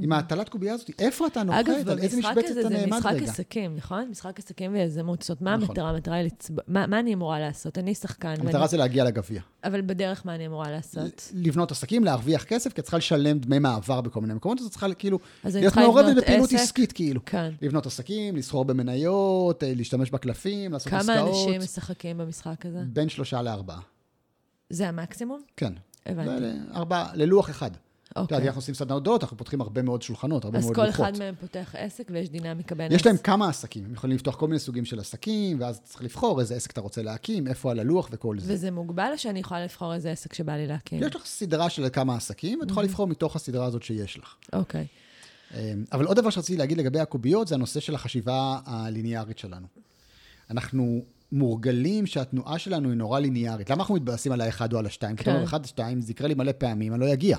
עם 0.00 0.12
ההטלת 0.12 0.48
קובייה 0.48 0.74
הזאת, 0.74 0.90
איפה 0.98 1.26
אתה 1.26 1.42
נוחת? 1.42 1.58
אגב, 1.60 1.88
על 1.88 1.98
איזה 1.98 2.16
במשחק 2.16 2.30
משבצת 2.36 2.50
הזה 2.50 2.60
אתה 2.60 2.68
זה 2.68 2.74
נעמד 2.74 2.98
משחק 2.98 3.12
רגע? 3.12 3.24
עסקים, 3.24 3.76
נכון? 3.76 4.08
משחק 4.10 4.38
עסקים 4.38 4.72
ויזמות. 4.74 5.22
זאת 5.22 5.30
אומרת, 5.30 5.42
מה 5.42 5.56
נכון. 5.56 5.68
המטרה? 5.68 5.90
המטרה 5.90 6.14
היא 6.16 6.24
לצבוע... 6.26 6.64
מה 6.68 6.86
מה 6.86 7.00
אני 7.00 7.14
אמורה 7.14 7.40
לעשות? 7.40 7.78
אני 7.78 7.94
שחקן. 7.94 8.28
המטרה 8.28 8.60
ואני- 8.60 8.68
זה 8.68 8.76
להגיע 8.76 9.04
לגביע. 9.04 9.40
אבל 9.64 9.80
בדרך 9.80 10.26
מה 10.26 10.34
אני 10.34 10.46
אמורה 10.46 10.70
לעשות? 10.70 11.32
לבנות 11.34 11.70
עסקים, 11.70 12.04
להרוויח 12.04 12.44
כסף, 12.44 12.72
כי 12.72 12.80
את 12.80 12.84
צריכה 12.84 12.96
לשלם 12.96 13.38
דמי 13.38 13.58
מעבר 13.58 14.00
בכל 14.00 14.20
מיני 14.20 14.34
מקומות, 14.34 14.60
אז 14.60 14.66
את 14.66 14.70
צריכה 14.70 14.94
כאילו 14.94 15.18
אז 15.44 15.56
להיות 15.56 15.76
מעורבת 15.76 16.16
בפעילות 16.16 16.48
עסק? 16.48 16.58
עסקית 16.62 16.92
כאילו. 16.92 17.20
כן. 17.26 17.50
לבנות 17.62 17.86
עסקים, 17.86 18.36
לסחור 18.36 18.64
במניות, 18.64 19.62
אה, 19.64 19.72
להשתמש 19.76 20.10
בקלפים, 20.10 20.72
לעשות 20.72 20.88
כמה 20.88 20.98
עסקאות. 21.00 21.28
אנשים 21.48 21.60
משחקים 21.60 22.18
במשחק 22.18 22.66
הזה? 22.66 22.78
בין 22.86 23.08
שלושה 23.08 23.42
לארבעה. 23.42 23.80
זה 24.70 24.88
המקסימום? 24.88 25.40
כן. 25.56 25.72
הבנתי. 26.06 26.44
ארבעה, 26.74 27.10
ללוח 27.14 27.50
אחד. 27.50 27.70
את 28.12 28.16
יודעת, 28.16 28.32
אוקיי. 28.32 28.48
אנחנו 28.48 28.58
עושים 28.58 28.74
סדנאות 28.74 29.02
גדולות, 29.02 29.22
אנחנו 29.22 29.36
פותחים 29.36 29.60
הרבה 29.60 29.82
מאוד 29.82 30.02
שולחנות, 30.02 30.44
הרבה 30.44 30.58
אז 30.58 30.64
מאוד 30.64 30.76
כל 30.76 30.86
לוחות. 30.86 31.00
אחד 31.00 31.18
מהם 31.18 31.34
פותח 31.40 31.74
עסק 31.78 32.08
ויש 32.10 32.30
דינמיקה 32.30 32.74
בין... 32.74 32.92
יש 32.92 33.06
להם. 33.06 33.16
כמה 33.16 33.48
עסקים, 33.48 33.84
הם 33.84 33.92
יכולים 33.92 34.16
לפתוח 34.16 34.36
כל 34.36 34.48
מיני 34.48 34.58
סוגים 34.58 34.84
של 34.84 35.00
עסקים, 35.00 35.60
ואז 35.60 35.80
צריך 35.84 36.02
לבחור 36.02 36.40
איזה 36.40 36.54
עסק 36.54 36.70
אתה 36.70 36.80
רוצה 36.80 37.02
להקים, 37.02 37.46
איפה 37.46 37.70
על 37.70 37.78
הלוח 37.78 38.08
וכל 38.12 38.38
זה. 38.38 38.54
וזה 38.54 38.70
מוגבל 38.70 39.10
או 39.12 39.18
שאני 39.18 39.40
יכולה 39.40 39.64
לבחור 39.64 39.94
איזה 39.94 40.10
עסק 40.10 40.34
שבא 40.34 40.52
לי 40.52 40.66
להקים? 40.66 41.02
יש 41.02 41.16
לך 41.16 41.26
סדרה 41.26 41.70
של 41.70 41.88
כמה 41.88 42.16
עסקים, 42.16 42.60
ואת 42.60 42.70
יכולה 42.70 42.86
לבחור 42.86 43.06
מתוך 43.06 43.36
הסדרה 43.36 43.66
הזאת 43.66 43.82
שיש 43.82 44.18
לך. 44.18 44.34
אוקיי. 44.52 44.86
אמ, 45.54 45.84
אבל 45.92 46.04
עוד 46.04 46.16
דבר 46.16 46.30
שרציתי 46.30 46.58
להגיד 46.58 46.78
לגבי 46.78 47.00
הקוביות, 47.00 47.48
זה 47.48 47.54
הנושא 47.54 47.80
של 47.80 47.94
החשיבה 47.94 48.58
הליניארית 48.66 49.38
שלנו. 49.38 49.66
אנחנו 50.50 51.02
מורגלים 51.32 52.06
שהתנועה 52.06 52.58
שלנו 52.58 52.88
היא 52.88 52.96
נורא 52.96 53.20
ליניארית. 53.20 53.70
למה 53.70 53.80
אנחנו 53.80 53.94
מתבאסים 53.94 54.32
על 54.32 54.40
האחד 54.40 54.72
או 54.72 54.78
על 54.78 54.86
השתיים? 54.86 55.16
כי 55.16 55.22
אתה 55.22 55.30
כן. 55.30 55.34
אומר, 55.36 55.44
אחד, 55.46 55.64
שתיים, 55.64 56.00
זה 56.00 56.10
יקרה 56.10 56.28
לי 56.28 56.34
מלא 56.34 56.52
פעמים, 56.58 56.94
אני 56.94 57.00
לא 57.00 57.12
אגיע. 57.12 57.36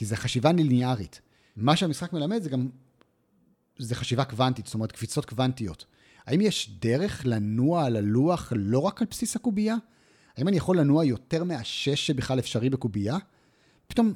כי 0.00 0.06
זה 0.06 0.16
חשיבה 0.16 0.52
ליניארית. 0.52 1.20
מה 1.56 1.76
שהמשחק 1.76 2.12
מלמד 2.12 2.42
זה 2.42 2.50
גם, 2.50 2.68
זה 3.78 3.94
חשיבה 3.94 4.24
קוונטית, 4.24 4.66
זאת 4.66 4.74
אומרת, 4.74 4.92
קפיצות 4.92 5.24
קוונטיות. 5.24 5.84
האם 6.26 6.40
יש 6.40 6.70
דרך 6.80 7.22
לנוע 7.24 7.84
על 7.84 7.96
הלוח 7.96 8.52
לא 8.56 8.78
רק 8.78 9.02
על 9.02 9.08
בסיס 9.10 9.36
הקובייה? 9.36 9.76
האם 10.36 10.48
אני 10.48 10.56
יכול 10.56 10.78
לנוע 10.78 11.04
יותר 11.04 11.44
מהשש 11.44 12.06
שבכלל 12.06 12.38
אפשרי 12.38 12.70
בקובייה? 12.70 13.16
פתאום, 13.86 14.14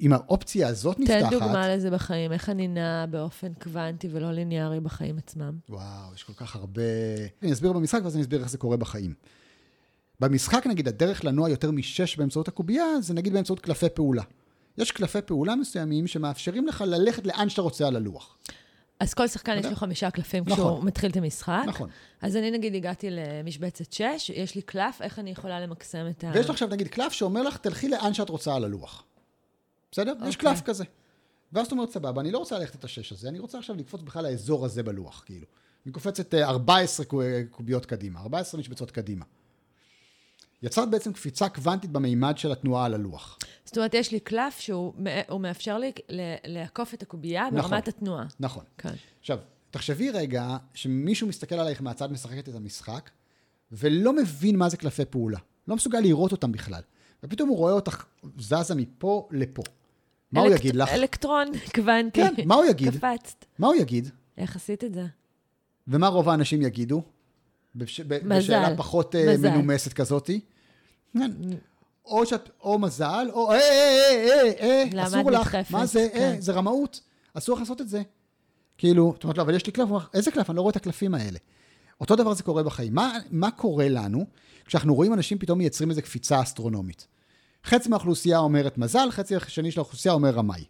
אם 0.00 0.12
האופציה 0.12 0.68
הזאת 0.68 1.00
נפתחת... 1.00 1.20
תן 1.20 1.30
דוגמה 1.30 1.68
לזה 1.68 1.90
בחיים, 1.90 2.32
איך 2.32 2.48
אני 2.48 2.68
נעה 2.68 3.06
באופן 3.06 3.52
קוונטי 3.54 4.08
ולא 4.12 4.32
ליניארי 4.32 4.80
בחיים 4.80 5.18
עצמם. 5.18 5.58
וואו, 5.68 6.14
יש 6.14 6.22
כל 6.22 6.32
כך 6.32 6.56
הרבה... 6.56 6.82
אני 7.42 7.52
אסביר 7.52 7.72
במשחק 7.72 8.00
ואז 8.02 8.14
אני 8.14 8.22
אסביר 8.22 8.40
איך 8.40 8.50
זה 8.50 8.58
קורה 8.58 8.76
בחיים. 8.76 9.14
במשחק, 10.20 10.66
נגיד, 10.66 10.88
הדרך 10.88 11.24
לנוע 11.24 11.50
יותר 11.50 11.70
משש 11.70 12.16
באמצעות 12.16 12.48
הקובייה, 12.48 13.00
זה 13.00 13.14
נגיד 13.14 13.32
באמצעות 13.32 13.60
קלפי 13.60 13.86
פעולה. 13.94 14.22
יש 14.78 14.92
קלפי 14.92 15.22
פעולה 15.26 15.56
מסוימים 15.56 16.06
שמאפשרים 16.06 16.66
לך 16.66 16.84
ללכת 16.86 17.26
לאן 17.26 17.48
שאתה 17.48 17.62
רוצה 17.62 17.86
על 17.86 17.96
הלוח. 17.96 18.38
אז 19.00 19.14
כל 19.14 19.28
שחקן 19.28 19.58
יש? 19.58 19.66
לו 19.66 19.76
חמישה 19.76 20.10
קלפים 20.10 20.44
נכון. 20.46 20.56
כשהוא 20.56 20.84
מתחיל 20.84 21.10
את 21.10 21.16
המשחק. 21.16 21.62
נכון. 21.66 21.88
אז 22.22 22.36
אני 22.36 22.50
נגיד 22.50 22.74
הגעתי 22.74 23.08
למשבצת 23.10 23.92
6, 23.92 24.30
יש 24.34 24.54
לי 24.54 24.62
קלף, 24.62 25.02
איך 25.02 25.18
אני 25.18 25.30
יכולה 25.30 25.60
למקסם 25.60 26.06
את 26.10 26.24
ה... 26.24 26.30
ויש 26.34 26.44
לך 26.44 26.50
עכשיו, 26.50 26.68
נגיד, 26.68 26.88
קלף 26.88 27.12
שאומר 27.12 27.42
לך, 27.42 27.56
תלכי 27.56 27.88
לאן 27.88 28.14
שאת 28.14 28.28
רוצה 28.28 28.54
על 28.54 28.64
הלוח. 28.64 29.04
בסדר? 29.92 30.12
יש 30.12 30.34
אוקיי. 30.34 30.50
קלף 30.50 30.62
כזה. 30.62 30.84
ואז 31.52 31.66
את 31.66 31.72
אומרת, 31.72 31.90
סבבה, 31.90 32.20
אני 32.20 32.30
לא 32.30 32.38
רוצה 32.38 32.58
ללכת 32.58 32.74
את 32.74 32.84
השש 32.84 33.12
הזה, 33.12 33.28
אני 33.28 33.38
רוצה 33.38 33.58
עכשיו 33.58 33.76
לקפוץ 33.76 34.02
בכלל 34.02 34.24
לאזור 34.24 34.64
הזה 34.64 34.82
בלוח, 34.82 35.22
כאילו. 35.26 35.46
אני 35.86 35.92
קופצת 35.92 36.34
אה, 36.34 36.48
14 36.48 37.06
קו- 37.06 37.22
קוביות 37.50 37.86
קדימה, 37.86 38.20
14 38.20 38.60
משבצות 38.60 38.90
קדימה. 38.90 39.24
יצרת 40.62 40.90
בעצם 40.90 41.12
קפיצה 41.12 41.48
קוונטית 41.48 41.90
במימד 41.90 42.38
של 42.38 42.52
התנועה 42.52 42.84
על 42.84 42.94
הלוח. 42.94 43.38
זאת 43.64 43.76
אומרת, 43.78 43.94
יש 43.94 44.12
לי 44.12 44.20
קלף 44.20 44.58
שהוא 44.58 44.92
מא- 44.96 45.10
הוא 45.28 45.40
מאפשר 45.40 45.78
לי 45.78 45.92
לעקוף 46.44 46.94
את 46.94 47.02
הקובייה 47.02 47.50
נכון. 47.52 47.70
ברמת 47.70 47.88
התנועה. 47.88 48.26
נכון. 48.40 48.64
כן. 48.78 48.94
עכשיו, 49.20 49.38
תחשבי 49.70 50.10
רגע 50.10 50.56
שמישהו 50.74 51.28
מסתכל 51.28 51.54
עלייך 51.54 51.82
מהצד, 51.82 52.12
משחקת 52.12 52.48
את 52.48 52.54
המשחק, 52.54 53.10
ולא 53.72 54.12
מבין 54.12 54.56
מה 54.56 54.68
זה 54.68 54.76
קלפי 54.76 55.04
פעולה. 55.04 55.38
לא 55.68 55.76
מסוגל 55.76 55.98
לראות 56.00 56.32
אותם 56.32 56.52
בכלל. 56.52 56.80
ופתאום 57.24 57.48
הוא 57.48 57.56
רואה 57.58 57.72
אותך 57.72 58.04
זזה 58.38 58.74
מפה 58.74 59.28
לפה. 59.30 59.62
מה 60.32 60.40
הוא 60.40 60.48
אלקט- 60.48 60.58
יגיד 60.60 60.76
לך? 60.76 60.88
אלקטרון 60.88 61.48
קוונטי. 61.74 62.20
כן, 62.20 62.34
מה 62.46 62.54
הוא 62.54 62.64
יגיד? 62.64 62.92
קפצת. 62.96 63.44
מה 63.58 63.66
הוא 63.66 63.74
יגיד? 63.74 64.08
איך 64.38 64.56
עשית 64.56 64.84
את 64.84 64.94
זה? 64.94 65.06
ומה 65.88 66.08
רוב 66.08 66.28
האנשים 66.28 66.62
יגידו? 66.62 67.02
בש... 67.74 68.00
מזל. 68.00 68.38
בשאלה 68.38 68.76
פחות 68.76 69.14
אה, 69.14 69.32
מזל. 69.32 69.50
מנומסת 69.50 69.92
כזאתי? 69.92 70.40
כן. 71.12 71.30
או 72.04 72.26
שאת, 72.26 72.48
או 72.62 72.78
מזל, 72.78 73.28
או 73.32 73.52
אה, 73.52 73.56
אה, 73.56 73.60
אה, 73.60 74.52
אה, 74.60 74.84
למה 74.92 75.06
אסור 75.06 75.20
את 75.20 75.34
לך. 75.34 75.54
נדחפת? 75.54 75.70
מה 75.70 75.86
זה? 75.86 76.00
אה, 76.00 76.08
כן. 76.12 76.40
זה 76.40 76.52
רמאות. 76.52 77.00
אסור 77.34 77.54
לך 77.54 77.60
לעשות 77.60 77.80
את 77.80 77.88
זה. 77.88 78.02
כאילו, 78.78 79.14
את 79.18 79.24
אומרת 79.24 79.36
לו, 79.36 79.42
אבל 79.42 79.54
יש 79.54 79.66
לי 79.66 79.72
קלף, 79.72 79.88
איזה 80.14 80.30
קלף? 80.30 80.50
אני 80.50 80.56
לא 80.56 80.62
רואה 80.62 80.70
את 80.70 80.76
הקלפים 80.76 81.14
האלה. 81.14 81.38
אותו 82.00 82.16
דבר 82.16 82.34
זה 82.34 82.42
קורה 82.42 82.62
בחיים. 82.62 82.94
מה, 82.94 83.18
מה 83.30 83.50
קורה 83.50 83.88
לנו 83.88 84.26
כשאנחנו 84.64 84.94
רואים 84.94 85.12
אנשים 85.12 85.38
פתאום 85.38 85.58
מייצרים 85.58 85.90
איזו 85.90 86.02
קפיצה 86.02 86.42
אסטרונומית? 86.42 87.06
חצי 87.64 87.88
מהאוכלוסייה 87.88 88.38
אומרת 88.38 88.78
מזל, 88.78 89.10
חצי 89.10 89.36
השני 89.36 89.70
של 89.70 89.80
האוכלוסייה 89.80 90.14
אומר 90.14 90.30
רמאי. 90.30 90.64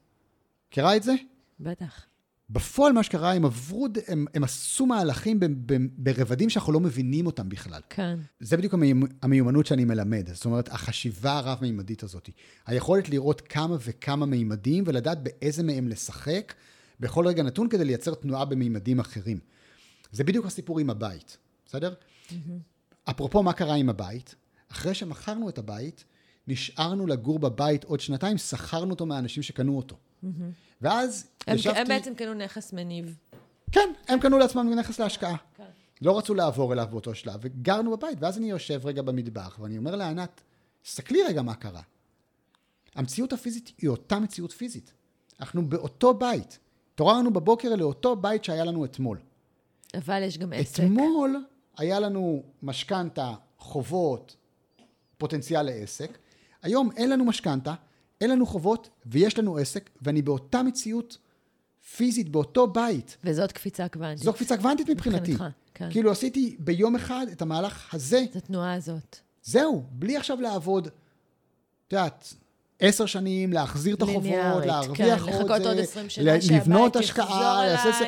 מכירה 0.71 0.97
את 0.97 1.03
זה? 1.03 1.13
בטח. 1.61 2.08
בפועל 2.51 2.93
מה 2.93 3.03
שקרה, 3.03 3.33
הם 3.33 3.45
עברו, 3.45 3.87
הם, 4.07 4.27
הם 4.35 4.45
עשו 4.45 4.87
מהלכים 4.87 5.41
ב, 5.41 5.47
ב, 5.67 5.77
ברבדים 5.97 6.51
שאנחנו 6.51 6.73
לא 6.73 6.81
מבינים 6.81 7.27
אותם 7.27 7.49
בכלל. 7.49 7.81
כן. 7.89 8.19
זה 8.41 8.57
בדיוק 8.57 8.75
המיומ- 8.75 9.13
המיומנות 9.23 9.67
שאני 9.67 9.85
מלמד. 9.85 10.29
זאת 10.33 10.45
אומרת, 10.45 10.69
החשיבה 10.69 11.39
הרב-מימדית 11.39 12.03
הזאת. 12.03 12.31
היכולת 12.67 13.09
לראות 13.09 13.41
כמה 13.41 13.77
וכמה 13.81 14.27
מימדים 14.27 14.85
ולדעת 14.87 15.23
באיזה 15.23 15.63
מהם 15.63 15.89
לשחק 15.89 16.55
בכל 17.01 17.27
רגע 17.27 17.43
נתון 17.43 17.69
כדי 17.69 17.85
לייצר 17.85 18.15
תנועה 18.15 18.45
במימדים 18.45 19.01
אחרים. 19.01 19.39
זה 20.13 20.25
בדיוק 20.25 20.47
הסיפור 20.47 20.79
עם 20.79 20.91
הבית, 20.91 21.37
בסדר? 21.67 21.95
אפרופו 23.11 23.43
מה 23.43 23.53
קרה 23.53 23.75
עם 23.75 23.89
הבית, 23.89 24.35
אחרי 24.73 24.95
שמכרנו 24.95 25.49
את 25.49 25.59
הבית, 25.59 26.05
נשארנו 26.49 27.07
לגור 27.07 27.39
בבית 27.39 27.85
עוד 27.85 28.01
שנתיים, 28.01 28.39
שכרנו 28.39 28.91
אותו 28.91 29.07
מהאנשים 29.07 29.43
שקנו 29.43 29.77
אותו. 29.77 29.97
ואז 30.83 31.27
הם, 31.47 31.57
ישבתי... 31.57 31.79
הם 31.79 31.89
בעצם 31.89 32.15
קנו 32.15 32.35
נכס 32.35 32.73
מניב. 32.73 33.17
כן, 33.73 33.93
הם 34.09 34.21
קנו 34.21 34.39
לעצמם 34.39 34.75
נכס 34.75 35.01
להשקעה. 35.01 35.37
כן. 35.57 35.65
לא 36.03 36.19
רצו 36.19 36.35
לעבור 36.35 36.73
אליו 36.73 36.87
באותו 36.91 37.15
שלב, 37.15 37.39
וגרנו 37.41 37.97
בבית, 37.97 38.19
ואז 38.21 38.39
אני 38.39 38.51
יושב 38.51 38.81
רגע 38.85 39.03
במטבח, 39.03 39.59
ואני 39.61 39.79
אומר 39.79 39.97
לענת, 39.97 40.41
תסתכלי 40.83 41.23
רגע 41.23 41.43
מה 41.43 41.55
קרה. 41.55 41.83
המציאות 42.95 43.33
הפיזית 43.33 43.73
היא 43.79 43.91
אותה 43.91 44.19
מציאות 44.19 44.53
פיזית. 44.53 44.93
אנחנו 45.41 45.69
באותו 45.69 46.15
בית. 46.15 46.59
התעוררנו 46.95 47.33
בבוקר 47.33 47.75
לאותו 47.75 48.17
בית 48.17 48.45
שהיה 48.45 48.65
לנו 48.65 48.85
אתמול. 48.85 49.19
אבל 49.95 50.23
יש 50.23 50.39
גם 50.39 50.53
עסק. 50.53 50.83
אתמול 50.83 51.45
היה 51.77 52.01
לנו 52.01 52.43
משכנתה, 52.63 53.35
חובות, 53.59 54.37
פוטנציאל 55.19 55.63
לעסק. 55.63 56.19
היום 56.63 56.91
אין 56.97 57.11
לנו 57.11 57.25
משכנתה, 57.25 57.75
אין 58.21 58.31
לנו 58.31 58.47
חובות, 58.47 58.89
ויש 59.07 59.39
לנו 59.39 59.57
עסק, 59.57 59.91
ואני 60.03 60.23
באותה 60.23 60.63
מציאות 60.63 61.19
פיזית, 61.97 62.29
באותו 62.29 62.67
בית. 62.67 63.17
וזאת 63.25 63.53
קפיצה 63.53 63.89
קוונטית. 63.89 64.25
זו 64.25 64.33
קפיצה 64.33 64.57
קוונטית 64.57 64.91
מבחינתי. 64.91 65.33
מבחינתך, 65.33 65.55
כן. 65.75 65.89
כאילו 65.91 66.11
עשיתי 66.11 66.57
ביום 66.59 66.97
אחד 66.97 67.27
את 67.33 67.43
המהלך 67.43 67.95
הזה, 67.95 68.25
את 68.31 68.37
התנועה 68.37 68.75
הזאת. 68.75 69.17
זהו, 69.43 69.85
בלי 69.91 70.17
עכשיו 70.17 70.41
לעבוד, 70.41 70.87
את 70.87 71.93
יודעת, 71.93 72.35
עשר 72.81 73.07
שנים, 73.07 73.53
להחזיר 73.53 73.95
את 73.95 74.03
החובות, 74.03 74.23
ליניארית, 74.23 74.67
להרוויח 74.67 74.97
כן, 74.99 75.11
עוד 75.11 75.29
לחכות 75.43 75.63
זה, 75.63 75.69
עוד 75.69 75.79
20 75.79 76.09
שנה 76.09 76.33
ל- 76.37 76.39
לבנות 76.57 76.97
השקעה, 76.97 77.67
לעשות 77.67 78.07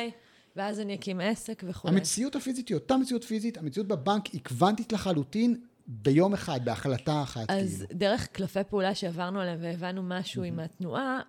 ואז 0.55 0.79
אני 0.79 0.95
אקים 0.95 1.19
עסק 1.21 1.63
וכו'. 1.67 1.87
המציאות 1.87 2.35
הפיזית 2.35 2.69
היא 2.69 2.75
אותה 2.75 2.97
מציאות 2.97 3.23
פיזית, 3.23 3.57
המציאות 3.57 3.87
בבנק 3.87 4.25
היא 4.27 4.41
קוונטית 4.43 4.93
לחלוטין 4.93 5.55
ביום 5.91 6.33
אחד, 6.33 6.65
בהחלטה 6.65 7.23
אחת, 7.23 7.45
אז 7.49 7.85
כאילו. 7.87 7.99
דרך 7.99 8.27
קלפי 8.27 8.59
פעולה 8.69 8.95
שעברנו 8.95 9.39
עליהם 9.39 9.59
והבנו 9.61 10.03
משהו 10.03 10.43
עם 10.43 10.59
התנועה, 10.59 11.19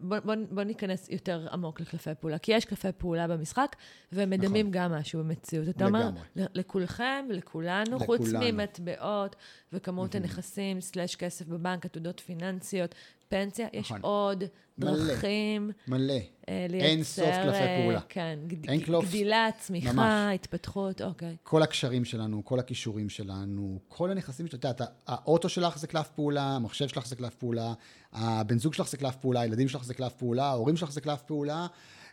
בוא, 0.00 0.18
בוא, 0.24 0.34
בוא 0.50 0.62
ניכנס 0.62 1.08
יותר 1.10 1.46
עמוק 1.52 1.80
לקלפי 1.80 2.10
פעולה. 2.20 2.38
כי 2.38 2.52
יש 2.52 2.64
קלפי 2.64 2.88
פעולה 2.98 3.28
במשחק, 3.28 3.76
והם 4.12 4.30
מדמים 4.30 4.70
גם 4.70 4.92
משהו 4.92 5.20
במציאות. 5.20 5.68
אתה 5.68 5.86
אומר, 5.86 6.10
לכולכם 6.36 7.26
ולכולנו, 7.30 7.98
חוץ 7.98 8.20
לכולנו. 8.20 8.52
ממטבעות 8.52 9.36
וכמות 9.72 10.14
הנכסים, 10.14 10.80
סלאש 10.80 11.16
כסף 11.16 11.46
בבנק, 11.46 11.84
עתודות 11.84 12.20
פיננסיות, 12.20 12.94
פנסיה, 13.34 13.68
יש 13.72 13.86
נכון. 13.90 14.00
עוד 14.02 14.44
מלא. 14.78 14.96
דרכים 14.96 15.70
מלא. 15.88 16.14
אה, 16.48 16.66
לייצר... 16.68 16.86
אין 16.86 17.02
סוף 17.04 17.24
קלפי 17.24 17.56
אה, 17.56 17.78
פעולה. 17.82 18.00
כן, 18.08 18.38
גד- 18.46 18.70
אין 18.70 18.80
קלוף. 18.80 19.04
גדילה, 19.04 19.48
צמיחה, 19.60 19.92
ממש. 19.92 20.34
התפתחות, 20.34 21.02
אוקיי. 21.02 21.36
כל 21.42 21.62
הקשרים 21.62 22.04
שלנו, 22.04 22.44
כל 22.44 22.58
הכישורים 22.58 23.08
שלנו, 23.08 23.78
כל 23.88 24.10
הנכסים 24.10 24.46
שאתה 24.46 24.68
יודע, 24.68 24.84
האוטו 25.06 25.48
שלך 25.48 25.78
זה 25.78 25.86
קלף 25.86 26.08
פעולה, 26.08 26.42
המחשב 26.42 26.88
שלך 26.88 27.06
זה 27.06 27.16
קלף 27.16 27.34
פעולה, 27.34 27.72
הבן 28.12 28.58
זוג 28.58 28.74
שלך 28.74 28.88
זה 28.88 28.96
קלף 28.96 29.16
פעולה, 29.16 29.40
הילדים 29.40 29.68
שלך 29.68 29.84
זה 29.84 29.94
קלף 29.94 30.12
פעולה, 30.12 30.44
ההורים 30.44 30.76
שלך 30.76 30.90
זה 30.92 31.00
קלף 31.00 31.22
פעולה, 31.22 31.66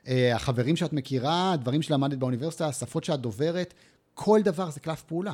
אה, 0.07 0.36
החברים 0.36 0.76
שאת 0.76 0.93
מכירה, 0.93 1.53
הדברים 1.53 1.82
שלמדת 1.82 2.17
באוניברסיטה, 2.17 2.67
השפות 2.67 3.03
שאת 3.03 3.19
דוברת, 3.19 3.74
כל 4.13 4.41
דבר 4.43 4.69
זה 4.69 4.80
קלף 4.80 5.01
פעולה. 5.01 5.34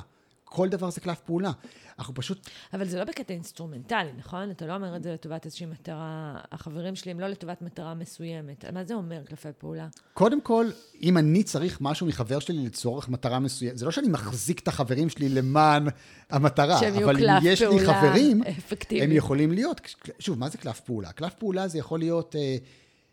כל 0.50 0.70
דבר 0.70 0.90
זה 0.90 1.02
קלף 1.02 1.20
פעולה. 1.20 1.52
אנחנו 2.00 2.14
פשוט, 2.14 2.50
אבל 2.74 2.88
זה 2.88 3.00
לא 3.00 3.04
בקטע 3.04 3.34
אינסטרומנטלי, 3.34 4.12
נכון? 4.18 4.52
אתה 4.52 4.66
לא 4.66 4.76
אומר 4.76 4.96
את 4.96 5.04
זה 5.04 5.14
לטובת 5.14 5.46
איזושהי 5.46 5.66
מטרה, 5.66 6.36
החברים 6.52 6.96
שלי 6.96 7.12
הם 7.12 7.20
לא 7.20 7.28
לטובת 7.28 7.62
מטרה 7.62 7.94
מסוימת. 7.94 8.66
מה 8.66 8.84
זה 8.84 8.94
אומר 8.94 9.24
קלפי 9.24 9.50
פעולה? 9.58 9.88
קודם 10.14 10.42
כל, 10.42 10.68
אם 11.02 11.18
אני 11.18 11.44
צריך 11.44 11.82
משהו 11.82 12.08
מחבר 12.08 12.40
שלי 12.40 12.66
לצורך 12.66 13.10
מטרה 13.10 13.40
מסוימת, 13.40 13.78
זה 13.78 13.86
לא 13.86 13.92
שאני 13.92 14.08
מחזיק 14.08 14.60
את 14.60 14.68
החברים 14.68 15.10
שלי 15.10 15.30
למען 15.30 15.88
המטרה, 16.30 16.80
שהם 16.80 16.96
יהיו 16.96 17.12
אבל 17.12 17.30
אם 17.30 17.40
יש 17.44 17.62
לי 17.62 17.86
חברים, 17.86 18.44
אפקטיבי. 18.44 19.02
הם 19.02 19.12
יכולים 19.12 19.52
להיות, 19.52 19.82
שוב, 20.20 20.40
מה 20.40 20.50
זה 20.50 20.58
קלף 20.58 20.80
פעולה? 20.80 21.12
קלף 21.12 21.34
פעולה 21.34 21.68
זה 21.68 21.78
יכול 21.78 22.00
להיות, 22.00 22.36
אה, 22.36 22.58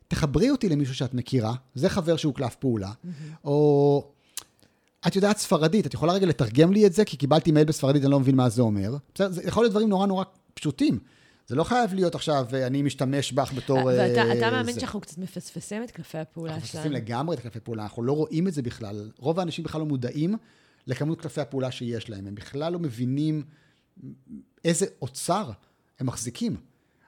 תחברי 0.08 0.50
אותי 0.50 0.68
למישהו 0.68 0.94
שאת 0.94 1.14
מכירה, 1.14 1.54
זה 1.74 1.88
חבר 1.88 2.16
שהוא 2.16 2.34
קלף 2.34 2.54
פעולה, 2.54 2.90
או 3.44 4.13
את 5.06 5.16
יודעת 5.16 5.38
ספרדית, 5.38 5.86
את 5.86 5.94
יכולה 5.94 6.12
רגע 6.12 6.26
לתרגם 6.26 6.72
לי 6.72 6.86
את 6.86 6.92
זה, 6.92 7.04
כי 7.04 7.16
קיבלתי 7.16 7.52
מייל 7.52 7.66
בספרדית, 7.66 8.02
אני 8.02 8.10
לא 8.10 8.20
מבין 8.20 8.36
מה 8.36 8.48
זה 8.48 8.62
אומר. 8.62 8.96
בסדר, 9.14 9.30
זה 9.30 9.42
יכול 9.44 9.62
להיות 9.62 9.70
דברים 9.70 9.88
נורא 9.88 10.06
נורא 10.06 10.24
פשוטים. 10.54 10.98
זה 11.46 11.56
לא 11.56 11.64
חייב 11.64 11.94
להיות 11.94 12.14
עכשיו, 12.14 12.46
אה, 12.54 12.66
אני 12.66 12.82
משתמש 12.82 13.32
בך 13.32 13.52
בתור... 13.56 13.84
ואתה 13.84 14.22
אה, 14.22 14.38
אתה 14.38 14.50
מאמין. 14.50 14.74
שאנחנו 14.80 15.00
קצת 15.00 15.18
מפספסים 15.18 15.82
את 15.82 15.90
קלפי 15.90 16.18
הפעולה 16.18 16.54
אנחנו 16.54 16.66
שלנו? 16.66 16.80
מפספסים 16.80 16.92
לגמרי 16.92 17.36
את 17.36 17.40
קלפי 17.40 17.60
פעולה, 17.60 17.82
אנחנו 17.82 18.02
לא 18.02 18.12
רואים 18.12 18.48
את 18.48 18.54
זה 18.54 18.62
בכלל. 18.62 19.10
רוב 19.18 19.40
האנשים 19.40 19.64
בכלל 19.64 19.80
לא 19.80 19.86
מודעים 19.86 20.36
לכמות 20.86 21.20
קלפי 21.20 21.40
הפעולה 21.40 21.70
שיש 21.70 22.10
להם. 22.10 22.26
הם 22.26 22.34
בכלל 22.34 22.72
לא 22.72 22.78
מבינים 22.78 23.42
איזה 24.64 24.86
אוצר 25.02 25.50
הם 26.00 26.06
מחזיקים. 26.06 26.56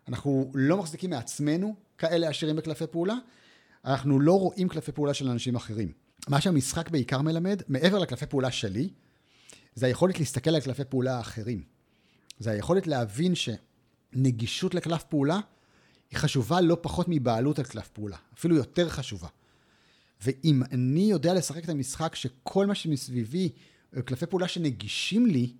אנחנו 0.08 0.50
לא 0.54 0.76
מחזיקים 0.76 1.10
מעצמנו 1.10 1.74
כאלה 1.98 2.28
עשירים 2.28 2.56
בקלפי 2.56 2.86
פעולה, 2.86 3.14
אנחנו 3.84 4.20
לא 4.20 4.38
רואים 4.38 4.68
קלפי 4.68 4.92
פעולה 4.92 5.14
של 5.14 5.28
אנשים 5.28 5.56
אחרים. 5.56 5.92
מה 6.28 6.40
שהמשחק 6.40 6.90
בעיקר 6.90 7.22
מלמד, 7.22 7.62
מעבר 7.68 7.98
לקלפי 7.98 8.26
פעולה 8.26 8.50
שלי, 8.50 8.88
זה 9.74 9.86
היכולת 9.86 10.18
להסתכל 10.18 10.50
על 10.50 10.60
קלפי 10.60 10.84
פעולה 10.84 11.16
האחרים. 11.16 11.62
זה 12.38 12.50
היכולת 12.50 12.86
להבין 12.86 13.32
שנגישות 13.34 14.74
לקלף 14.74 15.02
פעולה 15.02 15.40
היא 16.10 16.18
חשובה 16.18 16.60
לא 16.60 16.76
פחות 16.80 17.06
מבעלות 17.08 17.58
על 17.58 17.64
קלף 17.64 17.88
פעולה, 17.88 18.16
אפילו 18.38 18.56
יותר 18.56 18.88
חשובה. 18.88 19.28
ואם 20.20 20.62
אני 20.72 21.00
יודע 21.00 21.34
לשחק 21.34 21.64
את 21.64 21.68
המשחק 21.68 22.14
שכל 22.14 22.66
מה 22.66 22.74
שמסביבי, 22.74 23.52
אה, 23.96 24.02
קלפי 24.02 24.26
פעולה 24.26 24.48
שנגישים 24.48 25.26
לי, 25.26 25.52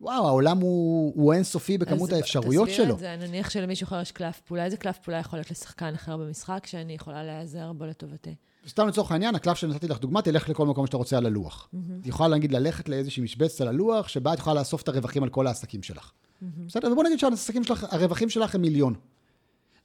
וואו, 0.00 0.28
העולם 0.28 0.58
הוא, 0.58 1.12
הוא 1.16 1.32
אינסופי 1.32 1.78
בכמות 1.78 2.10
אז 2.10 2.16
האפשרויות 2.16 2.68
תסביר 2.68 2.84
שלו. 2.84 2.94
את 2.94 2.98
זה, 2.98 3.16
נניח 3.16 3.50
שלמישהו 3.50 3.84
אחר 3.84 4.00
יש 4.00 4.12
קלף 4.12 4.40
פעולה, 4.40 4.64
איזה 4.64 4.76
קלף 4.76 4.98
פעולה 4.98 5.20
יכול 5.20 5.38
להיות 5.38 5.50
לשחקן 5.50 5.94
אחר 5.94 6.16
במשחק 6.16 6.66
שאני 6.66 6.92
יכולה 6.92 7.24
להיעזר 7.24 7.72
בו 7.72 7.86
לטובתי? 7.86 8.34
סתם 8.68 8.88
לצורך 8.88 9.12
העניין, 9.12 9.34
הקלף 9.34 9.56
שנתתי 9.56 9.88
לך 9.88 9.98
דוגמה, 9.98 10.22
תלך 10.22 10.48
לכל 10.48 10.66
מקום 10.66 10.86
שאתה 10.86 10.96
רוצה 10.96 11.18
על 11.18 11.26
הלוח. 11.26 11.68
את 12.00 12.06
יכולה 12.06 12.28
להגיד 12.28 12.52
ללכת 12.52 12.88
לאיזושהי 12.88 13.22
משבצת 13.22 13.60
על 13.60 13.68
הלוח, 13.68 14.08
שבה 14.08 14.32
את 14.32 14.38
יכולה 14.38 14.60
לאסוף 14.60 14.82
את 14.82 14.88
הרווחים 14.88 15.22
על 15.22 15.28
כל 15.28 15.46
העסקים 15.46 15.82
שלך. 15.82 16.12
בסדר? 16.66 16.92
ובוא 16.92 17.04
נגיד 17.04 17.18
שהעסקים 17.18 17.64
שלך, 17.64 17.86
הרווחים 17.90 18.28
שלך 18.28 18.54
הם 18.54 18.60
מיליון, 18.62 18.94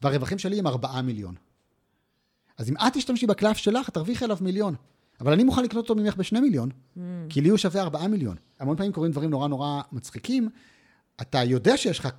והרווחים 0.02 0.38
שלי 0.38 0.60
הם 0.60 0.68
ארבעה 0.68 1.02
מיליון. 1.02 1.36
אז 2.58 2.70
אם 2.70 2.76
את 2.78 2.94
תשתמשי 2.94 3.28
בקלף 3.28 3.58
שלך, 3.58 3.90
את 3.90 3.94
תרוויחי 3.94 4.26
עליו 4.26 4.38
מיליון. 4.42 4.76
אבל 5.22 5.34
אני 5.34 5.44
מוכן 5.44 5.64
לקנות 5.64 5.90
אותו 5.90 6.02
ממך 6.02 6.16
בשני 6.18 6.40
מיליון, 6.40 6.70
כי 7.30 7.42
לי 7.42 7.50
הוא 7.50 7.58
שווה 7.58 7.82
ארבעה 7.82 8.08
מיליון. 8.08 8.36
המון 8.60 8.78
פעמים 8.78 8.92
קורים 8.92 9.12
דברים 9.12 9.30
נורא 9.30 9.48
נורא 9.48 9.82
מצחיקים, 9.92 10.50
אתה 11.22 11.44
יודע 11.44 11.78
שיש 11.78 12.00
לך 12.00 12.10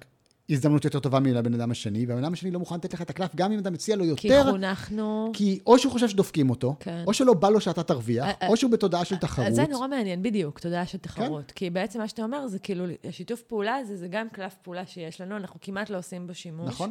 הזדמנות 0.50 0.84
יותר 0.84 1.00
טובה 1.00 1.20
מהבן 1.20 1.54
אדם 1.54 1.70
השני, 1.70 2.06
והבן 2.06 2.24
אדם 2.24 2.32
השני 2.32 2.50
לא 2.50 2.58
מוכן 2.58 2.74
לתת 2.74 2.94
לך 2.94 3.02
את 3.02 3.10
הקלף, 3.10 3.34
גם 3.34 3.52
אם 3.52 3.58
אתה 3.58 3.70
מציע 3.70 3.96
לו 3.96 4.04
כי 4.16 4.28
יותר, 4.28 4.50
חונכנו... 4.50 5.30
כי 5.34 5.60
או 5.66 5.78
שהוא 5.78 5.92
חושב 5.92 6.08
שדופקים 6.08 6.50
אותו, 6.50 6.76
כן. 6.80 7.04
או 7.06 7.14
שלא 7.14 7.34
בא 7.34 7.48
לו 7.48 7.60
שאתה 7.60 7.82
תרוויח, 7.82 8.26
אה, 8.42 8.48
או 8.48 8.56
שהוא 8.56 8.70
בתודעה 8.70 9.04
של 9.04 9.16
תחרות. 9.16 9.48
אז 9.48 9.54
זה 9.54 9.64
נורא 9.70 9.88
מעניין, 9.88 10.22
בדיוק, 10.22 10.58
תודעה 10.58 10.86
של 10.86 10.98
תחרות. 10.98 11.44
כן. 11.46 11.54
כי 11.54 11.70
בעצם 11.70 11.98
מה 11.98 12.08
שאתה 12.08 12.22
אומר 12.22 12.46
זה 12.46 12.58
כאילו, 12.58 12.84
השיתוף 13.04 13.42
פעולה 13.42 13.76
הזה, 13.76 13.96
זה 13.96 14.08
גם 14.08 14.28
קלף 14.28 14.54
פעולה 14.62 14.86
שיש 14.86 15.20
לנו, 15.20 15.36
אנחנו 15.36 15.60
כמעט 15.60 15.90
לא 15.90 15.98
עושים 15.98 16.26
בו 16.26 16.34
שימוש. 16.34 16.68
נכון? 16.68 16.90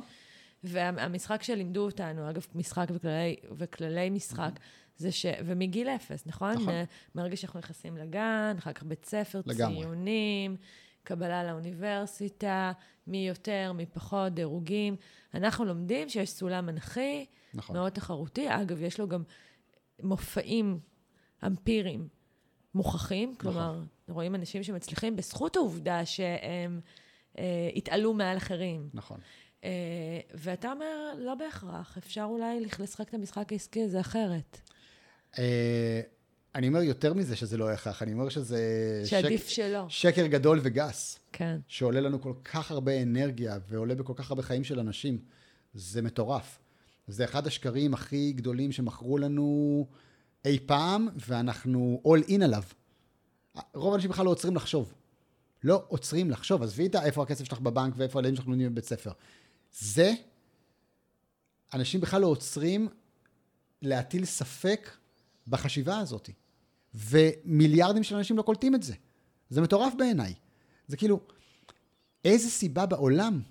והמשחק 0.64 1.43
שלימדו 1.43 1.86
אותנו, 1.86 2.30
אגב, 2.30 2.45
משחק 2.56 2.88
וכללי, 2.93 3.36
וכללי 3.58 4.10
משחק, 4.10 4.52
זה 4.97 5.12
ש... 5.12 5.26
ומגיל 5.45 5.88
אפס, 5.88 6.24
נכון? 6.26 6.54
נכון. 6.54 6.74
מ- 6.74 6.84
מהרגע 7.16 7.36
שאנחנו 7.36 7.60
נכנסים 7.60 7.97
לגן, 7.97 8.56
אחר 8.58 8.74
כך 8.74 8.84
בית 8.84 9.06
ספר, 9.06 9.41
לגמרי. 9.45 9.82
ציונים, 9.82 10.56
קבלה 11.04 11.43
לאוניברסיטה, 11.43 12.72
מי 13.08 13.28
יותר, 13.28 13.72
מי 13.76 13.86
פחות, 13.86 14.34
דירוגים. 14.34 14.95
אנחנו 15.34 15.66
לומדים 15.66 16.10
שיש 16.10 16.30
סולם 16.30 16.66
מנחי, 16.66 17.26
נכון. 17.54 17.76
מאוד 17.76 17.91
תחרותי. 17.91 18.45
אגב, 18.49 18.82
יש 18.82 18.99
לו 18.99 19.08
גם 19.08 19.24
מופעים 20.04 20.80
אמפיריים 21.45 22.08
מוכחים, 22.76 23.36
כלומר, 23.36 23.82
רואים 24.10 24.36
אנשים 24.36 24.64
שמצליחים 24.64 25.16
בזכות 25.16 25.56
העובדה 25.56 26.06
שהם 26.06 26.82
אה, 27.38 27.70
התעלו 27.76 28.14
מעל 28.14 28.38
אחרים. 28.38 28.89
נכון. 28.93 29.20
אה, 29.64 29.70
ואתה 30.34 30.72
אומר, 30.72 31.14
לא 31.18 31.36
בהכרח, 31.36 31.97
אפשר 31.97 32.24
אולי 32.30 32.66
לשחק 32.80 33.10
את 33.10 33.14
המשחק 33.14 33.52
העסקי 33.52 33.84
הזה 33.84 33.99
אחרת. 33.99 34.62
אה, 35.39 36.02
אני 36.56 36.68
אומר 36.68 36.82
יותר 36.82 37.14
מזה 37.14 37.36
שזה 37.36 37.58
לא 37.58 37.70
הכרח, 37.72 38.02
אני 38.04 38.14
אומר 38.14 38.30
שזה 38.30 38.60
שעדיף 39.06 39.47
שלא. 39.47 39.86
שקר 39.89 40.26
גדול 40.28 40.60
וגס, 40.64 41.20
כן. 41.32 41.60
שעולה 41.68 42.02
לנו 42.02 42.22
כל 42.22 42.34
כך 42.43 42.72
הרבה 42.72 43.02
אנרגיה 43.02 43.60
ועולה 43.68 43.95
בכל 43.95 44.14
כך 44.16 44.30
הרבה 44.32 44.43
חיים 44.43 44.64
של 44.64 44.80
אנשים. 44.80 45.18
זה 45.74 46.02
מטורף. 46.02 46.60
זה 47.08 47.24
אחד 47.24 47.47
השקרים 47.47 47.93
הכי 47.93 48.32
גדולים 48.32 48.72
שמכרו 48.72 49.18
לנו 49.18 49.88
אי 50.45 50.60
פעם, 50.66 51.08
ואנחנו 51.28 52.02
all 52.06 52.30
in 52.30 52.43
עליו. 52.43 52.64
רוב 53.74 53.93
האנשים 53.93 54.10
בכלל 54.10 54.26
לא 54.26 54.30
עוצרים 54.32 54.56
לחשוב. 54.56 54.93
לא 55.64 55.84
עוצרים 55.88 56.30
לחשוב. 56.32 56.64
עזבי 56.64 56.86
את 56.88 56.95
ה- 56.95 57.06
איפה 57.06 57.24
הכסף 57.24 57.43
שלך 57.45 57.60
בבנק 57.60 57.93
ואיפה 57.97 58.20
הילדים 58.20 58.36
שלך 58.36 58.47
לומדים 58.47 58.72
בבית 58.72 58.86
ספר. 58.86 59.12
זה, 59.80 60.14
אנשים 61.74 62.02
בכלל 62.02 62.22
לא 62.22 62.28
עוצרים 62.28 62.88
להטיל 63.82 64.26
ספק 64.26 64.89
בחשיבה 65.48 65.98
הזאת. 65.98 66.30
ומיליארדים 66.94 68.04
של 68.04 68.16
אנשים 68.16 68.38
לא 68.38 68.42
קולטים 68.42 68.76
את 68.76 68.84
זה. 68.84 68.94
זה 69.50 69.62
מטורף 69.62 69.94
בעיניי. 69.98 70.34
זה 70.88 70.98
כאילו, 70.98 71.20
איזה 72.26 72.50
סיבה 72.50 72.86
בעולם 72.86 73.42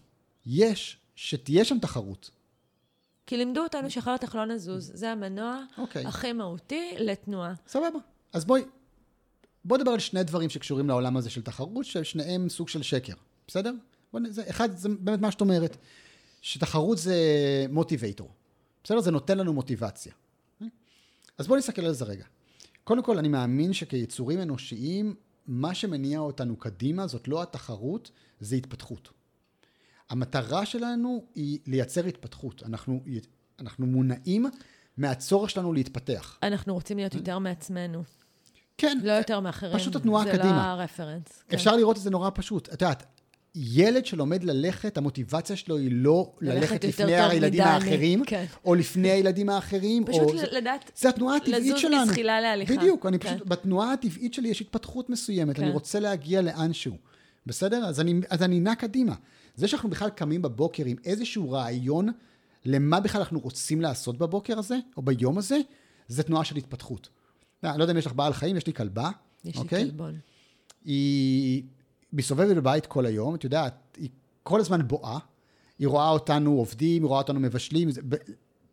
יש 0.47 0.99
שתהיה 1.17 1.65
שם 1.65 1.79
תחרות? 1.79 2.31
כי 3.27 3.37
לימדו 3.37 3.63
אותנו 3.63 3.91
שאחרת 3.91 4.25
אנחנו 4.25 4.39
לא 4.39 4.47
נזוז. 4.47 4.93
זה 4.95 5.11
המנוע 5.11 5.65
אוקיי. 5.79 6.07
הכי 6.07 6.33
מהותי 6.33 6.95
לתנועה. 6.99 7.55
סבבה. 7.67 7.99
אז 8.33 8.45
בואי, 8.45 8.63
בוא 9.65 9.79
נדבר 9.79 9.91
על 9.91 9.99
שני 9.99 10.25
דברים 10.25 10.51
שקשורים 10.51 10.89
לעולם 10.89 11.17
הזה 11.17 11.31
של 11.31 11.43
תחרות, 11.43 11.85
ששניהם 11.85 12.49
סוג 12.49 12.69
של 12.69 12.83
שקר, 12.83 13.15
בסדר? 13.47 13.73
בוא, 14.13 14.21
זה, 14.29 14.43
אחד, 14.51 14.77
זה 14.77 14.89
באמת 14.89 15.21
מה 15.21 15.31
שאת 15.31 15.41
אומרת, 15.41 15.77
שתחרות 16.43 16.99
זה 16.99 17.17
מוטיבייטור, 17.69 18.31
בסדר? 18.85 19.01
זה 19.01 19.11
נותן 19.11 19.39
לנו 19.39 19.53
מוטיבציה. 19.53 20.13
אז 21.41 21.47
בואו 21.47 21.59
נסתכל 21.59 21.85
על 21.85 21.93
זה 21.93 22.05
רגע. 22.05 22.25
קודם 22.85 23.03
כל, 23.03 23.19
אני 23.19 23.29
מאמין 23.29 23.73
שכיצורים 23.73 24.43
אנושיים, 24.43 25.15
מה 25.47 25.75
שמניע 25.75 26.19
אותנו 26.19 26.57
קדימה 26.57 27.07
זאת 27.07 27.29
לא 27.29 27.43
התחרות, 27.43 28.11
זה 28.41 28.57
התפתחות. 28.57 29.09
המטרה 30.11 30.67
שלנו 30.67 31.25
היא 31.35 31.59
לייצר 31.67 32.05
התפתחות. 32.05 32.63
אנחנו, 32.67 33.01
אנחנו 33.61 33.87
מונעים 33.87 34.47
מהצורך 34.97 35.51
שלנו 35.51 35.73
להתפתח. 35.73 36.39
אנחנו 36.43 36.75
רוצים 36.75 36.97
להיות 36.97 37.15
יותר 37.15 37.39
מעצמנו, 37.39 38.03
כן, 38.79 38.99
לא 39.03 39.13
יותר 39.13 39.41
מאחרים. 39.41 39.79
פשוט 39.79 39.97
התנועה 39.97 40.25
זה 40.25 40.31
קדימה. 40.31 40.57
לא 40.57 40.81
הרפרנס. 40.81 41.45
כן. 41.49 41.57
אפשר 41.57 41.77
לראות 41.77 41.97
את 41.97 42.03
זה 42.03 42.11
נורא 42.11 42.31
פשוט. 42.35 42.69
את 42.69 42.83
יודעת, 42.83 43.20
ילד 43.55 44.07
שלומד 44.07 44.45
ללכת, 44.45 44.97
המוטיבציה 44.97 45.57
שלו 45.57 45.77
היא 45.77 45.89
לא 45.93 46.33
ללכת 46.41 46.85
לפני 46.85 47.15
הילדים 47.17 47.63
האחרים, 47.63 48.25
כן. 48.25 48.45
או 48.65 48.75
לפני 48.75 49.11
הילדים 49.11 49.49
האחרים, 49.49 50.05
פשוט 50.05 50.23
או... 50.23 50.39
זה- 50.39 50.47
לדעת 50.53 50.91
זה 50.97 51.09
התנועה 51.09 51.37
הטבעית 51.37 51.57
לזוז 51.57 51.79
שלנו. 51.81 52.03
מזחילה 52.07 52.41
להליכה. 52.41 52.77
בדיוק, 52.77 53.07
אני 53.07 53.19
כן. 53.19 53.35
פשוט, 53.35 53.49
בתנועה 53.49 53.93
הטבעית 53.93 54.35
שלי 54.35 54.49
יש 54.49 54.61
התפתחות 54.61 55.11
מסוימת, 55.11 55.57
כן. 55.57 55.63
אני 55.63 55.71
רוצה 55.73 56.01
להגיע 56.01 56.43
לאנשהו. 56.43 56.97
בסדר? 57.47 57.85
אז 57.85 58.01
אני, 58.01 58.21
אז 58.31 58.43
אני 58.43 58.61
נע 58.61 58.75
קדימה. 58.75 59.15
זה 59.55 59.69
שאנחנו 59.69 59.91
בכלל 59.91 60.11
קמים 60.11 60.43
בבוקר 60.43 60.85
עם 60.87 60.97
איזשהו 61.05 61.51
רעיון 61.51 62.09
למה 62.65 63.01
בכלל 63.01 63.21
אנחנו 63.21 63.41
רוצים 63.41 63.81
לעשות 63.81 64.19
בבוקר 64.19 64.59
הזה, 64.59 64.79
או 64.97 65.03
ביום 65.03 65.39
הזה, 65.39 65.59
זה 66.09 66.23
תנועה 66.23 66.45
של 66.45 66.57
התפתחות. 66.57 67.09
לא 67.63 67.77
לא 67.77 67.83
יודע 67.83 67.93
אם 67.93 67.99
יש 67.99 68.07
לך 68.07 68.13
בעל 68.13 68.33
חיים, 68.33 68.57
יש 68.57 68.67
לי 68.67 68.73
כלבה, 68.73 69.11
יש 69.45 69.55
לי 69.57 69.61
אוקיי? 69.63 69.85
כלבון. 69.85 70.19
היא 70.85 71.63
מסתובבת 72.13 72.57
בבית 72.57 72.87
כל 72.87 73.07
היום, 73.07 73.35
את 73.35 73.45
יודעת, 73.45 73.75
היא 73.97 74.09
כל 74.43 74.61
הזמן 74.61 74.89
בואה, 74.89 75.19
היא 75.79 75.89
רואה 75.89 76.11
אותנו 76.11 76.53
עובדים, 76.53 77.03
היא 77.03 77.09
רואה 77.09 77.19
אותנו 77.19 77.41
מבשלים. 77.41 77.91
זה- 77.91 78.01
ב- 78.09 78.17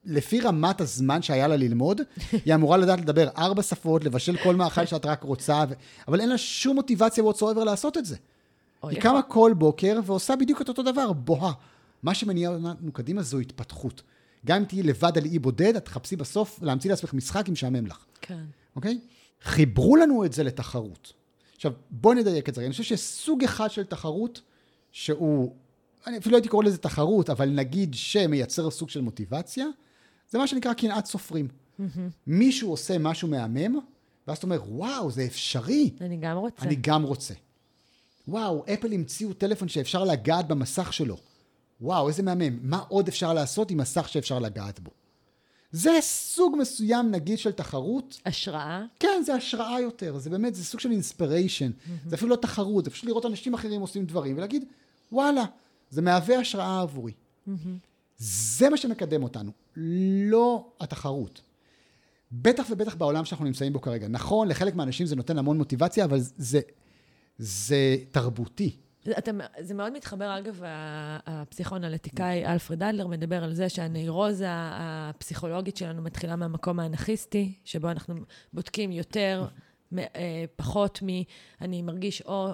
לפי 0.05 0.39
רמת 0.41 0.81
הזמן 0.81 1.21
שהיה 1.21 1.47
לה 1.47 1.55
ללמוד, 1.55 2.01
היא 2.45 2.55
אמורה 2.55 2.77
לדעת 2.77 2.99
לדבר 2.99 3.29
ארבע 3.38 3.61
שפות, 3.63 4.03
לבשל 4.03 4.38
כל 4.43 4.55
מאכל 4.55 4.85
שאת 4.85 5.05
רק 5.05 5.23
רוצה, 5.23 5.63
ו... 5.69 5.73
אבל 6.07 6.19
אין 6.21 6.29
לה 6.29 6.38
שום 6.38 6.75
מוטיבציה 6.75 7.23
whatsoever 7.23 7.63
לעשות 7.65 7.97
את 7.97 8.05
זה. 8.05 8.15
היא 8.83 9.01
קמה 9.01 9.21
כל 9.21 9.53
בוקר 9.57 9.99
ועושה 10.05 10.35
בדיוק 10.35 10.61
את 10.61 10.69
אותו 10.69 10.83
דבר, 10.83 11.13
בוהה. 11.13 11.51
מה 12.03 12.13
שמניע 12.13 12.49
אותנו 12.49 12.91
קדימה 12.93 13.21
זו 13.21 13.39
התפתחות. 13.39 14.01
גם 14.45 14.57
אם 14.57 14.65
תהיי 14.65 14.83
לבד 14.83 15.17
על 15.17 15.25
אי 15.25 15.39
בודד, 15.39 15.75
את 15.75 15.85
תחפשי 15.85 16.15
בסוף 16.15 16.59
להמציא 16.61 16.89
לעצמך 16.89 17.13
משחק 17.13 17.47
אם 17.47 17.53
משעמם 17.53 17.88
לך. 17.88 18.05
כן. 18.21 18.43
אוקיי? 18.75 18.99
חיברו 19.43 19.95
לנו 19.95 20.25
את 20.25 20.33
זה 20.33 20.43
לתחרות. 20.43 21.13
עכשיו, 21.58 21.72
בואו 21.91 22.14
נדייק 22.14 22.49
את 22.49 22.55
זה. 22.55 22.62
אני 22.62 22.72
חושב 22.72 22.84
שסוג 22.84 23.43
אחד 23.43 23.72
של 23.72 23.84
תחרות, 23.84 24.41
שהוא, 24.91 25.55
אני 26.08 26.18
אפילו 26.18 26.32
לא 26.32 26.38
הייתי 26.38 26.49
קורא 26.49 26.64
לזה 26.64 26.78
תחרות, 26.78 27.30
אבל 27.30 27.49
נגיד 27.49 27.93
שמייצר 27.93 28.70
סוג 28.70 28.89
של 28.89 29.01
מוטיבציה, 29.01 29.66
זה 30.30 30.38
מה 30.38 30.47
שנקרא 30.47 30.74
קנאת 30.74 31.05
סופרים. 31.05 31.47
מישהו 32.28 32.70
עושה 32.70 32.97
משהו 32.97 33.28
מהמם, 33.28 33.80
ואז 34.28 34.38
אתה 34.38 34.47
אומר, 34.47 34.62
וואו, 34.68 35.12
זה 35.12 35.26
אפשרי, 35.26 35.89
אני 36.01 36.18
גם 36.18 36.38
רוצה. 36.38 36.66
אני 36.66 36.76
גם 36.76 37.03
רוצה. 37.03 37.34
וואו, 38.28 38.64
אפל 38.74 38.93
המציאו 38.93 39.34
טלפון 39.34 39.68
שאפשר 39.68 40.03
לגעת 40.03 40.47
במסך 40.47 40.93
שלו. 40.93 41.18
וואו, 41.82 42.08
איזה 42.08 42.24
מהמם. 42.24 42.60
מה 42.62 42.80
עוד 42.88 43.08
אפשר 43.08 43.34
לעשות 43.34 43.72
עם 43.72 43.78
מסך 43.78 44.10
שאפשר 44.10 44.39
לגעת 44.39 44.80
בו? 44.80 44.91
זה 45.72 45.97
סוג 46.01 46.55
מסוים, 46.59 47.11
נגיד, 47.11 47.39
של 47.39 47.51
תחרות, 47.51 48.20
השראה. 48.26 48.86
כן, 48.99 49.22
זה 49.26 49.34
השראה 49.34 49.82
יותר, 49.82 50.18
זה 50.18 50.30
באמת, 50.30 50.55
זה 50.55 50.65
סוג 50.65 50.80
של 50.80 50.91
אינספיריישן. 50.91 51.72
זה 52.07 52.15
אפילו 52.15 52.32
לא 52.32 52.36
תחרות, 52.36 52.86
זה 52.86 52.91
פשוט 52.91 53.05
לראות 53.05 53.26
אנשים 53.26 53.53
אחרים 53.53 53.82
עושים 53.82 54.05
דברים 54.05 54.38
ולהגיד, 54.38 54.65
וואלה, 55.11 55.45
זה 55.89 56.01
מהווה 56.01 56.39
השראה 56.39 56.82
עבורי. 56.82 57.11
זה 58.18 58.70
מה 58.70 58.78
שמקדם 58.78 59.24
אותנו, 59.24 59.51
לא 60.30 60.70
התחרות. 60.80 61.41
בטח 62.32 62.65
ובטח 62.70 62.95
בעולם 62.95 63.26
שאנחנו 63.26 63.45
נמצאים 63.45 63.74
בו 63.74 63.82
כרגע. 63.82 64.07
נכון, 64.07 64.47
לחלק 64.47 64.76
מהאנשים 64.76 65.07
זה 65.07 65.15
נותן 65.15 65.38
המון 65.38 65.57
מוטיבציה, 65.57 66.05
אבל 66.05 66.20
זה, 66.20 66.59
זה 67.38 67.97
תרבותי. 68.11 68.76
אתה, 69.18 69.32
זה 69.60 69.74
מאוד 69.74 69.93
מתחבר, 69.93 70.38
אגב, 70.38 70.62
הפסיכואנליטיקאי 71.26 72.45
אלפרד 72.45 72.84
אדלר 72.84 73.08
מדבר 73.08 73.43
על 73.43 73.53
זה 73.53 73.70
שהנוירוזה 73.70 74.47
הפסיכולוגית 74.49 75.78
שלנו 75.78 76.01
מתחילה 76.01 76.36
מהמקום 76.36 76.80
האנכיסטי, 76.80 77.53
שבו 77.64 77.89
אנחנו 77.89 78.16
בודקים 78.53 78.91
יותר, 78.91 79.47
אה, 79.97 80.45
פחות 80.55 80.99
מ... 81.03 81.08
אני 81.62 81.82
מרגיש 81.82 82.22
או... 82.22 82.47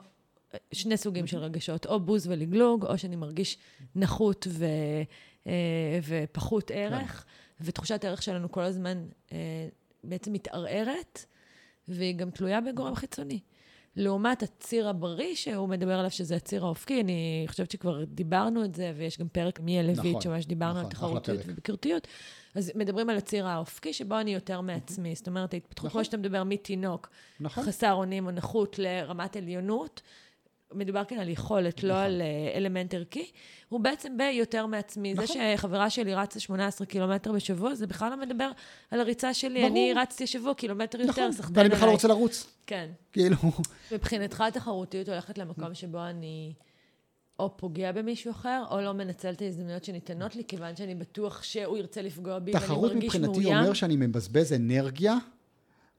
שני 0.71 0.97
סוגים 0.97 1.27
של 1.27 1.37
רגשות, 1.37 1.85
או 1.85 1.99
בוז 1.99 2.27
ולגלוג, 2.27 2.85
או 2.85 2.97
שאני 2.97 3.15
מרגיש 3.15 3.57
נחות 3.95 4.47
ו, 4.49 4.65
אה, 5.47 5.99
ופחות 6.07 6.71
ערך, 6.73 7.25
ותחושת 7.61 8.03
הערך 8.03 8.23
שלנו 8.23 8.51
כל 8.51 8.61
הזמן 8.61 9.05
אה, 9.31 9.37
בעצם 10.03 10.33
מתערערת, 10.33 11.25
והיא 11.87 12.15
גם 12.15 12.29
תלויה 12.29 12.61
בגורם 12.61 12.95
חיצוני. 12.95 13.39
לעומת 13.95 14.43
הציר 14.43 14.89
הבריא, 14.89 15.35
שהוא 15.35 15.69
מדבר 15.69 15.99
עליו 15.99 16.11
שזה 16.11 16.35
הציר 16.35 16.65
האופקי, 16.65 17.01
אני 17.01 17.45
חושבת 17.47 17.71
שכבר 17.71 18.03
דיברנו 18.03 18.65
את 18.65 18.75
זה, 18.75 18.93
ויש 18.95 19.19
גם 19.19 19.27
פרק 19.27 19.59
מיה 19.59 19.83
לויט, 19.83 19.99
נכון, 19.99 20.21
שממש 20.21 20.45
דיברנו 20.45 20.73
נכון, 20.73 20.85
על 20.85 20.91
תחרותיות. 20.91 21.39
וביקורתיות. 21.47 22.07
אז 22.55 22.71
מדברים 22.75 23.09
על 23.09 23.17
הציר 23.17 23.47
האופקי, 23.47 23.93
שבו 23.93 24.19
אני 24.19 24.33
יותר 24.33 24.61
מעצמי. 24.61 25.15
זאת 25.15 25.27
אומרת, 25.27 25.53
ההתפתחות, 25.53 25.85
נכון. 25.85 25.99
כמו 26.01 26.05
שאתה 26.05 26.17
מדבר, 26.17 26.43
מתינוק, 26.43 27.09
נכון. 27.39 27.63
חסר 27.63 27.93
אונים 27.93 28.25
או 28.25 28.31
נחות 28.31 28.79
לרמת 28.79 29.35
עליונות, 29.35 30.01
מדובר 30.75 31.03
כאן 31.03 31.19
על 31.19 31.29
יכולת, 31.29 31.83
לא 31.83 31.93
נכון. 31.93 32.03
על 32.05 32.21
אה, 32.21 32.57
אלמנט 32.57 32.93
ערכי, 32.93 33.31
הוא 33.69 33.79
בעצם 33.79 34.17
ביותר 34.17 34.65
מעצמי. 34.65 35.13
נכון. 35.13 35.27
זה 35.27 35.33
שחברה 35.57 35.89
שלי 35.89 36.15
רצה 36.15 36.39
18 36.39 36.87
קילומטר 36.87 37.31
בשבוע, 37.31 37.75
זה 37.75 37.87
בכלל 37.87 38.09
לא 38.09 38.17
מדבר 38.17 38.51
על 38.91 38.99
הריצה 38.99 39.33
שלי. 39.33 39.59
ברור. 39.59 39.71
אני 39.71 39.93
רצתי 39.95 40.23
השבוע 40.23 40.53
קילומטר 40.53 41.01
יותר, 41.01 41.11
נכון, 41.11 41.31
סחטן 41.31 41.53
ואני 41.55 41.69
בכלל 41.69 41.79
לא 41.79 41.83
עליי. 41.83 41.93
רוצה 41.93 42.07
לרוץ. 42.07 42.47
כן. 42.67 42.89
כאילו, 43.13 43.37
מבחינתך 43.91 44.41
התחרותיות 44.41 45.09
הולכת 45.09 45.37
למקום 45.37 45.73
שבו 45.73 46.05
אני 46.05 46.53
או 47.39 47.57
פוגע 47.57 47.91
במישהו 47.91 48.31
אחר, 48.31 48.63
או 48.71 48.81
לא 48.81 48.93
מנצל 48.93 49.31
את 49.31 49.41
ההזדמנויות 49.41 49.83
שניתנות 49.83 50.35
לי, 50.35 50.43
כיוון 50.47 50.75
שאני 50.75 50.95
בטוח 50.95 51.43
שהוא 51.43 51.77
ירצה 51.77 52.01
לפגוע 52.01 52.39
בי, 52.39 52.51
ואני 52.51 52.65
תחרות 52.65 52.93
מרגיש 52.93 53.15
מאוים. 53.15 53.29
מבחינתי 53.29 53.55
אומר 53.55 53.73
שאני 53.73 53.95
מבזבז 53.95 54.53
אנרגיה 54.53 55.17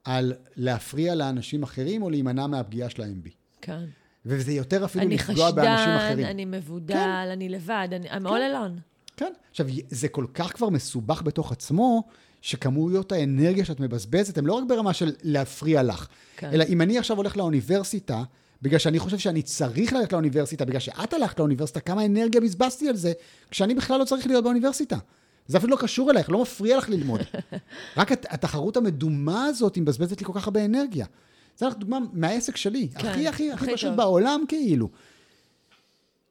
על 0.04 0.32
להפריע 0.56 1.14
לאנשים 1.14 1.62
אחרים 1.62 2.02
או 2.02 2.10
להימנע 2.10 2.46
מהפגיעה 2.46 2.90
שלהם 2.90 3.22
בי. 3.22 3.30
כן. 3.60 3.84
וזה 4.26 4.52
יותר 4.52 4.84
אפילו 4.84 5.04
אני 5.04 5.14
לפגוע 5.14 5.50
באנשים 5.50 5.86
חשדן, 5.86 5.96
אחרים. 5.96 6.26
אני 6.26 6.44
מבודל, 6.44 7.28
אני 7.32 7.48
לבד, 7.48 7.88
אני 7.92 8.10
I'm 8.10 8.24
all 8.24 8.28
alone. 8.28 8.80
כן. 9.16 9.32
עכשיו, 9.50 9.66
זה 9.90 10.08
כל 10.08 10.26
כך 10.34 10.52
כבר 10.56 10.68
מסובך 10.68 11.22
בתוך 11.22 11.52
עצמו, 11.52 12.02
שכמויות 12.40 13.12
האנרגיה 13.12 13.64
שאת 13.64 13.80
מבזבזת, 13.80 14.38
הן 14.38 14.44
לא 14.44 14.52
רק 14.52 14.64
ברמה 14.68 14.92
של 14.92 15.12
להפריע 15.22 15.82
לך, 15.82 16.06
כן. 16.36 16.50
אלא 16.52 16.64
אם 16.68 16.80
אני 16.80 16.98
עכשיו 16.98 17.16
הולך 17.16 17.36
לאוניברסיטה, 17.36 18.22
בגלל 18.62 18.78
שאני 18.78 18.98
חושב 18.98 19.18
שאני 19.18 19.42
צריך 19.42 19.92
ללכת 19.92 20.12
לאוניברסיטה, 20.12 20.64
בגלל 20.64 20.80
שאת 20.80 21.12
הלכת 21.12 21.38
לאוניברסיטה, 21.38 21.80
כמה 21.80 22.04
אנרגיה 22.06 22.40
בזבזתי 22.40 22.88
על 22.88 22.96
זה, 22.96 23.12
כשאני 23.50 23.74
בכלל 23.74 24.00
לא 24.00 24.04
צריך 24.04 24.26
להיות 24.26 24.44
באוניברסיטה. 24.44 24.96
זה 25.46 25.58
אפילו 25.58 25.76
לא 25.76 25.82
קשור 25.82 26.10
אלייך, 26.10 26.30
לא 26.30 26.42
מפריע 26.42 26.76
לך 26.78 26.88
ללמוד. 26.88 27.20
רק 27.96 28.12
הת- 28.12 28.26
התחרות 28.30 28.76
המדומה 28.76 29.44
הזאת, 29.44 29.74
היא 29.74 29.82
מבזבזת 29.82 30.20
לי 30.20 30.26
כל 30.26 30.32
כך 30.34 30.44
הרבה 30.46 30.64
אנרגיה. 30.64 31.06
זה 31.56 31.66
לך 31.66 31.74
דוגמה 31.76 31.98
מהעסק 32.12 32.56
שלי. 32.56 32.88
כן, 32.88 33.08
הכי 33.08 33.28
הכי 33.28 33.52
הכי 33.52 33.74
פשוט 33.74 33.88
טוב. 33.88 33.96
בעולם, 33.96 34.44
כאילו. 34.48 34.88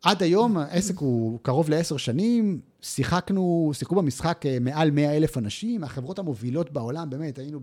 עד 0.03 0.23
היום 0.23 0.57
העסק 0.57 0.97
הוא 0.97 1.39
קרוב 1.41 1.69
לעשר 1.69 1.97
שנים, 1.97 2.59
שיחקנו, 2.81 3.71
שיחקו 3.73 3.95
במשחק 3.95 4.45
אה, 4.45 4.57
מעל 4.61 4.91
100 4.91 5.17
אלף 5.17 5.37
אנשים, 5.37 5.83
החברות 5.83 6.19
המובילות 6.19 6.71
בעולם, 6.71 7.09
באמת, 7.09 7.39
היינו 7.39 7.59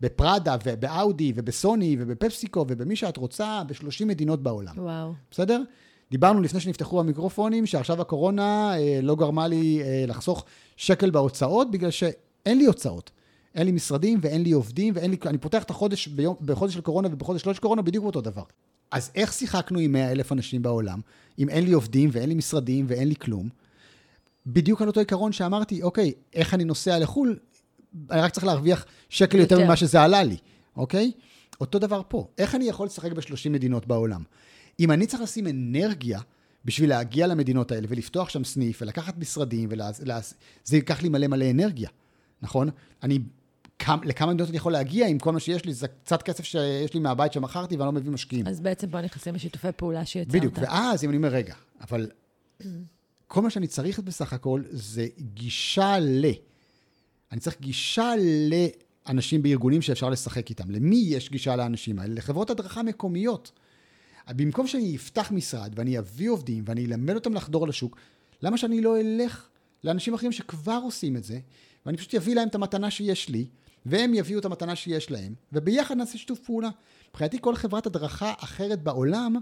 בפראדה 0.00 0.56
ובאאודי 0.64 1.32
ובסוני 1.36 1.96
ובפפסיקו 2.00 2.64
ובמי 2.68 2.96
שאת 2.96 3.16
רוצה, 3.16 3.62
ב-30 3.66 4.04
מדינות 4.04 4.42
בעולם, 4.42 4.74
וואו. 4.78 5.12
בסדר? 5.30 5.62
דיברנו 6.10 6.40
לפני 6.40 6.60
שנפתחו 6.60 7.00
המיקרופונים, 7.00 7.66
שעכשיו 7.66 8.00
הקורונה 8.00 8.78
אה, 8.78 9.00
לא 9.02 9.16
גרמה 9.16 9.48
לי 9.48 9.82
אה, 9.82 10.04
לחסוך 10.08 10.44
שקל 10.76 11.10
בהוצאות, 11.10 11.70
בגלל 11.70 11.90
שאין 11.90 12.58
לי 12.58 12.66
הוצאות. 12.66 13.10
אין 13.56 13.66
לי 13.66 13.72
משרדים 13.72 14.18
ואין 14.22 14.42
לי 14.42 14.52
עובדים 14.52 14.94
ואין 14.96 15.10
לי... 15.10 15.16
אני 15.26 15.38
פותח 15.38 15.62
את 15.62 15.70
החודש 15.70 16.08
ביום, 16.08 16.36
בחודש 16.40 16.74
של 16.74 16.80
קורונה 16.80 17.08
ובחודש 17.12 17.46
לא 17.46 17.54
של 17.54 17.60
קורונה 17.60 17.82
בדיוק 17.82 18.04
אותו 18.04 18.20
דבר. 18.20 18.42
אז 18.90 19.10
איך 19.14 19.32
שיחקנו 19.32 19.78
עם 19.78 19.92
100 19.92 20.12
אלף 20.12 20.32
אנשים 20.32 20.62
בעולם, 20.62 21.00
אם 21.38 21.48
אין 21.48 21.64
לי 21.64 21.72
עובדים 21.72 22.10
ואין 22.12 22.28
לי 22.28 22.34
משרדים 22.34 22.86
ואין 22.88 23.08
לי 23.08 23.16
כלום? 23.16 23.48
בדיוק 24.46 24.82
על 24.82 24.88
אותו 24.88 25.00
עיקרון 25.00 25.32
שאמרתי, 25.32 25.82
אוקיי, 25.82 26.12
איך 26.34 26.54
אני 26.54 26.64
נוסע 26.64 26.98
לחו"ל? 26.98 27.38
אני 28.10 28.20
רק 28.20 28.32
צריך 28.32 28.46
להרוויח 28.46 28.86
שקל 29.08 29.38
יותר, 29.38 29.54
יותר. 29.54 29.66
ממה 29.66 29.76
שזה 29.76 30.02
עלה 30.02 30.22
לי, 30.22 30.36
אוקיי? 30.76 31.12
אותו 31.60 31.78
דבר 31.78 32.02
פה. 32.08 32.28
איך 32.38 32.54
אני 32.54 32.64
יכול 32.64 32.86
לשחק 32.86 33.12
ב-30 33.12 33.50
מדינות 33.50 33.86
בעולם? 33.86 34.22
אם 34.80 34.90
אני 34.90 35.06
צריך 35.06 35.22
לשים 35.22 35.46
אנרגיה 35.46 36.20
בשביל 36.64 36.90
להגיע 36.90 37.26
למדינות 37.26 37.72
האלה 37.72 37.86
ולפתוח 37.90 38.28
שם 38.28 38.44
סניף 38.44 38.82
ולקחת 38.82 39.18
משרדים, 39.18 39.68
ולה, 39.72 39.90
לה, 40.04 40.20
זה 40.64 40.76
ייקח 40.76 41.02
לי 41.02 41.08
מלא 41.08 41.26
מלא 41.26 41.50
אנרגיה, 41.50 41.88
נכון? 42.42 42.70
אני, 43.02 43.18
כמה, 43.78 44.04
לכמה 44.04 44.32
מדינות 44.32 44.48
אני 44.48 44.56
יכול 44.56 44.72
להגיע 44.72 45.06
אם 45.06 45.18
כל 45.18 45.32
מה 45.32 45.40
שיש 45.40 45.64
לי 45.64 45.74
זה 45.74 45.88
קצת 45.88 46.22
כסף 46.22 46.44
שיש 46.44 46.94
לי 46.94 47.00
מהבית 47.00 47.32
שמכרתי 47.32 47.76
ואני 47.76 47.86
לא 47.86 47.92
מביא 47.92 48.10
משקיעים. 48.10 48.46
אז 48.46 48.60
בעצם 48.60 48.90
פה 48.90 49.00
נכנסים 49.00 49.34
לשיתופי 49.34 49.68
פעולה 49.76 50.04
שיצרת. 50.04 50.34
בדיוק, 50.34 50.54
ואז 50.60 51.04
אם 51.04 51.08
אני 51.08 51.16
אומר, 51.16 51.28
רגע, 51.28 51.54
אבל 51.80 52.10
כל 53.26 53.42
מה 53.42 53.50
שאני 53.50 53.66
צריך 53.66 53.98
בסך 53.98 54.32
הכל 54.32 54.62
זה 54.70 55.06
גישה 55.18 55.98
ל... 56.00 56.24
אני 57.32 57.40
צריך 57.40 57.60
גישה 57.60 58.12
לאנשים 59.06 59.42
בארגונים 59.42 59.82
שאפשר 59.82 60.10
לשחק 60.10 60.50
איתם. 60.50 60.70
למי 60.70 61.04
יש 61.08 61.30
גישה 61.30 61.56
לאנשים 61.56 61.98
האלה? 61.98 62.14
לחברות 62.14 62.50
הדרכה 62.50 62.82
מקומיות. 62.82 63.52
במקום 64.30 64.66
שאני 64.66 64.96
אפתח 64.96 65.32
משרד 65.32 65.72
ואני 65.76 65.98
אביא 65.98 66.30
עובדים 66.30 66.64
ואני 66.66 66.86
אלמד 66.86 67.14
אותם 67.14 67.34
לחדור 67.34 67.68
לשוק, 67.68 67.96
למה 68.42 68.58
שאני 68.58 68.80
לא 68.80 69.00
אלך 69.00 69.48
לאנשים 69.84 70.14
אחרים 70.14 70.32
שכבר 70.32 70.80
עושים 70.84 71.16
את 71.16 71.24
זה, 71.24 71.38
ואני 71.86 71.96
פשוט 71.96 72.14
אביא 72.14 72.34
להם 72.34 72.48
את 72.48 72.54
המתנה 72.54 72.90
שיש 72.90 73.28
לי, 73.28 73.46
והם 73.86 74.14
יביאו 74.14 74.38
את 74.38 74.44
המתנה 74.44 74.76
שיש 74.76 75.10
להם, 75.10 75.34
וביחד 75.52 75.96
נעשה 75.96 76.18
שיתוף 76.18 76.38
פעולה. 76.38 76.68
מבחינתי 77.10 77.38
כל 77.40 77.54
חברת 77.54 77.86
הדרכה 77.86 78.32
אחרת 78.38 78.82
בעולם 78.82 79.36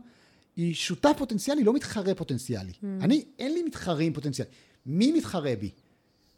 היא 0.56 0.74
שותף 0.74 1.12
פוטנציאלי, 1.18 1.64
לא 1.64 1.72
מתחרה 1.72 2.14
פוטנציאלי. 2.14 2.72
Mm. 2.72 2.86
אני, 3.00 3.24
אין 3.38 3.54
לי 3.54 3.62
מתחרים 3.62 4.12
פוטנציאלי. 4.12 4.50
מי 4.86 5.12
מתחרה 5.12 5.52
בי? 5.60 5.70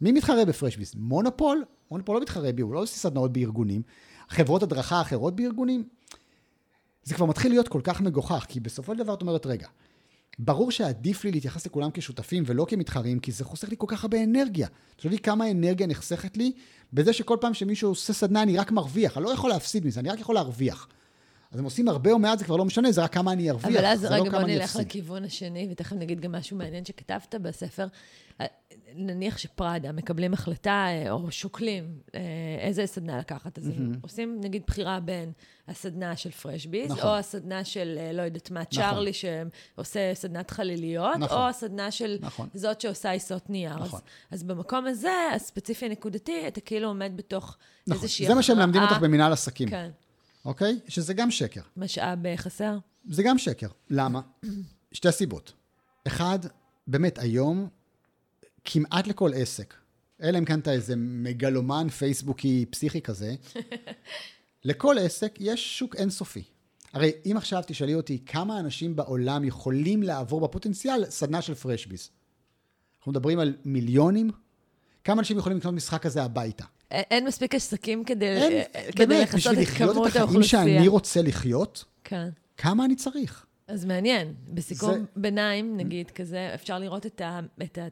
מי 0.01 0.11
מתחרה 0.11 0.45
בפרשביס? 0.45 0.95
מונופול? 0.95 1.63
מונופול 1.91 2.15
לא 2.15 2.21
מתחרה 2.21 2.51
בי, 2.51 2.61
הוא 2.61 2.73
לא 2.73 2.79
עושה 2.79 2.97
סדנאות 2.97 3.33
בארגונים. 3.33 3.81
חברות 4.29 4.63
הדרכה 4.63 5.01
אחרות 5.01 5.35
בארגונים? 5.35 5.83
זה 7.03 7.13
כבר 7.15 7.25
מתחיל 7.25 7.51
להיות 7.51 7.67
כל 7.67 7.81
כך 7.83 8.01
מגוחך, 8.01 8.45
כי 8.49 8.59
בסופו 8.59 8.93
של 8.93 8.99
דבר 8.99 9.13
את 9.13 9.21
אומרת, 9.21 9.45
רגע, 9.45 9.67
ברור 10.39 10.71
שעדיף 10.71 11.23
לי 11.23 11.31
להתייחס 11.31 11.65
לכולם 11.65 11.89
כשותפים 11.93 12.43
ולא 12.45 12.65
כמתחרים, 12.69 13.19
כי 13.19 13.31
זה 13.31 13.43
חוסך 13.43 13.69
לי 13.69 13.75
כל 13.77 13.85
כך 13.89 14.03
הרבה 14.03 14.23
אנרגיה. 14.23 14.67
תחשבי 14.95 15.17
כמה 15.17 15.51
אנרגיה 15.51 15.87
נחסכת 15.87 16.37
לי 16.37 16.51
בזה 16.93 17.13
שכל 17.13 17.37
פעם 17.41 17.53
שמישהו 17.53 17.89
עושה 17.89 18.13
סדנה 18.13 18.43
אני 18.43 18.57
רק 18.57 18.71
מרוויח, 18.71 19.17
אני 19.17 19.25
לא 19.25 19.29
יכול 19.29 19.49
להפסיד 19.49 19.85
מזה, 19.85 19.99
אני 19.99 20.09
רק 20.09 20.19
יכול 20.19 20.35
להרוויח. 20.35 20.87
אז 21.51 21.59
הם 21.59 21.65
עושים 21.65 21.87
הרבה 21.87 22.11
או 22.11 22.19
מעט, 22.19 22.39
זה 22.39 22.45
כבר 22.45 22.55
לא 22.55 22.65
משנה, 22.65 22.91
זה 22.91 23.03
רק 23.03 23.13
כמה 23.13 23.31
אני 23.31 23.49
ארוויח, 23.49 23.75
אבל 23.75 23.85
אז 23.85 23.99
זה 23.99 24.09
לא 24.09 24.15
רגע 24.15 24.23
כמה 24.23 24.39
בוא 24.39 24.45
אני 24.45 24.55
נלך 24.55 24.63
אפסיד. 24.63 24.81
לכיוון 24.81 25.23
השני, 25.23 25.67
ותכף 25.71 25.93
נגיד 25.93 26.19
גם 26.19 26.31
משהו 26.31 26.57
מעניין 26.57 26.85
שכתבת 26.85 27.35
בספר. 27.35 27.87
נניח 28.95 29.37
שפראדה 29.37 29.91
מקבלים 29.91 30.33
החלטה, 30.33 30.85
אה, 30.87 31.11
או 31.11 31.31
שוקלים 31.31 31.99
אה, 32.15 32.21
איזה 32.59 32.85
סדנה 32.85 33.17
לקחת, 33.17 33.57
אז 33.57 33.67
הם 33.67 33.93
עושים 34.01 34.37
נגיד 34.41 34.63
בחירה 34.67 34.99
בין 34.99 35.31
הסדנה 35.67 36.15
של 36.15 36.31
פרשביז, 36.31 36.91
נכון. 36.91 37.09
או 37.09 37.15
הסדנה 37.15 37.63
של, 37.63 37.95
אה, 37.99 38.13
לא 38.13 38.21
יודעת 38.21 38.51
מה, 38.51 38.65
צ'ארלי 38.65 39.11
שעושה 39.13 40.11
סדנת 40.13 40.51
חליליות, 40.51 41.17
נכון. 41.19 41.37
או 41.37 41.47
הסדנה 41.47 41.91
של 41.91 42.17
נכון. 42.21 42.49
זאת 42.53 42.81
שעושה 42.81 43.11
עיסות 43.11 43.49
נייר. 43.49 43.75
נכון. 43.75 43.99
אז, 43.99 44.39
אז 44.39 44.43
במקום 44.43 44.87
הזה, 44.87 45.11
הספציפי 45.35 45.85
הנקודתי, 45.85 46.47
אתה 46.47 46.61
כאילו 46.61 46.87
עומד 46.87 47.11
בתוך 47.15 47.57
נכון, 47.87 48.03
איזושהי 48.03 48.27
זה 48.27 48.33
מה 48.33 48.43
שהם 48.43 48.57
מלמדים 48.57 48.81
אותך 48.81 48.91
הכרעה. 48.93 49.09
במנהל 49.09 49.33
עסקים, 49.33 49.69
כן. 49.69 49.89
אוקיי? 50.45 50.79
שזה 50.87 51.13
גם 51.13 51.31
שקר. 51.31 51.61
משאב 51.77 52.35
חסר? 52.35 52.77
זה 53.09 53.23
גם 53.23 53.37
שקר. 53.37 53.67
למה? 53.89 54.21
שתי 54.91 55.11
סיבות. 55.11 55.53
אחד, 56.07 56.39
באמת, 56.87 57.19
היום, 57.19 57.67
כמעט 58.69 59.07
לכל 59.07 59.31
עסק, 59.35 59.73
אלא 60.21 60.37
אם 60.37 60.45
כן 60.45 60.59
אתה 60.59 60.71
איזה 60.71 60.93
מגלומן 60.97 61.87
פייסבוקי 61.89 62.65
פסיכי 62.69 63.01
כזה, 63.01 63.35
לכל 64.65 64.95
עסק 64.99 65.35
יש 65.39 65.79
שוק 65.79 65.95
אינסופי. 65.95 66.43
הרי 66.93 67.11
אם 67.25 67.37
עכשיו 67.37 67.63
תשאלי 67.67 67.95
אותי 67.95 68.23
כמה 68.25 68.59
אנשים 68.59 68.95
בעולם 68.95 69.43
יכולים 69.43 70.03
לעבור 70.03 70.41
בפוטנציאל 70.47 71.05
סדנה 71.09 71.41
של 71.41 71.53
פרשביס, 71.55 72.09
אנחנו 72.99 73.11
מדברים 73.11 73.39
על 73.39 73.55
מיליונים? 73.65 74.31
כמה 75.03 75.19
אנשים 75.19 75.37
יכולים 75.37 75.57
לקנות 75.57 75.73
משחק 75.73 76.01
כזה 76.01 76.23
הביתה? 76.23 76.65
אין 76.91 77.03
אין 77.11 77.25
מספיק 77.27 77.55
עסקים 77.55 78.03
כדי, 78.03 78.25
אין, 78.25 78.51
אה, 78.75 78.91
כדי 78.91 79.05
באמת, 79.05 79.21
לכסות 79.33 79.35
בשביל 79.39 79.53
את 79.59 79.61
לחיות 79.67 79.91
כמות 79.93 80.07
את 80.07 80.11
החיים 80.11 80.23
האוכלוסייה. 80.25 80.63
שאני 80.63 80.87
רוצה 80.87 81.21
לחיות, 81.21 81.85
כן. 82.03 82.29
כמה 82.57 82.85
אני 82.85 82.95
צריך? 82.95 83.45
אז 83.67 83.85
מעניין. 83.85 84.33
בסיכום 84.53 84.93
זה- 84.93 84.99
ביניים, 85.15 85.77
נגיד, 85.77 86.11
כזה, 86.11 86.51
אפשר 86.53 86.79
לראות 86.79 87.05
את, 87.05 87.21
ה, 87.21 87.39
את, 87.63 87.77
ה, 87.77 87.87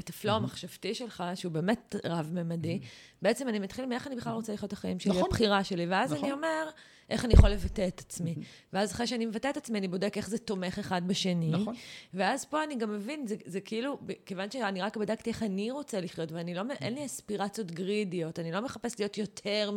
את 0.00 0.08
הפלואו 0.08 0.36
המחשבתי 0.36 0.94
שלך, 0.94 1.24
שהוא 1.34 1.52
באמת 1.52 1.96
רב-ממדי. 2.04 2.80
בעצם 3.22 3.48
אני 3.48 3.58
מתחיל 3.58 3.86
מאיך 3.86 4.06
אני 4.06 4.16
בכלל 4.16 4.32
רוצה 4.32 4.52
לחיות 4.52 4.68
את 4.68 4.72
החיים 4.72 5.00
שלי, 5.00 5.12
נכון. 5.12 5.24
הבחירה 5.26 5.64
שלי, 5.64 5.86
ואז 5.86 6.12
נכון. 6.12 6.24
אני 6.24 6.32
אומר, 6.32 6.68
איך 7.10 7.24
אני 7.24 7.34
יכול 7.34 7.50
לבטא 7.50 7.88
את 7.88 8.00
עצמי. 8.00 8.34
ואז 8.72 8.92
אחרי 8.92 9.06
שאני 9.06 9.26
מבטא 9.26 9.50
את 9.50 9.56
עצמי, 9.56 9.78
אני 9.78 9.88
בודק 9.88 10.16
איך 10.16 10.28
זה 10.28 10.38
תומך 10.38 10.78
אחד 10.78 11.02
בשני. 11.06 11.50
נכון. 11.50 11.74
ואז 12.14 12.44
פה 12.44 12.64
אני 12.64 12.76
גם 12.76 12.94
מבין, 12.94 13.26
זה, 13.26 13.36
זה 13.44 13.60
כאילו, 13.60 13.98
כיוון 14.26 14.50
שאני 14.50 14.82
רק 14.82 14.96
בדקתי 14.96 15.30
איך 15.30 15.42
אני 15.42 15.70
רוצה 15.70 16.00
לחיות, 16.00 16.32
ואני 16.32 16.54
לא, 16.54 16.62
אין 16.80 16.94
לי 16.94 17.06
אספירציות 17.06 17.70
גרידיות, 17.70 18.38
אני 18.38 18.52
לא 18.52 18.60
מחפש 18.60 18.98
להיות 18.98 19.18
יותר 19.18 19.70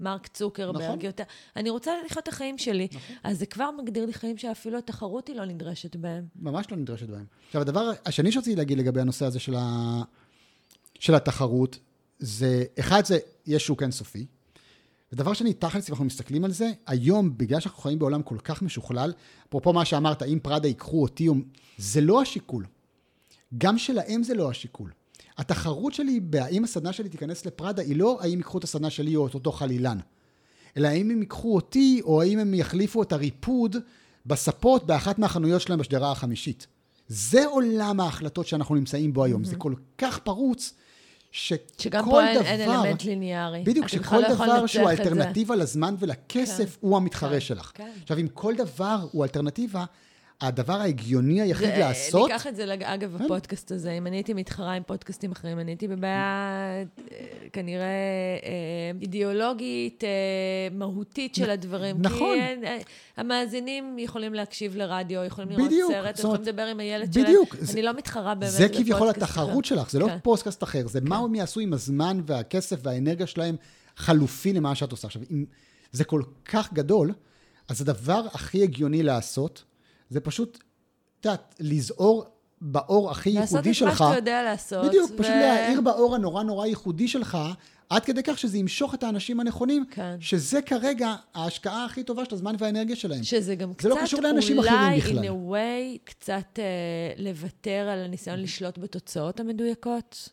ממרק 0.00 0.26
צוקרברג, 0.26 0.82
נכון. 0.82 1.00
יותר, 1.00 1.24
אני 1.56 1.70
רוצה 1.70 1.92
לחיות 2.06 2.22
את 2.22 2.28
החיים 2.28 2.58
שלי. 2.58 2.88
אז 3.24 3.38
זה 3.38 3.46
כבר 3.46 3.70
מגדיר 3.70 4.06
לי 4.06 4.12
חיים 4.12 4.38
שאפילו 4.38 4.78
התחרות 4.78 5.28
היא 5.28 5.36
לא 5.36 5.44
נדרשת 5.44 5.96
בהם. 5.96 6.24
ממש 6.36 6.66
לא 6.70 6.76
נדרשת 6.76 7.08
בהם. 7.08 7.24
עכשיו, 7.46 7.60
הדבר 7.60 7.92
השני 8.06 8.32
שרציתי 8.32 8.56
להגיד 8.56 8.78
לגבי 8.78 9.00
הנושא 9.00 9.24
הזה 9.24 9.38
של, 9.38 9.54
ה... 9.58 10.02
של 10.98 11.14
התחרות, 11.14 11.78
זה, 12.18 12.64
אחד 12.78 13.04
זה, 13.04 13.18
יש 13.46 13.66
שוק 13.66 13.82
אינסופי. 13.82 14.26
ודבר 15.12 15.32
שני, 15.32 15.52
תכלס, 15.52 15.88
אם 15.88 15.92
אנחנו 15.92 16.04
מסתכלים 16.04 16.44
על 16.44 16.52
זה, 16.52 16.72
היום, 16.86 17.38
בגלל 17.38 17.60
שאנחנו 17.60 17.82
חיים 17.82 17.98
בעולם 17.98 18.22
כל 18.22 18.38
כך 18.38 18.62
משוכלל, 18.62 19.12
אפרופו 19.48 19.72
מה 19.72 19.84
שאמרת, 19.84 20.22
אם 20.22 20.38
פראדה 20.42 20.68
ייקחו 20.68 21.02
אותי, 21.02 21.28
או- 21.28 21.34
זה 21.78 22.00
לא 22.00 22.22
השיקול. 22.22 22.66
גם 23.58 23.78
שלהם 23.78 24.22
זה 24.22 24.34
לא 24.34 24.50
השיקול. 24.50 24.90
התחרות 25.38 25.94
שלי 25.94 26.20
בהאם 26.20 26.64
הסדנה 26.64 26.92
שלי 26.92 27.08
תיכנס 27.08 27.46
לפראדה, 27.46 27.82
היא 27.82 27.96
לא 27.96 28.18
האם 28.20 28.38
ייקחו 28.38 28.58
את 28.58 28.64
הסדנה 28.64 28.90
שלי 28.90 29.16
או 29.16 29.26
את 29.26 29.34
אותו 29.34 29.52
חלילן. 29.52 29.98
אלא 30.76 30.88
האם 30.88 31.10
הם 31.10 31.20
ייקחו 31.20 31.54
אותי, 31.54 32.00
או 32.04 32.22
האם 32.22 32.38
הם 32.38 32.54
יחליפו 32.54 33.02
את 33.02 33.12
הריפוד 33.12 33.76
בספות 34.26 34.86
באחת 34.86 35.18
מהחנויות 35.18 35.62
שלהם 35.62 35.78
בשדרה 35.78 36.12
החמישית. 36.12 36.66
זה 37.08 37.46
עולם 37.46 38.00
ההחלטות 38.00 38.46
שאנחנו 38.46 38.74
נמצאים 38.74 39.12
בו 39.12 39.24
היום. 39.24 39.44
זה 39.44 39.56
כל 39.56 39.74
כך 39.98 40.18
פרוץ, 40.18 40.74
שכל 41.36 41.82
שגם 41.82 42.02
דבר... 42.02 42.10
פה 42.10 42.26
אין, 42.26 42.70
אלמנט 42.70 43.04
ליניארי. 43.04 43.62
בדיוק, 43.64 43.88
שכל 43.88 44.20
לא 44.20 44.28
דבר 44.28 44.66
שהוא 44.66 44.90
את 44.90 44.96
זה. 44.96 45.02
אלטרנטיבה 45.02 45.56
לזמן 45.56 45.94
ולכסף 45.98 46.74
כן, 46.74 46.78
הוא 46.80 46.96
המתחרה 46.96 47.30
כן, 47.30 47.40
שלך. 47.40 47.70
כן. 47.74 47.90
עכשיו, 48.02 48.18
אם 48.18 48.28
כל 48.34 48.54
דבר 48.54 49.06
הוא 49.12 49.24
אלטרנטיבה, 49.24 49.84
הדבר 50.40 50.72
ההגיוני 50.72 51.40
היחיד 51.40 51.68
זה- 51.68 51.78
לעשות... 51.78 52.30
ניקח 52.30 52.46
את 52.46 52.56
זה, 52.56 52.66
לג- 52.66 52.82
אגב, 52.82 53.16
בפודקאסט 53.24 53.72
הזה, 53.72 53.92
אם 53.92 54.06
אני 54.06 54.16
הייתי 54.16 54.34
מתחרה 54.34 54.72
עם 54.72 54.82
פודקאסטים 54.86 55.32
אחרים, 55.32 55.58
אני 55.58 55.70
הייתי 55.70 55.88
בבעיה 55.88 56.16
אה, 56.72 56.82
כנראה 57.52 57.84
אה, 57.84 58.50
אידיאולוגית, 59.02 60.04
אה, 60.04 60.08
מהותית 60.78 61.34
של 61.34 61.50
הדברים. 61.50 61.96
נכון. 61.98 62.18
כי 62.34 62.40
אין- 62.40 62.64
אה, 62.64 62.78
המאזינים 63.16 63.98
יכולים 63.98 64.34
להקשיב 64.34 64.76
לרדיו, 64.76 65.24
יכולים 65.24 65.50
לראות 65.50 65.66
בדיוק, 65.66 65.92
סרט, 65.92 66.18
יכולים 66.18 66.42
לדבר 66.42 66.62
עם 66.66 66.80
הילד 66.80 67.18
בדיוק, 67.18 67.54
שלהם. 67.54 67.64
זה- 67.66 67.72
אני 67.72 67.82
לא 67.82 67.92
מתחרה 67.94 68.34
באמת 68.34 68.52
זה 68.52 68.58
לפודקאסט 68.64 68.82
כביכול 68.84 69.10
אחר. 69.10 69.22
התחרות 69.24 69.64
שלך, 69.64 69.90
זה 69.90 69.98
לא 69.98 70.06
כן. 70.06 70.18
פודקאסט 70.22 70.62
אחר, 70.62 70.86
זה 70.88 71.00
מה 71.00 71.16
הם 71.18 71.34
יעשו 71.34 71.60
עם 71.60 71.72
הזמן 71.72 72.20
והכסף 72.26 72.76
והאנרגיה 72.82 73.26
שלהם 73.26 73.56
חלופי 73.96 74.52
למה 74.52 74.74
שאת 74.74 74.90
עושה. 74.92 75.06
עכשיו, 75.06 75.22
אם 75.30 75.44
זה 75.92 76.04
כל 76.04 76.22
כך 76.44 76.72
גדול, 76.72 77.12
אז 77.68 77.80
הדבר 77.80 78.26
הכי 78.32 78.62
הגיוני 78.62 79.02
לעשות, 79.02 79.64
זה 80.10 80.20
פשוט, 80.20 80.58
את 81.20 81.24
יודעת, 81.24 81.54
לזעור 81.60 82.24
באור 82.60 83.10
הכי 83.10 83.32
לעשות 83.32 83.56
ייחודי 83.56 83.70
את 83.70 83.74
שלך. 83.74 84.00
מה 84.00 84.08
שאתה 84.08 84.18
יודע 84.18 84.42
לעשות. 84.42 84.86
בדיוק, 84.86 85.10
ו- 85.10 85.16
פשוט 85.16 85.32
להאיר 85.32 85.80
באור 85.80 86.14
הנורא 86.14 86.42
נורא 86.42 86.66
ייחודי 86.66 87.08
שלך, 87.08 87.38
עד 87.90 88.04
כדי 88.04 88.22
כך 88.24 88.38
שזה 88.38 88.58
ימשוך 88.58 88.94
את 88.94 89.02
האנשים 89.02 89.40
הנכונים, 89.40 89.84
כן. 89.90 90.16
שזה 90.20 90.62
כרגע 90.62 91.14
ההשקעה 91.34 91.84
הכי 91.84 92.04
טובה 92.04 92.24
של 92.24 92.34
הזמן 92.34 92.54
והאנרגיה 92.58 92.96
שלהם. 92.96 93.22
שזה 93.22 93.54
גם 93.54 93.74
קצת, 93.74 93.82
זה 93.82 93.88
לא 93.88 93.98
קשור 94.02 94.20
לאנשים 94.20 94.58
אחרים 94.58 94.98
בכלל. 94.98 95.28
אולי, 95.28 95.96
in 95.96 96.00
a 96.00 96.02
way, 96.02 96.04
קצת 96.04 96.58
אה, 96.58 96.64
לוותר 97.16 97.88
על 97.92 97.98
הניסיון 97.98 98.40
לשלוט 98.40 98.78
בתוצאות 98.78 99.40
המדויקות. 99.40 100.28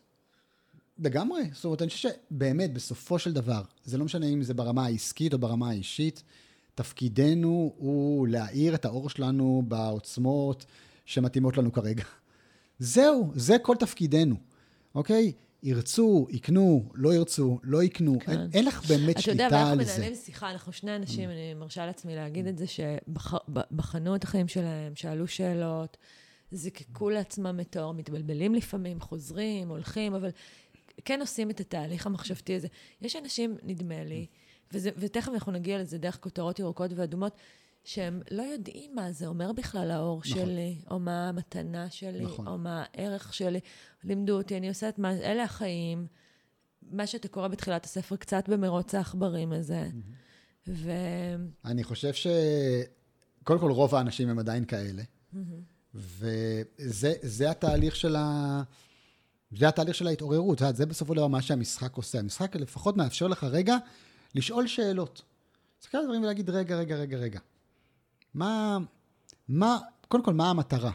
לגמרי. 0.98 1.42
זאת 1.52 1.64
אומרת, 1.64 1.82
אני 1.82 1.90
חושב 1.90 2.08
שבאמת, 2.08 2.72
בסופו 2.72 3.18
של 3.18 3.32
דבר, 3.32 3.62
זה 3.84 3.98
לא 3.98 4.04
משנה 4.04 4.26
אם 4.26 4.42
זה 4.42 4.54
ברמה 4.54 4.84
העסקית 4.84 5.32
או 5.32 5.38
ברמה 5.38 5.70
האישית, 5.70 6.22
תפקידנו 6.74 7.72
הוא 7.76 8.28
להאיר 8.28 8.74
את 8.74 8.84
האור 8.84 9.10
שלנו 9.10 9.62
בעוצמות 9.68 10.64
שמתאימות 11.04 11.56
לנו 11.56 11.72
כרגע. 11.72 12.04
זהו, 12.78 13.32
זה 13.34 13.58
כל 13.58 13.76
תפקידנו, 13.76 14.36
אוקיי? 14.94 15.32
ירצו, 15.62 16.26
יקנו, 16.30 16.88
לא 16.94 17.14
ירצו, 17.14 17.58
לא 17.62 17.82
יקנו. 17.82 18.18
כן. 18.20 18.32
אין, 18.32 18.50
אין 18.54 18.64
לך 18.64 18.86
באמת 18.86 19.18
אתה 19.18 19.30
יודע, 19.30 19.48
שליטה 19.48 19.56
ואנחנו 19.56 19.80
על 19.80 19.84
זה. 19.84 19.92
מנהלים 19.96 20.14
שיחה, 20.14 20.50
אנחנו 20.50 20.72
שני 20.72 20.96
אנשים, 20.96 21.30
אני 21.30 21.54
מרשה 21.54 21.86
לעצמי 21.86 22.14
להגיד 22.14 22.46
את 22.46 22.58
זה, 22.58 22.64
שבחנו 22.66 24.16
את 24.16 24.24
החיים 24.24 24.48
שלהם, 24.48 24.92
שאלו 24.96 25.26
שאלות, 25.26 25.96
זיקקו 26.52 27.10
לעצמם 27.10 27.60
את 27.60 27.76
האור, 27.76 27.94
מתבלבלים 27.94 28.54
לפעמים, 28.54 29.00
חוזרים, 29.00 29.68
הולכים, 29.68 30.14
אבל 30.14 30.30
כן 31.04 31.20
עושים 31.20 31.50
את 31.50 31.60
התהליך 31.60 32.06
המחשבתי 32.06 32.54
הזה. 32.54 32.68
יש 33.02 33.16
אנשים, 33.16 33.56
נדמה 33.62 34.04
לי, 34.04 34.26
וזה, 34.74 34.90
ותכף 34.96 35.32
אנחנו 35.34 35.52
נגיע 35.52 35.78
לזה 35.78 35.98
דרך 35.98 36.18
כותרות 36.20 36.58
ירוקות 36.58 36.90
ואדומות, 36.94 37.36
שהם 37.84 38.22
לא 38.30 38.42
יודעים 38.42 38.94
מה 38.94 39.12
זה 39.12 39.26
אומר 39.26 39.52
בכלל 39.52 39.90
האור 39.90 40.20
נכון. 40.26 40.32
שלי, 40.32 40.78
או 40.90 40.98
מה 40.98 41.28
המתנה 41.28 41.90
שלי, 41.90 42.24
נכון. 42.24 42.46
או 42.46 42.58
מה 42.58 42.84
הערך 42.94 43.34
שלי. 43.34 43.60
לימדו 44.04 44.36
אותי, 44.36 44.56
אני 44.56 44.68
עושה 44.68 44.88
את 44.88 44.98
מה, 44.98 45.12
אלה 45.12 45.44
החיים. 45.44 46.06
מה 46.90 47.06
שאתה 47.06 47.28
קורא 47.28 47.48
בתחילת 47.48 47.84
הספר, 47.84 48.16
קצת 48.16 48.48
במרוץ 48.48 48.94
העכברים 48.94 49.52
הזה. 49.52 49.88
ו... 50.68 50.90
אני 51.64 51.84
חושב 51.84 52.12
ש... 52.12 52.26
קודם 53.44 53.60
כל, 53.60 53.70
רוב 53.70 53.94
האנשים 53.94 54.28
הם 54.28 54.38
עדיין 54.38 54.64
כאלה. 54.64 55.02
וזה 55.94 57.12
זה 57.22 57.50
התהליך 57.50 57.96
של 57.96 58.16
ה... 58.16 58.62
זה 59.58 59.68
התהליך 59.68 59.94
של 59.94 60.06
ההתעוררות, 60.06 60.62
זה 60.74 60.86
בסופו 60.86 61.12
של 61.12 61.16
דבר 61.16 61.26
מה 61.26 61.42
שהמשחק 61.42 61.96
עושה. 61.96 62.18
המשחק 62.18 62.56
לפחות 62.56 62.96
מאפשר 62.96 63.26
לך 63.26 63.44
רגע 63.44 63.76
לשאול 64.34 64.66
שאלות. 64.66 65.22
להסתכל 65.78 65.98
על 65.98 66.04
הדברים 66.04 66.22
ולהגיד, 66.22 66.50
רגע, 66.50 66.76
רגע, 66.76 66.96
רגע, 66.96 67.16
רגע. 67.16 67.40
מה, 68.34 68.78
מה, 69.48 69.78
קודם 70.08 70.24
כל, 70.24 70.34
מה 70.34 70.50
המטרה? 70.50 70.92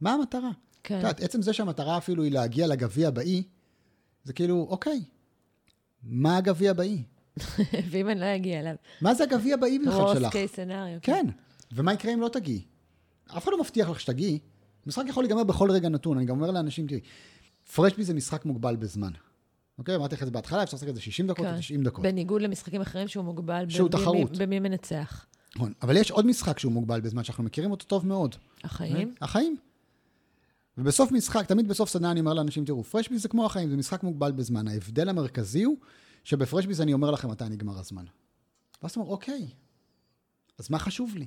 מה 0.00 0.12
המטרה? 0.12 0.50
כן. 0.82 0.94
את 0.94 1.02
יודעת, 1.02 1.20
עצם 1.20 1.42
זה 1.42 1.52
שהמטרה 1.52 1.98
אפילו 1.98 2.22
היא 2.22 2.32
להגיע 2.32 2.66
לגביע 2.66 3.10
באי, 3.10 3.42
זה 4.24 4.32
כאילו, 4.32 4.66
אוקיי, 4.70 5.04
מה 6.02 6.36
הגביע 6.36 6.72
באי? 6.72 7.02
ואם 7.90 8.08
אני 8.08 8.20
לא 8.20 8.34
אגיע 8.36 8.60
אליו. 8.60 8.74
מה 9.00 9.14
זה 9.14 9.24
הגביע 9.24 9.56
באי 9.56 9.78
בכלל 9.78 10.14
שלך? 10.14 10.32
case 10.32 10.54
scenario. 10.54 11.00
כן, 11.02 11.26
ומה 11.72 11.92
יקרה 11.92 12.14
אם 12.14 12.20
לא 12.20 12.28
תגיעי? 12.28 12.62
אף 13.26 13.44
אחד 13.44 13.52
לא 13.52 13.60
מבטיח 13.60 13.88
לך 13.88 14.00
שתגיעי. 14.00 14.38
משחק 14.86 15.04
יכול 15.08 15.24
להיגמר 15.24 15.44
בכל 15.44 15.70
רגע 15.70 15.88
נתון. 15.88 16.16
אני 16.16 16.26
גם 16.26 16.36
אומר 16.36 16.50
לאנשים, 16.50 16.86
תראי, 16.86 17.00
פרשבי 17.74 18.04
זה 18.04 18.14
משחק 18.14 18.44
מוגבל 18.44 18.76
בזמן. 18.76 19.10
אוקיי? 19.80 19.96
אמרתי 19.96 20.14
לך 20.14 20.20
את 20.22 20.26
זה 20.26 20.32
בהתחלה, 20.32 20.62
אפשר 20.62 20.76
לשחק 20.76 20.88
את 20.88 20.94
זה 20.94 21.00
60 21.00 21.26
דקות 21.26 21.46
או 21.46 21.50
כן. 21.50 21.58
90 21.58 21.82
דקות. 21.82 22.02
בניגוד 22.04 22.42
למשחקים 22.42 22.80
אחרים 22.80 23.08
שהוא 23.08 23.24
מוגבל 23.24 23.68
שהוא 23.68 23.90
במי- 23.90 24.00
תחרות. 24.02 24.38
במי 24.38 24.60
מנצח. 24.60 25.26
נכון. 25.56 25.72
אבל 25.82 25.96
יש 25.96 26.10
עוד 26.10 26.26
משחק 26.26 26.58
שהוא 26.58 26.72
מוגבל 26.72 27.00
בזמן, 27.00 27.24
שאנחנו 27.24 27.44
מכירים 27.44 27.70
אותו 27.70 27.86
טוב 27.86 28.06
מאוד. 28.06 28.34
החיים? 28.64 29.14
החיים. 29.20 29.56
ובסוף 30.78 31.12
משחק, 31.12 31.46
תמיד 31.46 31.68
בסוף 31.68 31.88
סדנה 31.90 32.10
אני 32.10 32.20
אומר 32.20 32.34
לאנשים, 32.34 32.64
תראו, 32.64 32.84
פרשבי 32.84 33.18
זה 33.18 33.28
כמו 33.28 33.46
החיים, 33.46 33.70
זה 33.70 33.76
משחק 33.76 34.02
מוגבל 34.02 34.32
בזמן. 34.32 34.68
ההבדל 34.68 35.08
המרכזי 35.08 35.62
הוא 35.62 35.76
שבפרשבי 36.24 36.74
אני 36.82 36.92
אומר 36.92 37.10
לכם 37.10 37.30
מתי 37.30 37.44
נגמר 37.44 37.78
הזמן. 37.78 38.04
ואז 38.82 38.90
אתה 38.90 39.00
אומר, 39.00 39.10
אוקיי, 39.12 39.48
אז 40.58 40.70
מה 40.70 40.78
חשוב 40.78 41.14
לי? 41.16 41.26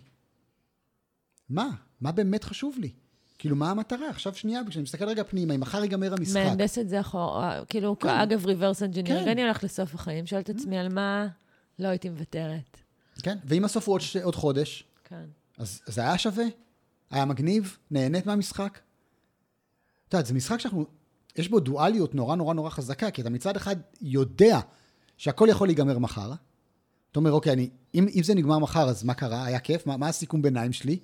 מה? 1.49 1.69
מה 2.01 2.11
באמת 2.11 2.43
חשוב 2.43 2.75
לי? 2.79 2.91
כאילו, 3.43 3.55
מה 3.55 3.71
המטרה? 3.71 4.09
עכשיו 4.09 4.35
שנייה, 4.35 4.61
כשאני 4.67 4.83
מסתכל 4.83 5.05
רגע 5.05 5.23
פנימה, 5.23 5.55
אם 5.55 5.59
מחר 5.59 5.83
ייגמר 5.83 6.13
המשחק. 6.13 6.35
מהנדס 6.35 6.77
את 6.77 6.89
זה 6.89 6.99
אחורה, 6.99 7.61
כאילו, 7.69 7.99
כן. 7.99 8.09
אגב, 8.09 8.45
reverse 8.45 8.83
engineering, 8.83 9.25
כן. 9.25 9.31
אני 9.31 9.43
הולכת 9.43 9.63
לסוף 9.63 9.95
החיים, 9.95 10.25
שואלת 10.25 10.49
את 10.49 10.55
עצמי 10.55 10.77
על 10.77 10.89
מה 10.89 11.27
לא 11.79 11.87
הייתי 11.87 12.09
מוותרת. 12.09 12.77
כן, 13.23 13.37
ואם 13.45 13.65
הסוף 13.65 13.87
הוא 13.87 13.93
עוד, 13.93 14.01
ש... 14.01 14.17
עוד 14.17 14.35
חודש, 14.35 14.83
כן. 15.03 15.25
אז 15.57 15.81
זה 15.85 16.01
היה 16.01 16.17
שווה? 16.17 16.45
היה 17.11 17.25
מגניב? 17.25 17.77
נהנית 17.91 18.25
מהמשחק? 18.25 18.79
את 20.07 20.13
יודעת, 20.13 20.25
זה 20.25 20.33
משחק 20.33 20.59
שאנחנו... 20.59 20.85
יש 21.35 21.49
בו 21.49 21.59
דואליות 21.59 22.15
נורא 22.15 22.35
נורא 22.35 22.53
נורא 22.53 22.69
חזקה, 22.69 23.11
כי 23.11 23.21
אתה 23.21 23.29
מצד 23.29 23.55
אחד 23.55 23.75
יודע 24.01 24.59
שהכל 25.17 25.47
יכול 25.51 25.67
להיגמר 25.67 25.99
מחר. 25.99 26.31
אתה 27.11 27.19
אומר, 27.19 27.31
אוקיי, 27.31 27.53
אני, 27.53 27.69
אם, 27.95 28.07
אם 28.15 28.23
זה 28.23 28.35
נגמר 28.35 28.59
מחר, 28.59 28.89
אז 28.89 29.03
מה 29.03 29.13
קרה? 29.13 29.45
היה 29.45 29.59
כיף? 29.59 29.87
מה, 29.87 29.97
מה 29.97 30.07
הסיכום 30.07 30.41
ביניים 30.41 30.73
שלי? 30.73 30.99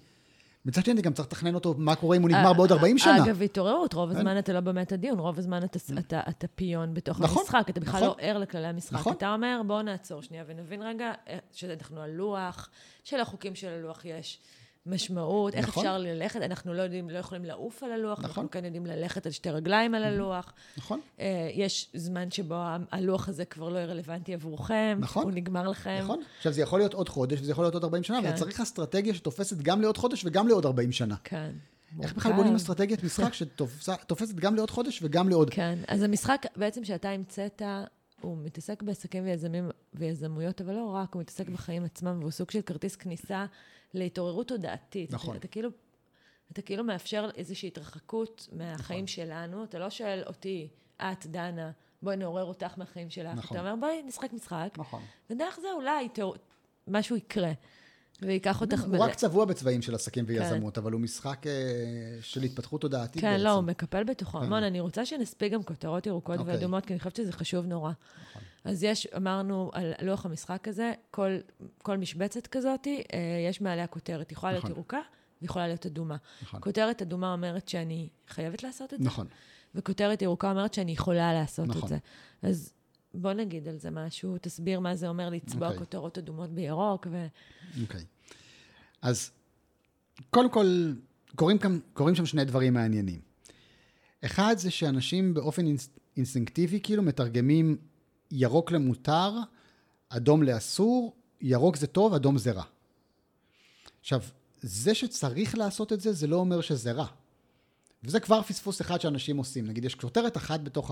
מצד 0.66 0.86
שני, 0.86 0.94
אני 0.94 1.02
גם 1.02 1.14
צריך 1.14 1.28
לתכנן 1.28 1.56
אותו, 1.56 1.76
מה 1.78 1.96
קורה 1.96 2.18
אם 2.18 2.22
הוא 2.22 2.30
נגמר 2.30 2.54
בעוד 2.54 2.72
40 2.72 2.98
שנה. 2.98 3.24
אגב, 3.24 3.42
התעוררות, 3.42 3.94
רוב 3.94 4.10
הזמן 4.10 4.40
אתה 4.40 4.54
לא 4.54 4.60
באמת 4.60 4.92
הדיון, 4.92 5.20
רוב 5.20 5.40
הזמן 5.40 5.64
אתה, 5.64 5.80
אתה, 6.00 6.22
אתה 6.30 6.48
פיון 6.48 6.94
בתוך 6.94 7.22
נכון, 7.22 7.42
המשחק, 7.42 7.70
אתה 7.70 7.80
בכלל 7.80 7.96
נכון. 7.96 8.08
לא 8.08 8.16
ער 8.20 8.38
לכללי 8.38 8.68
המשחק. 8.68 8.94
נכון. 8.94 9.14
אתה 9.14 9.34
אומר, 9.34 9.62
בואו 9.68 9.82
נעצור 9.82 10.22
שנייה 10.22 10.44
ונבין 10.48 10.82
רגע 10.82 11.12
אה, 11.28 11.38
שאנחנו 11.52 12.02
על 12.02 12.10
לוח, 12.10 12.70
שלחוקים 13.04 13.56
של 13.56 13.68
הלוח 13.68 14.06
יש 14.06 14.40
משמעות, 14.86 15.54
איך 15.54 15.68
נכון. 15.68 15.86
אפשר 15.86 15.98
ללכת, 15.98 16.42
אנחנו 16.42 16.74
לא 16.74 16.82
יודעים, 16.82 17.10
לא 17.10 17.18
יכולים 17.18 17.46
לעוף 17.46 17.84
על 17.84 17.92
הלוח, 17.92 18.20
נכון. 18.20 18.28
אנחנו 18.30 18.52
כן 18.52 18.66
יודעים 18.66 18.86
ללכת 18.86 19.26
על 19.26 19.32
שתי 19.32 19.50
רגליים 19.50 19.96
על 19.96 20.04
הלוח. 20.04 20.54
נכון? 20.78 21.00
אה, 21.20 21.50
יש 21.54 21.90
זמן 21.94 22.32
שבו 22.32 22.56
הלוח 22.92 23.30
הזה 23.30 23.46
כבר 23.46 23.70
לא 23.70 23.78
יהיה 23.78 23.88
רלוונטי 23.88 24.34
עבורכם, 24.34 24.98
נכון. 25.02 25.24
הוא 25.24 25.32
נגמר 25.32 25.68
לכם. 25.68 26.00
נכון. 26.04 26.20
עכשיו, 26.38 26.54
זה 26.54 26.62
יכול 26.62 26.80
להיות 26.80 26.94
עוד 26.94 27.10
חודש, 27.10 27.42
וזה 27.42 27.52
יכול 27.52 27.64
להיות 27.64 27.74
עוד 27.74 27.84
40 27.84 28.04
שנה, 28.04 28.22
כן. 28.22 28.28
אבל 28.28 28.38
צריך 28.38 28.60
אסטרטגיה 28.60 29.14
שתופסת 29.14 29.58
גם 29.58 29.82
לעוד 29.82 29.98
חודש 29.98 30.26
וגם 30.26 30.48
לעוד 30.48 30.66
40 30.66 30.92
שנה. 30.92 31.16
כן. 31.24 31.52
איך 32.02 32.14
בכלל. 32.14 32.34
בונים 32.34 32.56
אסטרטגיית 32.56 33.04
משחק 33.04 33.34
שתופסת 33.80 34.36
גם 34.36 34.56
לעוד 34.56 34.72
חודש 34.72 35.00
וגם 35.04 35.30
לעוד... 35.30 35.50
כן, 35.50 35.80
אז 35.88 36.04
המשחק 36.04 36.46
בעצם 36.56 36.84
שאתה 36.84 37.10
המצאת, 37.10 37.62
הוא 38.22 38.38
מתעסק 38.44 38.84
בעסקים 38.84 39.24
ויזמים 39.24 39.70
ויזמויות, 39.94 40.62
אבל 40.62 40.74
לא 40.74 40.96
רק, 40.96 41.14
הוא 41.14 41.22
מתעסק 41.22 41.50
בחיים 41.50 41.86
עצמם, 41.86 42.18
והוא 42.20 42.32
סוג 42.32 42.52
של 42.52 42.62
כרטיס 42.62 42.96
כניסה 42.96 43.46
להתעוררות 43.94 44.48
תודעתית. 44.48 45.14
נכון. 45.14 45.30
אתה, 45.30 45.40
אתה 45.40 45.48
כאילו... 45.48 45.70
אתה 46.52 46.62
כאילו 46.62 46.84
מאפשר 46.84 47.30
איזושהי 47.36 47.68
התרחקות 47.68 48.48
מהחיים 48.52 49.08
שלנו, 49.08 49.64
אתה 49.64 49.80
לא 49.80 49.90
שואל 49.90 50.24
אותי, 50.28 50.68
את, 51.02 51.26
דנה, 51.26 51.72
בואי 52.02 52.18
נעורר 52.18 52.44
אותך 52.44 52.78
מהחיים 52.78 53.10
שלך. 53.10 53.38
נכון. 53.38 53.58
אתה 53.58 53.70
אומר, 53.70 53.80
בואי 53.80 54.04
נשחק 54.06 54.34
משחק, 54.34 54.76
נכון. 54.78 55.02
ודרך 55.30 55.60
זה 55.62 55.68
אולי 55.76 56.10
תאור... 56.10 56.36
משהו 56.88 57.16
יקרה, 57.16 57.52
וייקח 58.22 58.62
אותך... 58.62 58.84
הוא 58.84 58.98
רק 58.98 59.16
צבוע 59.16 59.46
בצבעים 59.46 59.82
של 59.82 59.96
עסקים 59.96 60.26
כן. 60.26 60.32
ויזמות, 60.32 60.78
אבל 60.78 60.92
הוא 60.92 61.02
משחק 61.02 61.48
אה, 61.48 61.52
של 62.22 62.44
התפתחות 62.44 62.82
תודעתית 62.82 63.22
כן, 63.22 63.32
בעצם. 63.32 63.44
לא, 63.44 63.52
הוא 63.52 63.64
מקפל 63.64 64.04
בתוכו 64.04 64.40
כן. 64.40 64.46
המון. 64.46 64.64
אני 64.64 64.80
רוצה 64.80 65.06
שנספיק 65.06 65.54
גם 65.54 65.64
כותרות 65.64 66.08
ירוקות 66.08 66.40
אוקיי. 66.40 66.54
ואדומות, 66.54 66.86
כי 66.86 66.94
אני 66.94 67.00
חושבת 67.00 67.16
שזה 67.16 67.32
חשוב 67.32 67.66
נורא. 67.66 67.92
נכון. 68.30 68.42
אז 68.64 68.84
יש, 68.84 69.08
אמרנו 69.18 69.72
על 69.74 69.94
לוח 70.02 70.26
המשחק 70.26 70.68
הזה, 70.68 70.94
כל, 71.12 71.30
כל 71.78 71.98
משבצת 71.98 72.48
כזאת, 72.48 72.88
אה, 72.88 73.20
יש 73.50 73.62
מעליה 73.62 73.88
כותרת. 73.88 74.32
יכולה 74.32 74.52
להיות 74.52 74.64
נכון. 74.64 74.76
ירוקה 74.76 75.00
ויכולה 75.42 75.68
להיות 75.68 75.86
אדומה. 75.86 76.18
נכון. 76.42 76.62
כותרת 76.62 77.02
אדומה 77.02 77.34
אומרת 77.34 77.68
שאני 77.68 78.10
חייבת 78.28 78.64
לעשות 78.64 78.94
את 78.94 79.00
זה, 79.00 79.06
נכון. 79.06 79.28
וכותרת 79.76 80.22
ירוקה 80.22 80.52
אומרת 80.52 80.74
שאני 80.74 80.92
יכולה 80.92 81.34
לעשות 81.34 81.66
את 81.66 81.76
נכון. 81.76 81.90
זה. 81.90 81.98
אז 82.42 82.74
בוא 83.14 83.34
נגיד 83.34 83.68
על 83.68 83.78
זה 83.78 83.90
משהו, 83.92 84.38
תסביר 84.42 84.80
מה 84.80 84.96
זה 84.96 85.10
אומר 85.10 85.30
לצבוע 85.30 85.68
אוקיי. 85.68 85.80
כותרות 85.80 86.18
אדומות 86.18 86.50
בירוק, 86.50 87.08
ו... 87.12 87.28
אוקיי. 87.82 88.06
אז 89.02 89.32
קודם 90.30 90.50
כל, 90.50 90.94
קורים, 91.36 91.58
קורים 91.94 92.16
שם 92.16 92.26
שני 92.26 92.46
דברים 92.46 92.74
מעניינים. 92.74 93.20
אחד 94.26 94.56
זה 94.58 94.72
שאנשים 94.72 95.34
באופן 95.34 95.66
אינס, 95.66 95.90
אינסטינקטיבי 96.18 96.80
כאילו 96.84 97.04
מתרגמים 97.04 97.78
ירוק 98.32 98.72
למותר, 98.72 99.34
אדום 100.10 100.44
לאסור, 100.44 101.16
ירוק 101.42 101.76
זה 101.76 101.88
טוב, 101.88 102.14
אדום 102.14 102.38
זה 102.38 102.52
רע. 102.52 102.64
עכשיו, 104.02 104.22
זה 104.62 104.96
שצריך 104.96 105.58
לעשות 105.58 105.94
את 105.94 106.02
זה, 106.02 106.14
זה 106.14 106.28
לא 106.28 106.36
אומר 106.36 106.62
שזה 106.62 106.92
רע. 106.92 107.06
וזה 108.04 108.20
כבר 108.20 108.42
פספוס 108.42 108.82
אחד 108.82 109.02
שאנשים 109.02 109.38
עושים. 109.38 109.68
נגיד, 109.68 109.86
יש 109.86 109.96
כותרת 109.96 110.38
אחת 110.38 110.60
בתוך 110.60 110.92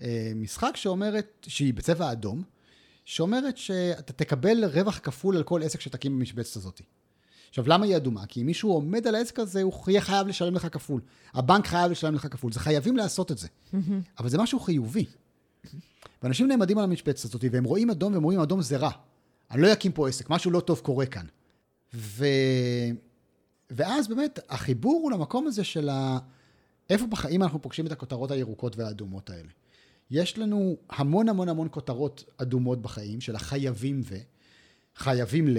המשחק 0.00 0.76
שאומרת, 0.76 1.46
שהיא 1.48 1.74
בצבע 1.74 2.12
אדום, 2.12 2.42
שאומרת 3.04 3.56
שאתה 3.56 4.12
תקבל 4.12 4.64
רווח 4.64 4.98
כפול 4.98 5.36
על 5.36 5.42
כל 5.42 5.62
עסק 5.62 5.80
שתקים 5.80 6.18
במשבצת 6.18 6.56
הזאת. 6.56 6.80
עכשיו, 7.48 7.68
למה 7.68 7.86
היא 7.86 7.96
אדומה? 7.96 8.26
כי 8.26 8.40
אם 8.40 8.46
מישהו 8.46 8.72
עומד 8.72 9.06
על 9.06 9.14
העסק 9.14 9.38
הזה, 9.38 9.62
הוא 9.62 9.72
יהיה 9.88 10.00
חייב 10.00 10.26
לשלם 10.26 10.54
לך 10.54 10.66
כפול. 10.72 11.00
הבנק 11.34 11.66
חייב 11.66 11.90
לשלם 11.90 12.14
לך 12.14 12.26
כפול. 12.32 12.52
זה 12.52 12.60
חייבים 12.60 12.96
לעשות 12.96 13.32
את 13.32 13.38
זה. 13.38 13.48
אבל 14.18 14.28
זה 14.28 14.38
משהו 14.38 14.60
חיובי. 14.60 15.04
ואנשים 16.22 16.48
נעמדים 16.48 16.78
על 16.78 16.84
המשבצת 16.84 17.24
הזאת, 17.24 17.44
והם 17.50 17.64
רואים 17.64 17.90
אדום, 17.90 18.12
והם 18.12 18.22
רואים 18.22 18.40
אדום 18.40 18.62
זה 18.62 18.76
רע. 18.76 18.90
אני 19.50 19.62
לא 19.62 19.72
אקים 19.72 19.92
פה 19.92 20.08
עסק, 20.08 20.30
משהו 20.30 20.50
לא 20.50 20.60
טוב 20.60 20.78
קורה 20.78 21.06
כאן. 21.06 21.26
ו... 21.94 22.24
ואז 23.70 24.08
באמת, 24.08 24.38
החיבור 24.48 25.00
הוא 25.02 25.12
למקום 25.12 25.46
הזה 25.46 25.64
של 25.64 25.88
ה... 25.88 26.18
איפה 26.90 27.06
בחיים 27.06 27.42
אנחנו 27.42 27.62
פוגשים 27.62 27.86
את 27.86 27.92
הכותרות 27.92 28.30
הירוקות 28.30 28.76
והאדומות 28.76 29.30
האלה. 29.30 29.48
יש 30.10 30.38
לנו 30.38 30.76
המון 30.90 31.28
המון 31.28 31.48
המון 31.48 31.68
כותרות 31.70 32.24
אדומות 32.36 32.82
בחיים, 32.82 33.20
של 33.20 33.36
החייבים 33.36 34.00
ו... 34.04 34.16
חייבים 34.96 35.48
ל... 35.48 35.58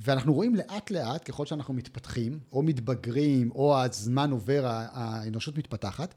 ואנחנו 0.00 0.34
רואים 0.34 0.54
לאט 0.54 0.90
לאט, 0.90 1.30
ככל 1.30 1.46
שאנחנו 1.46 1.74
מתפתחים, 1.74 2.38
או 2.52 2.62
מתבגרים, 2.62 3.50
או 3.50 3.78
הזמן 3.78 4.30
עובר, 4.30 4.62
האנושות 4.66 5.58
מתפתחת, 5.58 6.14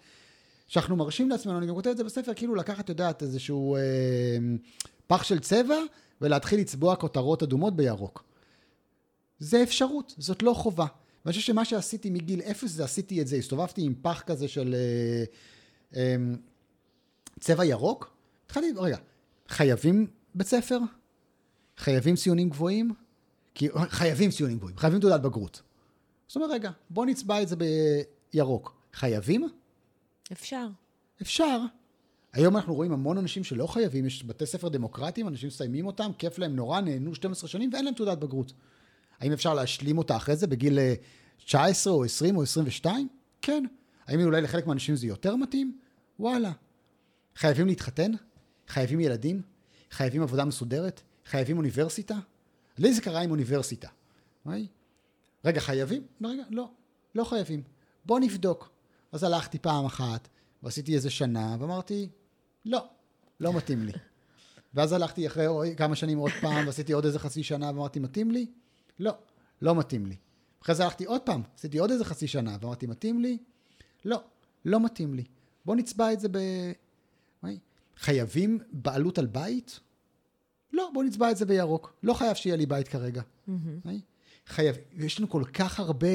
שאנחנו 0.67 0.95
מרשים 0.95 1.29
לעצמנו, 1.29 1.57
אני 1.57 1.67
גם 1.67 1.75
כותב 1.75 1.89
את 1.89 1.97
זה 1.97 2.03
בספר, 2.03 2.33
כאילו 2.33 2.55
לקחת, 2.55 2.83
את 2.83 2.89
יודעת, 2.89 3.23
איזשהו 3.23 3.75
אה, 3.75 3.81
פח 5.07 5.23
של 5.23 5.39
צבע, 5.39 5.77
ולהתחיל 6.21 6.59
לצבוע 6.59 6.95
כותרות 6.95 7.43
אדומות 7.43 7.75
בירוק. 7.75 8.23
זה 9.39 9.63
אפשרות, 9.63 10.15
זאת 10.17 10.43
לא 10.43 10.53
חובה. 10.53 10.85
ואני 11.25 11.33
חושב 11.33 11.45
שמה 11.45 11.65
שעשיתי 11.65 12.09
מגיל 12.09 12.41
אפס 12.41 12.71
זה 12.71 12.83
עשיתי 12.83 13.21
את 13.21 13.27
זה, 13.27 13.35
הסתובבתי 13.35 13.81
עם 13.81 13.93
פח 14.01 14.21
כזה 14.21 14.47
של 14.47 14.75
אה, 14.75 15.23
אה, 15.95 16.15
צבע 17.39 17.65
ירוק, 17.65 18.13
התחלתי, 18.45 18.67
רגע, 18.77 18.97
חייבים 19.47 20.07
בית 20.35 20.47
ספר? 20.47 20.79
חייבים 21.77 22.15
ציונים 22.15 22.49
גבוהים? 22.49 22.93
כי 23.55 23.67
חייבים 23.89 24.31
ציונים 24.31 24.57
גבוהים, 24.57 24.77
חייבים 24.77 24.99
תעודת 24.99 25.21
בגרות. 25.21 25.61
זאת 26.27 26.35
אומרת, 26.35 26.49
רגע, 26.51 26.71
בוא 26.89 27.05
נצבע 27.05 27.41
את 27.41 27.47
זה 27.47 27.55
בירוק. 28.33 28.77
חייבים? 28.93 29.49
אפשר. 30.31 30.67
אפשר. 31.21 31.59
היום 32.33 32.57
אנחנו 32.57 32.75
רואים 32.75 32.91
המון 32.91 33.17
אנשים 33.17 33.43
שלא 33.43 33.67
חייבים, 33.67 34.05
יש 34.05 34.23
בתי 34.23 34.45
ספר 34.45 34.69
דמוקרטיים, 34.69 35.27
אנשים 35.27 35.47
מסיימים 35.47 35.87
אותם, 35.87 36.11
כיף 36.17 36.39
להם 36.39 36.55
נורא, 36.55 36.81
נהנו 36.81 37.15
12 37.15 37.49
שנים 37.49 37.69
ואין 37.73 37.85
להם 37.85 37.93
תעודת 37.93 38.17
בגרות. 38.17 38.53
האם 39.19 39.31
אפשר 39.31 39.53
להשלים 39.53 39.97
אותה 39.97 40.15
אחרי 40.15 40.35
זה 40.35 40.47
בגיל 40.47 40.79
אה, 40.79 40.93
19 41.45 41.93
או 41.93 42.03
20 42.03 42.37
או 42.37 42.43
22? 42.43 43.07
כן. 43.41 43.63
האם 44.07 44.21
אולי 44.21 44.41
לחלק 44.41 44.67
מהאנשים 44.67 44.95
זה 44.95 45.07
יותר 45.07 45.35
מתאים? 45.35 45.77
וואלה. 46.19 46.51
חייבים 47.35 47.67
להתחתן? 47.67 48.11
חייבים 48.67 48.99
ילדים? 48.99 49.41
חייבים 49.91 50.21
עבודה 50.21 50.45
מסודרת? 50.45 51.01
חייבים 51.25 51.57
אוניברסיטה? 51.57 52.15
לי 52.77 52.93
זה 52.93 53.01
קרה 53.01 53.21
עם 53.21 53.31
אוניברסיטה. 53.31 53.87
רגע, 55.45 55.59
חייבים? 55.59 56.03
רגע, 56.23 56.43
לא, 56.49 56.69
לא 57.15 57.23
חייבים. 57.23 57.63
בוא 58.05 58.19
נבדוק. 58.19 58.76
אז 59.17 59.23
הלכתי 59.23 59.59
פעם 59.59 59.85
אחת, 59.85 60.27
ועשיתי 60.63 60.95
איזה 60.95 61.09
שנה, 61.09 61.55
ואמרתי, 61.59 62.09
לא, 62.65 62.87
לא 63.39 63.53
מתאים 63.53 63.83
לי. 63.83 63.91
ואז 64.73 64.91
הלכתי 64.91 65.27
אחרי 65.27 65.75
כמה 65.77 65.95
שנים 65.95 66.17
עוד 66.17 66.31
פעם, 66.41 66.65
ועשיתי 66.65 66.93
עוד 66.93 67.05
איזה 67.05 67.19
חצי 67.19 67.43
שנה, 67.43 67.67
ואמרתי, 67.67 67.99
מתאים 67.99 68.31
לי? 68.31 68.45
לא, 68.99 69.11
לא 69.61 69.75
מתאים 69.75 70.05
לי. 70.05 70.15
אחרי 70.61 70.75
זה 70.75 70.83
הלכתי 70.83 71.05
עוד 71.05 71.21
פעם, 71.21 71.41
עשיתי 71.57 71.77
עוד 71.77 71.91
איזה 71.91 72.05
חצי 72.05 72.27
שנה, 72.27 72.57
ואמרתי, 72.61 72.87
מתאים 72.87 73.21
לי? 73.21 73.37
לא, 74.05 74.23
לא 74.65 74.79
מתאים 74.85 75.13
לי. 75.13 75.23
בוא 75.65 75.75
נצבע 75.75 76.13
את 76.13 76.19
זה 76.19 76.29
ב... 76.31 76.37
חייבים 77.97 78.59
בעלות 78.71 79.17
על 79.17 79.25
בית? 79.25 79.79
לא, 80.73 80.89
בוא 80.93 81.03
נצבע 81.03 81.31
את 81.31 81.37
זה 81.37 81.45
בירוק. 81.45 81.93
לא 82.03 82.13
חייב 82.13 82.35
שיהיה 82.35 82.55
לי 82.55 82.65
בית 82.65 82.87
כרגע. 82.87 83.21
אוקיי? 83.47 84.01
חייב, 84.47 84.75
יש 84.93 85.19
לנו 85.19 85.29
כל 85.29 85.43
כך 85.53 85.79
הרבה 85.79 86.07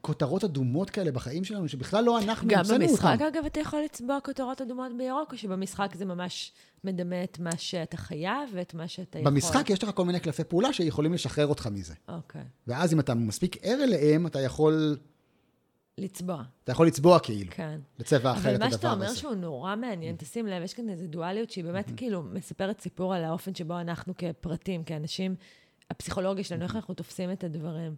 כותרות 0.00 0.44
אדומות 0.44 0.90
כאלה 0.90 1.12
בחיים 1.12 1.44
שלנו, 1.44 1.68
שבכלל 1.68 2.04
לא 2.04 2.18
אנחנו 2.18 2.48
גם 2.48 2.58
המצאנו 2.58 2.86
במשחק, 2.86 3.12
אותם. 3.12 3.24
אגב, 3.24 3.44
אתה 3.44 3.60
יכול 3.60 3.80
לצבוע 3.84 4.18
כותרות 4.20 4.60
אדומות 4.60 4.92
בירוק, 4.98 5.32
או 5.32 5.38
שבמשחק 5.38 5.94
זה 5.94 6.04
ממש 6.04 6.52
מדמה 6.84 7.24
את 7.24 7.38
מה 7.38 7.56
שאתה 7.56 7.96
חייב 7.96 8.50
ואת 8.52 8.74
מה 8.74 8.88
שאתה 8.88 9.18
יכול? 9.18 9.32
במשחק 9.32 9.70
יש 9.70 9.84
לך 9.84 9.90
כל 9.94 10.04
מיני 10.04 10.20
קלפי 10.20 10.44
פעולה 10.44 10.72
שיכולים 10.72 11.12
לשחרר 11.12 11.46
אותך 11.46 11.66
מזה. 11.66 11.94
אוקיי. 12.08 12.42
ואז 12.66 12.92
אם 12.92 13.00
אתה 13.00 13.14
מספיק 13.14 13.56
ער 13.62 13.84
אליהם, 13.84 14.26
אתה 14.26 14.40
יכול, 14.40 14.96
לצבוע, 15.98 16.42
אתה 16.64 16.72
יכול 16.72 16.86
לצבוע 16.86 17.18
כאילו, 17.18 17.52
כן. 17.54 17.80
בצבע 17.98 18.32
אחר 18.32 18.40
אבל 18.40 18.54
את 18.54 18.60
מה 18.60 18.70
שאתה 18.70 18.76
הדבר 18.76 18.92
אומר 18.92 19.06
הזה. 19.06 19.14
Mm-hmm. 19.14 19.20
שהוא 19.20 19.34
נורא 19.34 19.76
מעניין, 19.76 20.16
תשים 20.16 20.46
לב, 20.46 20.62
יש 20.62 20.74
כאן 20.74 20.88
איזו 20.88 21.06
דואליות 21.06 21.50
שהיא 21.50 21.64
באמת 21.64 21.90
כאילו 21.96 22.22
מספרת 22.22 22.80
סיפור 22.80 23.14
על 23.14 23.24
האופן 23.24 23.54
שבו 23.54 23.80
אנחנו 23.80 24.14
כפרטים, 24.18 24.84
כאנשים, 24.84 25.34
הפסיכולוגיה 25.90 26.44
שלנו, 26.44 26.62
איך 26.62 26.76
אנחנו 26.76 26.94
תופסים 26.94 27.32
את 27.32 27.44
הדברים. 27.44 27.96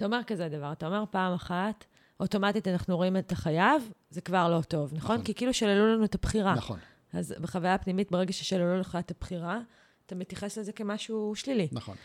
אתה 0.00 0.06
אומר 0.06 0.20
כזה 0.26 0.48
דבר, 0.48 0.72
אתה 0.72 0.86
אומר 0.86 1.04
פעם 1.10 1.32
אחת, 1.32 1.84
אוטומטית 2.20 2.68
אנחנו 2.68 2.96
רואים 2.96 3.16
את 3.16 3.32
החייב, 3.32 3.92
זה 4.10 4.20
כבר 4.20 4.48
לא 4.48 4.62
טוב, 4.62 4.94
נכון? 4.94 5.14
נכון. 5.14 5.24
כי 5.24 5.34
כאילו 5.34 5.54
שללו 5.54 5.94
לנו 5.94 6.04
את 6.04 6.14
הבחירה. 6.14 6.54
נכון, 6.54 6.78
אז 7.12 7.34
בחוויה 7.40 7.74
הפנימית, 7.74 8.10
ברגע 8.10 8.32
ששללו 8.32 8.80
לך 8.80 8.98
את 9.00 9.10
הבחירה, 9.10 9.60
אתה 10.06 10.14
מתייחס 10.14 10.58
לזה 10.58 10.72
כמשהו 10.72 11.32
שלילי. 11.34 11.68
נכון. 11.72 11.96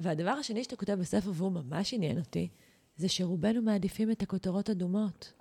והדבר 0.00 0.30
השני 0.30 0.64
שאתה 0.64 0.76
כותב 0.76 0.92
בספר, 0.92 1.30
והוא 1.34 1.52
ממש 1.52 1.94
עניין 1.94 2.18
אותי, 2.18 2.48
זה 2.96 3.08
שרובנו 3.08 3.62
מעדיפים 3.62 4.10
את 4.10 4.22
הכותרות 4.22 4.70
אדומות. 4.70 5.32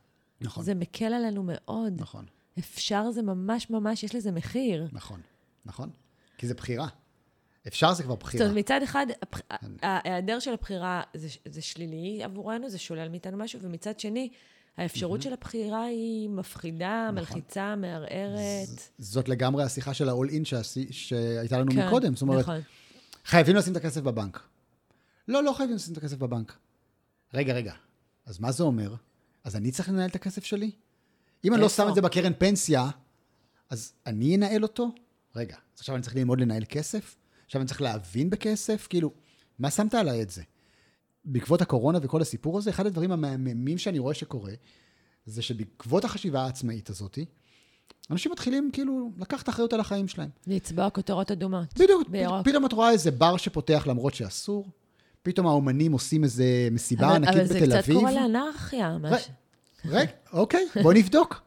נכון, 0.42 0.64
זה 0.64 0.76
מקל 0.76 1.14
עלינו 1.14 1.44
מאוד. 1.46 1.94
נכון, 1.98 2.26
אפשר 2.60 3.12
זה 3.12 3.22
ממש 3.22 3.70
ממש, 3.70 4.04
יש 4.04 4.16
לזה 4.16 4.32
מחיר. 4.32 4.88
נכון, 4.92 5.22
נכון. 5.66 5.90
כי 6.38 6.48
זה 6.48 6.54
בחירה. 6.54 6.88
אפשר 7.70 7.94
זה 7.94 8.04
כבר 8.04 8.14
זאת 8.14 8.24
בחירה. 8.24 8.46
אומרת, 8.46 8.58
מצד 8.60 8.80
אחד, 8.84 9.06
הבח- 9.22 9.42
ההיעדר 9.82 10.40
של 10.40 10.54
הבחירה 10.54 11.02
זה, 11.14 11.28
זה 11.46 11.62
שלילי 11.62 12.24
עבורנו, 12.24 12.70
זה 12.70 12.78
שולל 12.78 13.10
מאיתנו 13.10 13.38
משהו, 13.38 13.60
ומצד 13.62 14.00
שני, 14.00 14.30
האפשרות 14.78 15.22
של 15.22 15.34
הבחירה 15.34 15.84
היא 15.84 16.30
מפחידה, 16.30 17.04
נכון. 17.14 17.16
מלחיצה, 17.16 17.76
מערערת. 17.76 18.90
זאת 18.98 19.30
לגמרי 19.30 19.64
השיחה 19.64 19.94
של 19.94 20.10
ה-all-in 20.10 20.46
שעשי- 20.46 20.92
שהייתה 20.92 21.58
לנו 21.60 21.72
כן, 21.72 21.88
מקודם. 21.88 22.14
זאת 22.16 22.22
אומרת, 22.22 22.40
נכון. 22.40 22.60
חייבים 23.26 23.56
לשים 23.56 23.72
את 23.72 23.78
הכסף 23.78 24.02
בבנק. 24.02 24.40
לא, 25.28 25.44
לא 25.44 25.54
חייבים 25.54 25.76
לשים 25.76 25.94
את 25.94 25.98
הכסף 25.98 26.18
בבנק. 26.18 26.58
רגע, 27.34 27.54
רגע, 27.54 27.74
אז 28.26 28.40
מה 28.40 28.52
זה 28.52 28.64
אומר? 28.64 28.94
אז 29.44 29.56
אני 29.56 29.72
צריך 29.72 29.90
לנהל 29.90 30.10
את 30.10 30.16
הכסף 30.16 30.44
שלי? 30.44 30.72
אם 31.46 31.54
אני 31.54 31.62
לא? 31.62 31.70
שם 31.70 31.88
את 31.90 31.96
זה 31.96 32.02
בקרן 32.02 32.34
פנסיה, 32.38 32.90
אז 33.70 33.94
אני 34.06 34.36
אנהל 34.36 34.64
אותו? 34.64 34.92
רגע, 35.36 35.56
אז 35.56 35.80
עכשיו 35.80 35.96
אני 35.96 36.02
צריך 36.04 36.16
ללמוד 36.16 36.42
לנהל 36.42 36.64
כסף? 36.70 37.16
עכשיו 37.50 37.62
אני 37.62 37.68
צריך 37.68 37.82
להבין 37.82 38.30
בכסף? 38.30 38.88
כאילו, 38.90 39.12
מה 39.60 39.72
שמת 39.72 39.94
עליי 39.94 40.22
את 40.22 40.30
זה? 40.30 40.42
בעקבות 41.26 41.62
הקורונה 41.62 42.00
וכל 42.02 42.22
הסיפור 42.22 42.58
הזה, 42.58 42.70
אחד 42.70 42.86
הדברים 42.86 43.12
המהממים 43.12 43.78
שאני 43.78 44.00
רואה 44.00 44.14
שקורה, 44.14 44.52
זה 45.26 45.42
שבעקבות 45.42 46.06
החשיבה 46.06 46.42
העצמאית 46.42 46.90
הזאת, 46.90 47.20
אנשים 48.12 48.32
מתחילים 48.32 48.70
כאילו 48.74 49.12
לקחת 49.18 49.50
אחריות 49.50 49.74
על 49.74 49.80
החיים 49.80 50.08
שלהם. 50.08 50.30
לצבוע 50.48 50.90
כותרות 50.90 51.32
אדומות. 51.32 51.74
בדיוק, 51.80 52.10
בירוק. 52.10 52.48
פתאום 52.48 52.66
את 52.66 52.74
רואה 52.74 52.92
איזה 52.92 53.12
בר 53.12 53.38
שפותח 53.38 53.84
למרות 53.88 54.14
שאסור, 54.14 54.66
פתאום 55.22 55.48
האומנים 55.48 55.92
עושים 55.92 56.24
איזה 56.24 56.68
מסיבה 56.72 57.08
אבל, 57.08 57.16
ענקית 57.16 57.36
אבל 57.36 57.46
זה 57.46 57.54
בתל 57.54 57.66
קצת 57.66 57.78
אביב. 57.78 57.96
קורא 58.00 58.12
לאנרכיה. 58.12 58.98
מה 58.98 59.20
ש- 59.20 59.30
רגע, 59.86 60.12
אוקיי, 60.34 60.68
בוא 60.84 60.94
נבדוק. 60.94 61.42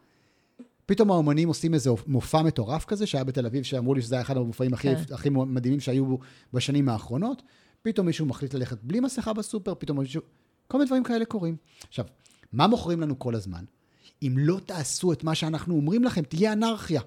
פתאום 0.86 1.10
האומנים 1.10 1.48
עושים 1.48 1.74
איזה 1.74 1.90
מופע 2.06 2.42
מטורף 2.42 2.84
כזה, 2.84 3.06
שהיה 3.06 3.24
בתל 3.24 3.46
אביב, 3.46 3.62
שאמרו 3.62 3.94
לי 3.94 4.02
שזה 4.02 4.14
היה 4.14 4.22
אחד 4.22 4.36
המופעים 4.36 4.74
הכי, 4.74 4.96
כן. 4.96 5.14
הכי 5.14 5.30
מדהימים 5.30 5.80
שהיו 5.80 6.16
בשנים 6.52 6.88
האחרונות. 6.88 7.42
פתאום 7.82 8.06
מישהו 8.06 8.26
מחליט 8.26 8.54
ללכת 8.54 8.78
בלי 8.82 9.00
מסכה 9.00 9.32
בסופר, 9.32 9.74
פתאום 9.74 9.98
מישהו... 9.98 10.22
כל 10.68 10.78
מיני 10.78 10.86
דברים 10.86 11.04
כאלה 11.04 11.24
קורים. 11.24 11.56
עכשיו, 11.88 12.04
מה 12.52 12.66
מוכרים 12.66 13.00
לנו 13.00 13.18
כל 13.18 13.34
הזמן? 13.34 13.64
אם 14.22 14.34
לא 14.38 14.60
תעשו 14.66 15.12
את 15.12 15.24
מה 15.24 15.34
שאנחנו 15.34 15.74
אומרים 15.74 16.04
לכם, 16.04 16.22
תהיה 16.22 16.52
אנרכיה. 16.52 17.00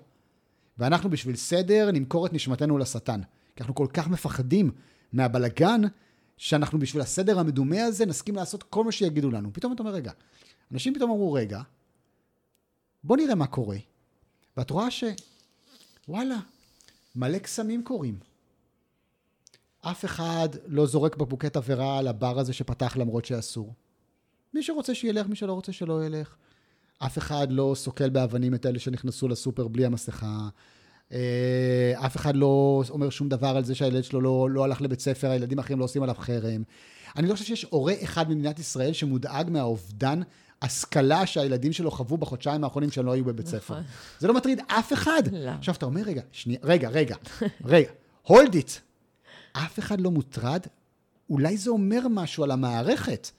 ואנחנו 0.78 1.10
בשביל 1.10 1.36
סדר 1.36 1.92
נמכור 1.94 2.26
את 2.26 2.34
נשמתנו 2.34 2.78
לשטן. 2.78 3.22
כי 3.56 3.64
אנחנו 3.64 3.76
כל 3.76 3.88
כך 3.94 4.08
מפחדים 4.08 4.72
מהבלגן, 5.14 5.82
שאנחנו 6.38 6.80
בשביל 6.80 7.02
הסדר 7.02 7.40
המדומה 7.40 7.84
הזה 7.84 8.06
נסכים 8.06 8.36
לעשות 8.36 8.64
כל 8.64 8.84
מה 8.84 8.92
שיגידו 8.92 9.32
לנו. 9.32 9.54
פתאום 9.54 9.74
אתה 9.74 9.84
אומר, 9.84 9.94
רגע, 9.94 10.12
אנשים 10.72 10.94
פתאום 10.94 11.12
אמרו, 11.12 11.34
רגע, 11.34 11.62
בוא 13.06 13.18
נראה 13.18 13.36
מה 13.36 13.48
קורה. 13.48 13.78
ואת 14.58 14.70
רואה 14.70 14.92
ש... 14.92 15.04
וואלה, 16.08 16.38
מלא 17.16 17.38
קסמים 17.38 17.84
קורים. 17.84 18.20
אף 19.82 20.06
אחד 20.06 20.50
לא 20.66 20.86
זורק 20.86 21.16
בקבוקי 21.16 21.50
תבערה 21.50 21.98
על 21.98 22.08
הבר 22.08 22.40
הזה 22.40 22.54
שפתח 22.54 22.98
למרות 22.98 23.26
שאסור. 23.26 23.74
מי 24.54 24.64
שרוצה 24.64 24.96
שילך, 24.96 25.28
מי 25.28 25.36
שלא 25.36 25.54
רוצה 25.54 25.72
שלא 25.72 26.06
ילך. 26.06 26.36
אף 26.98 27.18
אחד 27.18 27.48
לא 27.52 27.74
סוקל 27.76 28.10
באבנים 28.10 28.54
את 28.54 28.66
אלה 28.66 28.80
שנכנסו 28.80 29.28
לסופר 29.28 29.68
בלי 29.68 29.86
המסכה. 29.86 30.50
אה, 31.12 31.94
אף 32.06 32.16
אחד 32.16 32.36
לא 32.36 32.84
אומר 32.90 33.10
שום 33.10 33.30
דבר 33.30 33.58
על 33.58 33.64
זה 33.64 33.76
שהילד 33.76 34.04
שלו 34.04 34.22
לא, 34.22 34.50
לא 34.50 34.64
הלך 34.64 34.82
לבית 34.82 35.00
ספר, 35.00 35.30
הילדים 35.30 35.60
האחרים 35.60 35.80
לא 35.80 35.86
עושים 35.86 36.04
עליו 36.04 36.16
חרם. 36.16 36.64
אני 37.16 37.28
לא 37.28 37.34
חושב 37.34 37.46
שיש 37.46 37.66
הורה 37.70 37.94
אחד 38.04 38.30
במדינת 38.30 38.60
ישראל 38.60 38.94
שמודאג 38.94 39.50
מהאובדן 39.50 40.22
השכלה 40.62 41.26
שהילדים 41.26 41.74
שלו 41.74 41.92
חוו 41.92 42.18
בחודשיים 42.18 42.64
האחרונים 42.64 42.92
שהם 42.92 43.06
לא 43.06 43.12
היו 43.12 43.26
בבית 43.26 43.48
ספר. 43.48 43.74
נכון. 43.74 43.84
זה 44.20 44.28
לא 44.28 44.34
מטריד 44.34 44.62
אף 44.68 44.94
אחד. 44.94 45.24
לא. 45.32 45.50
עכשיו, 45.50 45.76
אתה 45.76 45.86
אומר, 45.86 46.02
רגע, 46.02 46.22
שנייה, 46.32 46.60
רגע, 46.64 46.90
רגע, 46.90 47.16
רגע, 47.66 47.90
hold 48.28 48.52
it. 48.54 48.80
אף 49.54 49.80
אחד 49.80 50.02
לא 50.02 50.12
מוטרד? 50.12 50.62
אולי 51.30 51.58
זה 51.58 51.70
אומר 51.70 52.08
משהו 52.10 52.44
על 52.44 52.52
המערכת. 52.52 53.32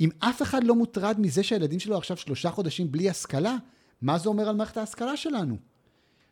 אם 0.00 0.08
אף 0.18 0.42
אחד 0.42 0.64
לא 0.64 0.74
מוטרד 0.74 1.20
מזה 1.20 1.42
שהילדים 1.42 1.80
שלו 1.80 1.98
עכשיו 1.98 2.16
שלושה 2.16 2.50
חודשים 2.50 2.92
בלי 2.92 3.10
השכלה, 3.10 3.56
מה 4.02 4.18
זה 4.18 4.28
אומר 4.28 4.48
על 4.48 4.56
מערכת 4.56 4.76
ההשכלה 4.76 5.16
שלנו? 5.16 5.56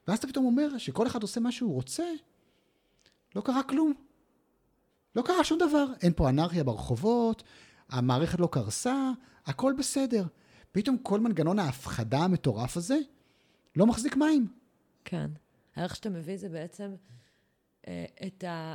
ואז 0.08 0.18
אתה 0.18 0.26
פתאום 0.26 0.44
אומר 0.46 0.78
שכל 0.78 1.06
אחד 1.06 1.22
עושה 1.22 1.40
מה 1.40 1.52
שהוא 1.52 1.74
רוצה, 1.74 2.04
לא 3.36 3.40
קרה 3.40 3.62
כלום. 3.62 3.92
לא 5.16 5.22
קרה 5.22 5.44
שום 5.44 5.58
דבר. 5.58 5.86
אין 6.02 6.12
פה 6.16 6.28
אנרכיה 6.28 6.64
ברחובות, 6.64 7.42
המערכת 7.88 8.40
לא 8.40 8.48
קרסה, 8.52 9.10
הכל 9.46 9.74
בסדר. 9.78 10.24
פתאום 10.72 10.98
כל 11.02 11.20
מנגנון 11.20 11.58
ההפחדה 11.58 12.18
המטורף 12.18 12.76
הזה 12.76 12.98
לא 13.76 13.86
מחזיק 13.86 14.16
מים. 14.16 14.48
כן. 15.04 15.30
הערך 15.76 15.96
שאתה 15.96 16.10
מביא 16.10 16.36
זה 16.36 16.48
בעצם 16.48 16.94
אה, 17.88 18.04
את, 18.26 18.44
ה, 18.44 18.74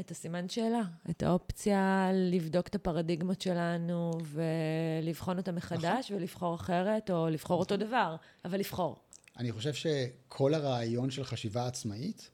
את 0.00 0.10
הסימן 0.10 0.48
שאלה, 0.48 0.82
את 1.10 1.22
האופציה 1.22 2.10
לבדוק 2.14 2.66
את 2.66 2.74
הפרדיגמות 2.74 3.40
שלנו 3.40 4.10
ולבחון 4.24 5.38
אותה 5.38 5.52
מחדש 5.52 6.10
ולבחור 6.10 6.54
אחרת, 6.54 7.10
או 7.10 7.28
לבחור 7.28 7.60
אותו 7.60 7.76
דבר, 7.76 8.16
אבל 8.44 8.58
לבחור. 8.58 8.96
אני 9.36 9.52
חושב 9.52 9.74
שכל 9.74 10.54
הרעיון 10.54 11.10
של 11.10 11.24
חשיבה 11.24 11.66
עצמאית 11.66 12.30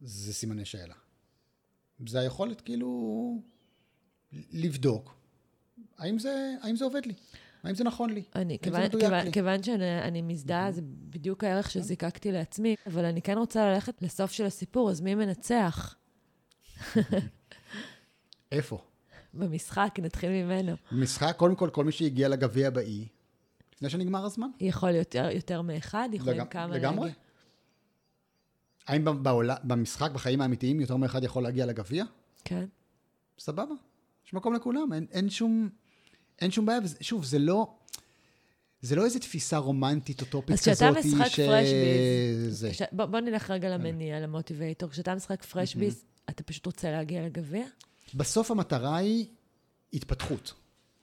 זה 0.00 0.34
סימני 0.34 0.64
שאלה. 0.64 0.94
זה 2.06 2.20
היכולת 2.20 2.60
כאילו 2.60 3.42
לבדוק 4.32 5.19
האם 6.00 6.18
זה, 6.18 6.54
האם 6.62 6.76
זה 6.76 6.84
עובד 6.84 7.06
לי, 7.06 7.14
האם 7.62 7.74
זה 7.74 7.84
נכון 7.84 8.10
לי, 8.10 8.22
אני, 8.34 8.58
כיוון, 8.58 8.88
כיוון, 8.88 9.24
לי. 9.24 9.32
כיוון 9.32 9.62
שאני 9.62 10.02
אני 10.02 10.22
מזדהה, 10.22 10.72
זה 10.72 10.80
בדיוק 10.84 11.44
הערך 11.44 11.70
שזיקקתי 11.70 12.32
לעצמי, 12.32 12.76
אבל 12.86 13.04
אני 13.04 13.22
כן 13.22 13.38
רוצה 13.38 13.70
ללכת 13.72 14.02
לסוף 14.02 14.32
של 14.32 14.44
הסיפור, 14.44 14.90
אז 14.90 15.00
מי 15.00 15.14
מנצח? 15.14 15.94
איפה? 18.52 18.78
במשחק, 19.34 19.94
נתחיל 20.02 20.30
ממנו. 20.30 20.72
במשחק, 20.92 21.34
קודם 21.36 21.54
כל, 21.54 21.70
כל 21.72 21.84
מי 21.84 21.92
שהגיע 21.92 22.28
לגביע 22.28 22.70
באי, 22.70 23.06
לפני 23.74 23.90
שנגמר 23.90 24.24
הזמן. 24.24 24.48
יכול 24.60 24.90
יותר, 24.90 25.28
יותר 25.34 25.62
מאחד, 25.62 26.08
יכולים 26.12 26.40
לגמ- 26.40 26.50
כמה 26.50 26.66
לגמרי. 26.76 27.08
להגיע. 27.08 27.22
האם 28.86 29.22
בעולה, 29.22 29.56
במשחק, 29.64 30.10
בחיים 30.10 30.40
האמיתיים, 30.40 30.80
יותר 30.80 30.96
מאחד 30.96 31.24
יכול 31.24 31.42
להגיע 31.42 31.66
לגביע? 31.66 32.04
כן. 32.44 32.64
סבבה, 33.38 33.74
יש 34.26 34.34
מקום 34.34 34.54
לכולם, 34.54 34.92
אין, 34.92 35.06
אין 35.10 35.30
שום, 35.30 35.68
אין 36.40 36.50
שום 36.50 36.66
בעיה, 36.66 36.78
ושוב, 37.00 37.24
זה 37.24 37.38
לא, 37.38 37.74
זה 38.82 38.96
לא 38.96 39.04
איזו 39.04 39.18
תפיסה 39.18 39.58
רומנטית 39.58 40.20
אוטופית 40.20 40.50
אז 40.50 40.60
כזאת, 40.60 40.74
כשאתה 40.76 40.90
משחק 41.00 41.36
פרשביז, 41.36 42.58
זה. 42.60 42.70
כש- 42.70 42.82
בוא, 42.92 43.04
בוא 43.04 43.20
נלך 43.20 43.50
רגע 43.50 43.68
למניע, 43.76 44.20
למוטיבייטור. 44.20 44.90
כשאתה 44.90 45.14
משחק 45.14 45.42
פרשביז, 45.44 46.04
אתה 46.30 46.42
פשוט 46.42 46.66
רוצה 46.66 46.90
להגיע 46.90 47.22
לגביע? 47.26 47.64
בסוף 48.14 48.50
המטרה 48.50 48.96
היא 48.96 49.26
התפתחות. 49.94 50.54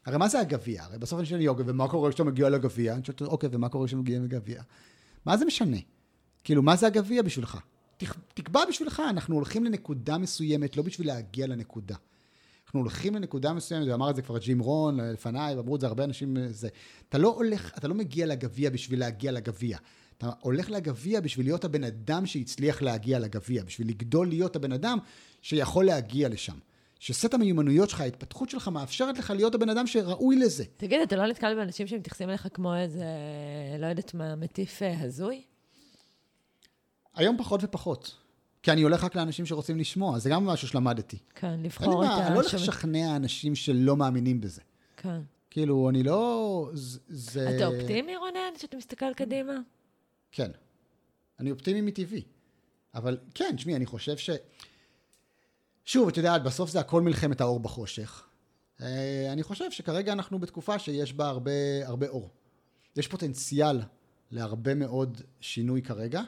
הרי 0.05 0.17
מה 0.17 0.27
זה 0.29 0.39
הגביע? 0.39 0.83
הרי 0.83 0.97
בסוף 0.97 1.19
אני 1.19 1.25
שואל 1.27 1.41
יוגה, 1.41 1.63
ומה 1.67 1.87
קורה 1.87 2.09
כשאתה 2.09 2.23
מגיע 2.23 2.49
לגביע? 2.49 2.93
אני 2.93 3.01
שואל, 3.05 3.29
אוקיי, 3.29 3.49
ומה 3.51 3.69
קורה 3.69 3.87
כשאתה 3.87 4.01
מגיע 4.01 4.19
לגביע? 4.19 4.61
מה 5.25 5.37
זה 5.37 5.45
משנה? 5.45 5.77
כאילו, 6.43 6.61
מה 6.61 6.75
זה 6.75 6.87
הגביע 6.87 7.21
בשבילך? 7.21 7.57
תק- 7.97 8.15
תקבע 8.33 8.61
בשבילך, 8.69 9.01
אנחנו 9.09 9.35
הולכים 9.35 9.63
לנקודה 9.65 10.17
מסוימת, 10.17 10.77
לא 10.77 10.83
בשביל 10.83 11.07
להגיע 11.07 11.47
לנקודה. 11.47 11.95
אנחנו 12.67 12.79
הולכים 12.79 13.15
לנקודה 13.15 13.53
מסוימת, 13.53 13.87
ואמר 13.87 14.09
את 14.09 14.15
זה 14.15 14.21
כבר 14.21 14.37
ג'ים 14.37 14.59
רון 14.59 14.99
לפניי, 14.99 15.55
ואמרו 15.55 15.75
את 15.75 15.81
זה 15.81 15.87
הרבה 15.87 16.03
אנשים, 16.03 16.37
זה, 16.49 16.69
אתה 17.09 17.17
לא 17.17 17.27
הולך, 17.27 17.77
אתה 17.77 17.87
לא 17.87 17.95
מגיע 17.95 18.25
לגביע 18.25 18.69
בשביל 18.69 18.99
להגיע 18.99 19.31
לגביע. 19.31 19.77
אתה 20.17 20.29
הולך 20.39 20.69
לגביע 20.69 21.21
בשביל 21.21 21.45
להיות 21.45 21.65
הבן 21.65 21.83
אדם 21.83 22.25
שהצליח 22.25 22.81
להגיע 22.81 23.19
לגביע, 23.19 23.63
בשביל 23.63 23.87
לגדול 23.87 24.27
להיות 24.27 24.55
הבן 24.55 24.71
אדם 24.71 24.97
שיכול 25.41 25.85
להגיע 25.85 26.29
לשם. 26.29 26.57
שסט 26.99 27.33
המיומנויות 27.33 27.89
שלך, 27.89 28.01
ההתפתחות 28.01 28.49
שלך 28.49 28.67
מאפשרת 28.67 29.17
לך 29.17 29.33
להיות 29.35 29.55
הבן 29.55 29.69
אדם 29.69 29.87
שראוי 29.87 30.35
לזה. 30.35 30.63
תגיד, 30.77 31.01
אתה 31.01 31.15
לא 31.15 31.27
נתקל 31.27 31.55
באנשים 31.55 31.87
שמתייחסים 31.87 32.29
אליך 32.29 32.47
כמו 32.53 32.75
איזה, 32.75 33.05
לא 33.79 33.85
יודעת 33.85 34.13
מה, 34.13 34.35
מטיף 34.35 34.81
אה, 34.81 35.01
הזוי? 35.01 35.41
היום 37.15 37.37
פחות 37.37 37.63
ופחות. 37.63 38.26
כי 38.67 38.71
אני 38.71 38.81
הולך 38.81 39.03
רק 39.03 39.15
לאנשים 39.15 39.45
שרוצים 39.45 39.77
לשמוע, 39.77 40.19
זה 40.19 40.29
גם 40.29 40.45
משהו 40.45 40.67
שלמדתי. 40.67 41.17
כן, 41.35 41.59
לבחור 41.59 42.03
את 42.05 42.09
ה... 42.09 42.27
אני 42.27 42.35
לא 42.35 42.39
הולך 42.41 42.53
לשכנע 42.53 43.15
אנשים 43.15 43.55
שלא 43.55 43.97
מאמינים 43.97 44.41
בזה. 44.41 44.61
כן. 44.97 45.19
כאילו, 45.49 45.89
אני 45.89 46.03
לא... 46.03 46.69
זה- 46.73 46.99
זה... 47.07 47.55
אתה 47.55 47.65
אופטימי, 47.67 48.17
רונן, 48.17 48.57
שאתה 48.57 48.77
מסתכל 48.77 49.13
קדימה? 49.13 49.53
כן. 50.31 50.51
אני 51.39 51.51
אופטימי 51.51 51.81
מטבעי. 51.81 52.23
אבל 52.95 53.17
כן, 53.33 53.53
תשמעי, 53.55 53.75
אני 53.75 53.85
חושב 53.85 54.17
ש... 54.17 54.29
שוב, 55.85 56.07
את 56.07 56.17
יודעת, 56.17 56.43
בסוף 56.43 56.69
זה 56.69 56.79
הכל 56.79 57.01
מלחמת 57.01 57.41
האור 57.41 57.59
בחושך. 57.59 58.27
אה, 58.81 59.29
אני 59.33 59.43
חושב 59.43 59.71
שכרגע 59.71 60.13
אנחנו 60.13 60.39
בתקופה 60.39 60.79
שיש 60.79 61.13
בה 61.13 61.27
הרבה, 61.27 61.51
הרבה 61.85 62.07
אור. 62.07 62.29
יש 62.95 63.07
פוטנציאל 63.07 63.81
להרבה 64.31 64.75
מאוד 64.75 65.21
שינוי 65.41 65.81
כרגע, 65.81 66.21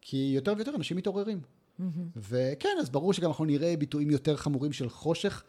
כי 0.00 0.32
יותר 0.34 0.54
ויותר 0.56 0.74
אנשים 0.76 0.96
מתעוררים. 0.96 1.57
Mm-hmm. 1.80 2.18
וכן, 2.28 2.76
אז 2.80 2.90
ברור 2.90 3.12
שגם 3.12 3.30
אנחנו 3.30 3.44
נראה 3.44 3.76
ביטויים 3.76 4.10
יותר 4.10 4.36
חמורים 4.36 4.72
של 4.72 4.88
חושך 4.88 5.42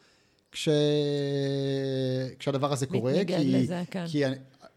כש... 0.52 0.70
כשהדבר 2.40 2.74
הזה 2.74 2.86
קורה. 2.86 3.12
מתנגד 3.12 3.38
כי, 3.38 3.54
לזה, 3.54 3.84
כן. 3.92 4.06
כי 4.08 4.24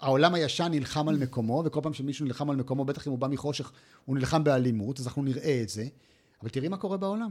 העולם 0.01 0.35
הישן 0.35 0.69
נלחם 0.71 1.09
על 1.09 1.17
מקומו, 1.17 1.63
וכל 1.67 1.81
פעם 1.83 1.93
שמישהו 1.93 2.27
נלחם 2.27 2.51
על 2.51 2.57
מקומו, 2.57 2.85
בטח 2.85 3.07
אם 3.07 3.13
הוא 3.13 3.19
בא 3.19 3.29
מחושך, 3.29 3.73
הוא 4.05 4.17
נלחם 4.17 4.45
באלימות, 4.45 5.01
אז 5.01 5.07
אנחנו 5.07 5.23
נראה 5.23 5.63
את 5.63 5.69
זה. 5.69 5.87
אבל 6.43 6.51
תראי 6.51 6.69
מה 6.69 6.77
קורה 6.77 6.97
בעולם. 6.97 7.31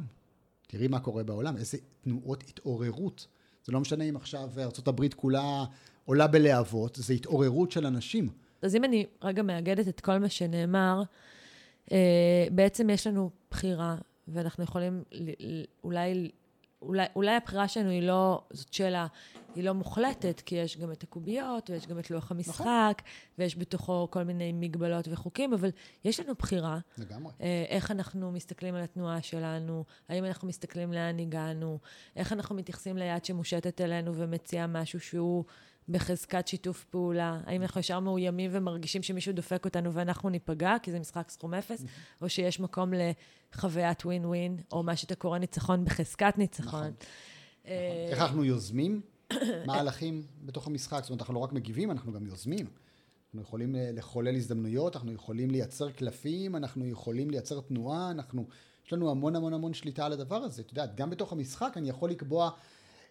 תראי 0.67 0.87
מה 0.87 0.99
קורה 0.99 1.23
בעולם, 1.23 1.57
איזה 1.57 1.77
תנועות 2.01 2.43
התעוררות. 2.49 3.27
זה 3.65 3.71
לא 3.71 3.79
משנה 3.79 4.03
אם 4.03 4.15
עכשיו 4.15 4.49
ארה"ב 4.57 5.07
כולה 5.15 5.63
עולה 6.05 6.27
בלהבות, 6.27 6.95
זה 7.01 7.13
התעוררות 7.13 7.71
של 7.71 7.85
אנשים. 7.85 8.29
אז 8.61 8.75
אם 8.75 8.83
אני 8.83 9.05
רגע 9.23 9.41
מאגדת 9.41 9.87
את 9.87 9.99
כל 9.99 10.17
מה 10.17 10.29
שנאמר, 10.29 11.03
אה, 11.91 12.45
בעצם 12.51 12.89
יש 12.89 13.07
לנו 13.07 13.29
בחירה, 13.51 13.95
ואנחנו 14.27 14.63
יכולים 14.63 15.03
אולי, 15.83 16.31
אולי, 16.81 17.05
אולי 17.15 17.35
הבחירה 17.35 17.67
שלנו 17.67 17.89
היא 17.89 18.01
לא, 18.01 18.43
זאת 18.51 18.73
שאלה, 18.73 19.07
היא 19.55 19.63
לא 19.63 19.73
מוחלטת, 19.73 20.41
כי 20.45 20.55
יש 20.55 20.77
גם 20.77 20.91
את 20.91 21.03
הקוביות, 21.03 21.69
ויש 21.69 21.87
גם 21.87 21.99
את 21.99 22.11
לוח 22.11 22.31
המשחק, 22.31 22.65
נכון. 22.65 23.37
ויש 23.37 23.57
בתוכו 23.57 24.07
כל 24.11 24.23
מיני 24.23 24.51
מגבלות 24.51 25.07
וחוקים, 25.07 25.53
אבל 25.53 25.69
יש 26.05 26.19
לנו 26.19 26.33
בחירה. 26.39 26.79
לגמרי. 26.97 27.33
אה, 27.41 27.65
איך 27.67 27.91
אנחנו 27.91 28.31
מסתכלים 28.31 28.75
על 28.75 28.83
התנועה 28.83 29.21
שלנו, 29.21 29.83
האם 30.09 30.25
אנחנו 30.25 30.47
מסתכלים 30.47 30.93
לאן 30.93 31.19
הגענו, 31.19 31.79
איך 32.15 32.33
אנחנו 32.33 32.55
מתייחסים 32.55 32.97
ליד 32.97 33.25
שמושטת 33.25 33.81
אלינו 33.81 34.15
ומציעה 34.15 34.67
משהו 34.67 34.99
שהוא 34.99 35.43
בחזקת 35.89 36.47
שיתוף 36.47 36.83
פעולה, 36.83 37.39
האם 37.45 37.61
אנחנו 37.61 37.79
ישר 37.79 37.99
מאוימים 37.99 38.51
ומרגישים 38.53 39.03
שמישהו 39.03 39.33
דופק 39.33 39.65
אותנו 39.65 39.93
ואנחנו 39.93 40.29
ניפגע, 40.29 40.75
כי 40.83 40.91
זה 40.91 40.99
משחק 40.99 41.29
סכום 41.29 41.53
אפס, 41.53 41.83
או 42.21 42.29
שיש 42.29 42.59
מקום 42.59 42.91
לחוויית 43.53 44.05
ווין 44.05 44.25
ווין, 44.25 44.57
או 44.71 44.83
מה 44.83 44.95
שאתה 44.95 45.15
קורא 45.15 45.37
ניצחון 45.37 45.85
בחזקת 45.85 46.33
ניצחון. 46.37 46.79
נכון. 46.79 46.91
אה, 47.67 48.07
איך 48.11 48.21
אנחנו 48.21 48.43
יוזמים 48.43 49.01
מהלכים 49.67 50.23
בתוך 50.45 50.67
המשחק? 50.67 50.99
זאת 51.01 51.09
אומרת, 51.09 51.21
אנחנו 51.21 51.33
לא 51.33 51.39
רק 51.39 51.53
מגיבים, 51.53 51.91
אנחנו 51.91 52.13
גם 52.13 52.25
יוזמים. 52.25 52.65
אנחנו 52.65 53.41
יכולים 53.41 53.75
לחולל 53.93 54.35
הזדמנויות, 54.35 54.95
אנחנו 54.95 55.11
יכולים 55.11 55.51
לייצר 55.51 55.91
קלפים, 55.91 56.55
אנחנו 56.55 56.85
יכולים 56.85 57.31
לייצר 57.31 57.61
תנועה, 57.61 58.11
אנחנו... 58.11 58.47
יש 58.85 58.93
לנו 58.93 59.11
המון 59.11 59.35
המון 59.35 59.53
המון 59.53 59.73
שליטה 59.73 60.05
על 60.05 60.13
הדבר 60.13 60.35
הזה. 60.35 60.61
את 60.61 60.69
יודעת, 60.69 60.95
גם 60.95 61.09
בתוך 61.09 61.31
המשחק 61.31 61.73
אני 61.75 61.89
יכול 61.89 62.09
לקבוע 62.09 62.51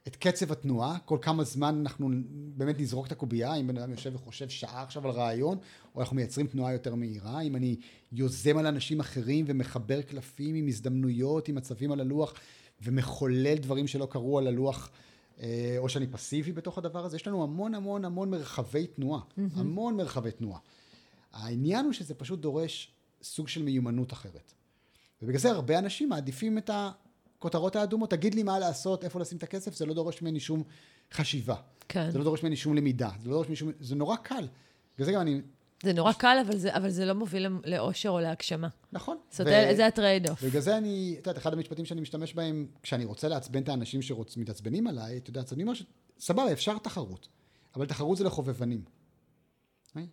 את 0.06 0.16
קצב 0.16 0.52
התנועה, 0.52 0.98
כל 1.04 1.18
כמה 1.22 1.44
זמן 1.44 1.78
אנחנו 1.80 2.08
באמת 2.56 2.80
נזרוק 2.80 3.06
את 3.06 3.12
הקובייה, 3.12 3.54
אם 3.54 3.66
בן 3.66 3.78
אדם 3.78 3.90
יושב 3.90 4.14
וחושב 4.14 4.48
שעה 4.48 4.82
עכשיו 4.82 5.06
על 5.06 5.10
רעיון, 5.10 5.58
או 5.94 6.00
אנחנו 6.00 6.16
מייצרים 6.16 6.46
תנועה 6.46 6.72
יותר 6.72 6.94
מהירה, 6.94 7.40
אם 7.40 7.56
אני 7.56 7.76
יוזם 8.12 8.58
על 8.58 8.66
אנשים 8.66 9.00
אחרים 9.00 9.44
ומחבר 9.48 10.02
קלפים 10.02 10.54
עם 10.54 10.66
הזדמנויות, 10.66 11.48
עם 11.48 11.54
מצבים 11.54 11.92
על 11.92 12.00
הלוח, 12.00 12.34
ומחולל 12.82 13.54
דברים 13.54 13.86
שלא 13.86 14.06
קרו 14.10 14.38
על 14.38 14.46
הלוח, 14.46 14.90
אה, 15.40 15.74
או 15.78 15.88
שאני 15.88 16.06
פסיבי 16.06 16.52
בתוך 16.52 16.78
הדבר 16.78 17.04
הזה, 17.04 17.16
יש 17.16 17.26
לנו 17.26 17.42
המון 17.42 17.74
המון 17.74 18.04
המון 18.04 18.30
מרחבי 18.30 18.86
תנועה, 18.86 19.20
mm-hmm. 19.20 19.40
המון 19.54 19.96
מרחבי 19.96 20.30
תנועה. 20.30 20.58
העניין 21.32 21.84
הוא 21.84 21.92
שזה 21.92 22.14
פשוט 22.14 22.40
דורש 22.40 22.92
סוג 23.22 23.48
של 23.48 23.62
מיומנות 23.62 24.12
אחרת. 24.12 24.52
ובגלל 25.22 25.38
זה 25.38 25.50
הרבה 25.50 25.78
אנשים 25.78 26.08
מעדיפים 26.08 26.58
את 26.58 26.70
הכותרות 27.40 27.76
האדומות, 27.76 28.10
תגיד 28.10 28.34
לי 28.34 28.42
מה 28.42 28.58
לעשות, 28.58 29.04
איפה 29.04 29.20
לשים 29.20 29.38
את 29.38 29.42
הכסף, 29.42 29.74
זה 29.74 29.86
לא 29.86 29.94
דורש 29.94 30.22
ממני 30.22 30.40
שום 30.40 30.62
חשיבה. 31.12 31.54
כן. 31.88 32.10
זה 32.10 32.18
לא 32.18 32.24
דורש 32.24 32.42
ממני 32.42 32.56
שום 32.56 32.74
למידה, 32.74 33.10
זה 33.22 33.28
לא 33.28 33.34
דורש 33.34 33.46
ממני 33.46 33.56
שום... 33.56 33.70
זה 33.80 33.94
נורא 33.94 34.16
קל. 34.16 34.48
בגלל 34.94 35.06
זה 35.06 35.12
גם 35.12 35.20
אני... 35.20 35.40
זה 35.82 35.92
נורא 35.92 36.12
קל, 36.12 36.36
אבל 36.46 36.56
זה, 36.56 36.76
אבל 36.76 36.90
זה 36.90 37.04
לא 37.04 37.14
מוביל 37.14 37.46
לאושר 37.64 38.08
או 38.08 38.20
להגשמה. 38.20 38.68
נכון. 38.92 39.16
זאת 39.30 39.40
אומרת, 39.40 39.76
זה 39.76 39.86
ה 39.86 39.93
trade 39.93 40.30
off. 40.30 40.44
בגלל 40.44 40.60
זה 40.60 40.76
אני, 40.76 41.12
את 41.12 41.26
יודעת, 41.26 41.38
אחד 41.38 41.52
המשפטים 41.52 41.84
שאני 41.84 42.00
משתמש 42.00 42.34
בהם, 42.34 42.66
כשאני 42.82 43.04
רוצה 43.04 43.28
לעצבן 43.28 43.62
את 43.62 43.68
האנשים 43.68 44.02
שמתעצבנים 44.02 44.86
עליי, 44.86 45.16
אתה 45.16 45.30
יודע, 45.30 45.40
עצבנים 45.40 45.68
משהו, 45.68 45.84
סבבה, 46.18 46.52
אפשר 46.52 46.78
תחרות, 46.78 47.28
אבל 47.74 47.86
תחרות 47.86 48.18
זה 48.18 48.24
לחובבנים. 48.24 48.84
אוקיי? 49.88 50.06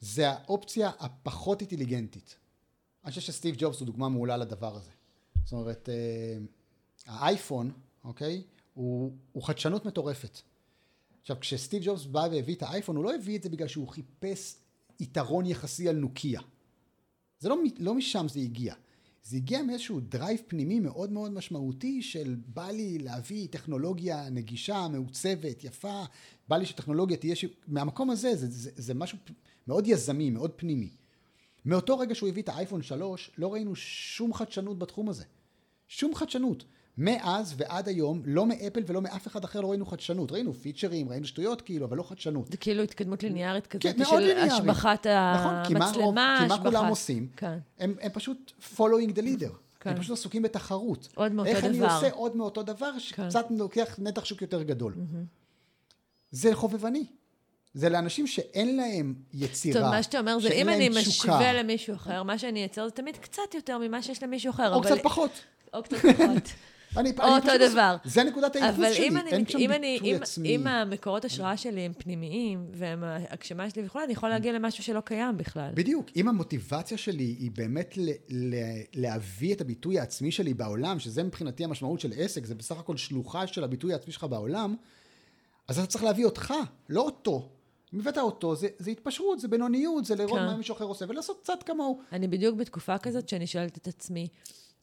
זה 0.00 0.30
האופציה 0.30 0.90
הפחות 0.98 1.60
אינטליגנטית. 1.60 2.36
אני 3.04 3.10
חושב 3.10 3.20
שסטיב 3.20 3.54
ג'ובס 3.58 3.80
הוא 3.80 3.86
דוגמה 3.86 4.08
מעולה 4.08 4.36
לדבר 4.36 4.76
הזה. 4.76 4.90
זאת 5.44 5.52
אומרת, 5.52 5.88
אה, 5.88 6.38
האייפון, 7.06 7.70
אוקיי, 8.04 8.42
הוא, 8.74 9.12
הוא 9.32 9.42
חדשנות 9.42 9.86
מטורפת. 9.86 10.40
עכשיו, 11.20 11.36
כשסטיב 11.40 11.82
ג'ובס 11.84 12.04
בא 12.04 12.28
והביא 12.32 12.54
את 12.54 12.62
האייפון, 12.62 12.96
הוא 12.96 13.04
לא 13.04 13.14
הביא 13.14 13.38
את 13.38 13.42
זה 13.42 13.48
בגלל 13.48 13.68
שהוא 13.68 13.88
חיפש 13.88 14.56
יתרון 15.00 15.46
יחסי 15.46 15.88
על 15.88 15.96
נוקיה. 15.96 16.40
זה 17.38 17.48
לא, 17.48 17.56
לא 17.78 17.94
משם 17.94 18.26
זה 18.28 18.40
הגיע. 18.40 18.74
זה 19.24 19.36
הגיע 19.36 19.62
מאיזשהו 19.62 20.00
drive 20.00 20.40
פנימי 20.46 20.80
מאוד 20.80 21.12
מאוד 21.12 21.32
משמעותי 21.32 22.02
של 22.02 22.36
בא 22.46 22.70
לי 22.70 22.98
להביא 22.98 23.48
טכנולוגיה 23.50 24.30
נגישה, 24.30 24.88
מעוצבת, 24.88 25.64
יפה, 25.64 26.02
בא 26.48 26.56
לי 26.56 26.66
שטכנולוגיה 26.66 27.16
תהיה, 27.16 27.36
ש... 27.36 27.44
מהמקום 27.66 28.10
הזה 28.10 28.36
זה, 28.36 28.46
זה, 28.50 28.70
זה 28.74 28.94
משהו 28.94 29.18
מאוד 29.66 29.86
יזמי, 29.86 30.30
מאוד 30.30 30.50
פנימי. 30.56 30.90
מאותו 31.64 31.98
רגע 31.98 32.14
שהוא 32.14 32.28
הביא 32.28 32.42
את 32.42 32.48
האייפון 32.48 32.82
3, 32.82 33.30
לא 33.38 33.52
ראינו 33.52 33.76
שום 33.76 34.34
חדשנות 34.34 34.78
בתחום 34.78 35.08
הזה. 35.08 35.24
שום 35.88 36.14
חדשנות. 36.14 36.64
מאז 36.98 37.54
ועד 37.56 37.88
היום, 37.88 38.22
לא 38.24 38.46
מאפל 38.46 38.82
ולא 38.86 39.02
מאף 39.02 39.26
אחד 39.26 39.44
אחר 39.44 39.60
לא 39.60 39.70
ראינו 39.70 39.86
חדשנות. 39.86 40.32
ראינו 40.32 40.54
פיצ'רים, 40.54 41.08
ראינו 41.08 41.26
שטויות 41.26 41.60
כאילו, 41.62 41.86
אבל 41.86 41.96
לא 41.96 42.02
חדשנות. 42.02 42.48
זה 42.52 42.56
כאילו 42.56 42.82
התקדמות 42.82 43.22
ליניארית 43.22 43.66
כזאת, 43.66 43.82
כן, 43.82 44.04
של 44.04 44.18
ליניארית. 44.18 44.52
השבחת 44.52 45.06
נכון, 45.06 45.54
כי 45.66 45.74
מה, 45.74 45.86
המצלמה. 45.86 46.58
כולם 46.62 46.86
עושים? 46.86 47.28
כן. 47.36 47.58
הם, 47.78 47.94
הם 48.00 48.10
פשוט 48.12 48.52
following 48.76 49.12
the 49.14 49.20
leader. 49.22 49.52
כן. 49.80 49.90
הם 49.90 50.00
פשוט 50.00 50.18
עסוקים 50.18 50.42
בתחרות. 50.42 51.08
עוד 51.14 51.32
מאותו 51.32 51.50
איך 51.50 51.64
אני 51.64 51.78
דבר. 51.78 51.94
עושה 51.94 52.10
עוד 52.10 52.36
מאותו 52.36 52.62
דבר, 52.62 52.98
שקצת 52.98 53.46
לוקח 53.50 53.94
נתח 53.98 54.24
שוק 54.24 54.42
יותר 54.42 54.62
גדול. 54.62 54.94
Mm-hmm. 54.94 55.16
זה 56.30 56.54
חובבני. 56.54 57.04
זה 57.74 57.88
לאנשים 57.88 58.26
שאין 58.26 58.76
להם 58.76 59.14
יצירה. 59.34 59.80
טוב, 59.80 59.90
מה 59.90 60.02
שאתה 60.02 60.18
אומר 60.18 60.40
זה, 60.40 60.48
אם 60.48 60.68
אני 60.68 60.88
תשוקה. 60.88 61.04
משווה 61.32 61.52
למישהו 61.52 61.94
אחר, 61.94 62.22
מה 62.22 62.38
שאני 62.38 62.60
אייצר 62.60 62.84
זה 62.84 62.90
תמיד 62.90 63.16
קצת 63.16 63.54
יותר 63.54 63.78
ממה 63.78 64.02
שיש 64.02 64.22
למישהו 64.22 64.50
אחר. 64.50 64.74
או 64.74 64.78
אבל- 64.80 64.86
קצת 64.94 65.02
פחות. 65.02 65.30
או 65.74 65.82
קצת 65.82 65.96
פחות. 65.96 66.42
אני, 66.96 67.12
או 67.18 67.24
אני 67.24 67.34
אותו 67.34 67.70
דבר. 67.70 67.96
זה 68.04 68.24
נקודת 68.24 68.56
אבל 68.56 68.92
שלי, 68.92 69.08
אם 69.08 69.16
אני, 69.16 69.30
אין 69.30 69.48
שם 69.48 69.58
אני, 69.72 69.94
ביטוי 69.94 70.16
אם, 70.16 70.22
עצמי. 70.22 70.56
אם 70.56 70.66
המקורות 70.66 71.24
השראה 71.24 71.56
שלי 71.56 71.80
הם 71.80 71.92
פנימיים, 71.92 72.66
והם 72.72 73.04
ההגשמה 73.04 73.70
שלי 73.70 73.86
וכולי, 73.86 74.04
אני 74.04 74.12
יכולה 74.12 74.32
להגיע 74.32 74.52
למשהו 74.52 74.84
שלא 74.84 75.00
קיים 75.00 75.36
בכלל. 75.36 75.70
בדיוק, 75.74 76.06
אם 76.16 76.28
המוטיבציה 76.28 76.98
שלי 76.98 77.36
היא 77.38 77.50
באמת 77.54 77.94
ל- 77.96 78.10
ל- 78.28 78.82
להביא 78.94 79.54
את 79.54 79.60
הביטוי 79.60 79.98
העצמי 79.98 80.32
שלי 80.32 80.54
בעולם, 80.54 80.98
שזה 80.98 81.22
מבחינתי 81.22 81.64
המשמעות 81.64 82.00
של 82.00 82.12
עסק, 82.16 82.44
זה 82.46 82.54
בסך 82.54 82.78
הכל 82.78 82.96
שלוחה 82.96 83.46
של 83.46 83.64
הביטוי 83.64 83.92
העצמי 83.92 84.12
שלך 84.12 84.24
בעולם, 84.24 84.76
אז 85.68 85.78
אתה 85.78 85.86
צריך 85.86 86.04
להביא 86.04 86.24
אותך, 86.24 86.54
לא 86.88 87.00
אותו. 87.00 87.48
אם 87.94 88.00
הבאת 88.00 88.18
אותו, 88.18 88.54
זה, 88.54 88.68
זה 88.78 88.90
התפשרות, 88.90 89.40
זה 89.40 89.48
בינוניות, 89.48 90.04
זה 90.04 90.14
לראות 90.14 90.38
כן. 90.38 90.46
מה 90.46 90.56
מישהו 90.56 90.74
אחר 90.74 90.84
עושה, 90.84 91.04
ולעשות 91.08 91.40
קצת 91.42 91.62
כמוהו. 91.66 92.00
אני 92.12 92.28
בדיוק 92.28 92.56
בתקופה 92.56 92.98
כזאת 92.98 93.28
שאני 93.28 93.46
שואלת 93.46 93.78
את 93.78 93.88
עצמי, 93.88 94.28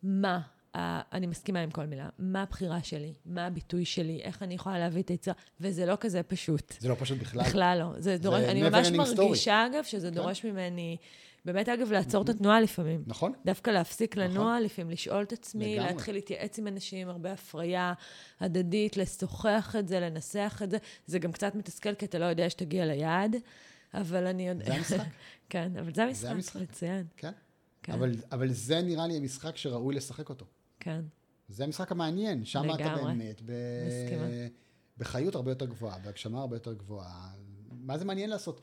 מה, 0.04 0.40
אני 0.76 1.28
מסכימה 1.28 1.60
עם 1.60 1.72
כל 1.72 1.86
מילה, 1.86 2.10
מה 2.20 2.42
הבחירה 2.42 2.84
שלי, 2.84 3.14
מה 3.26 3.46
הביטוי 3.46 3.86
שלי, 3.86 4.22
איך 4.24 4.44
אני 4.44 4.54
יכולה 4.54 4.80
להביא 4.80 5.02
את 5.02 5.10
היצירה, 5.10 5.36
וזה 5.62 5.86
לא 5.86 5.98
כזה 6.00 6.24
פשוט. 6.24 6.74
זה 6.80 6.90
לא 6.90 6.96
פשוט 7.00 7.18
בכלל. 7.18 7.42
בכלל 7.44 7.78
לא. 7.80 8.02
זה 8.02 8.18
דורש, 8.18 8.44
אני 8.44 8.68
never 8.68 8.70
ממש 8.70 8.88
ending 8.88 8.92
story. 8.92 9.22
מרגישה, 9.22 9.68
אגב, 9.68 9.84
שזה 9.84 10.10
דורש 10.10 10.46
ממני, 10.46 10.98
באמת, 11.46 11.70
אגב, 11.70 11.92
לעצור 11.92 12.24
את 12.24 12.30
התנועה 12.30 12.62
לפעמים. 12.62 13.04
נכון? 13.08 13.34
דווקא 13.46 13.70
להפסיק 13.70 14.16
לנוע, 14.16 14.60
לפעמים 14.60 14.92
לשאול 14.92 15.24
את 15.24 15.34
עצמי, 15.34 15.76
לגמרי. 15.76 15.92
להתחיל 15.92 16.16
להתייעץ 16.16 16.60
עם 16.60 16.68
אנשים, 16.68 17.10
הרבה 17.10 17.32
הפריה 17.32 17.94
הדדית, 18.40 18.98
לשוחח 18.98 19.76
את 19.80 19.88
זה, 19.88 20.00
לנסח 20.00 20.62
את 20.64 20.72
זה. 20.72 20.78
זה 21.06 21.20
גם 21.20 21.32
קצת 21.32 21.56
מתסכל, 21.56 21.96
כי 21.96 22.06
אתה 22.06 22.20
לא 22.20 22.26
יודע 22.26 22.50
שתגיע 22.50 22.86
ליעד, 22.86 23.36
אבל 23.94 24.28
אני 24.28 24.48
יודע... 24.48 24.66
זה 24.66 24.74
המשחק. 24.74 25.08
כן, 25.50 25.72
אבל 25.80 25.94
זה 25.94 26.30
המשחק. 26.32 26.62
מצוין. 26.62 27.06
כן. 27.18 27.32
כן. 27.84 27.94
אבל, 27.94 28.16
אבל 28.32 28.52
זה 28.52 28.82
נראה 28.82 29.08
לי 29.08 29.18
המשחק 29.18 29.58
שראוי 29.58 29.96
לשחק 29.96 30.30
אותו. 30.30 30.46
כן. 30.80 31.02
זה 31.48 31.64
המשחק 31.64 31.92
המעניין, 31.92 32.46
שם 32.46 32.64
אתה 32.66 32.74
לגמרי. 32.74 33.04
באמת 33.04 33.42
ב... 33.46 33.52
מסכימה. 33.88 34.26
בחיות 34.98 35.36
הרבה 35.36 35.52
יותר 35.52 35.66
גבוהה, 35.66 36.00
בהגשמה 36.00 36.40
הרבה 36.40 36.56
יותר 36.56 36.74
גבוהה. 36.74 37.32
מה 37.72 37.98
זה 37.98 38.06
מעניין 38.06 38.30
לעשות 38.30 38.62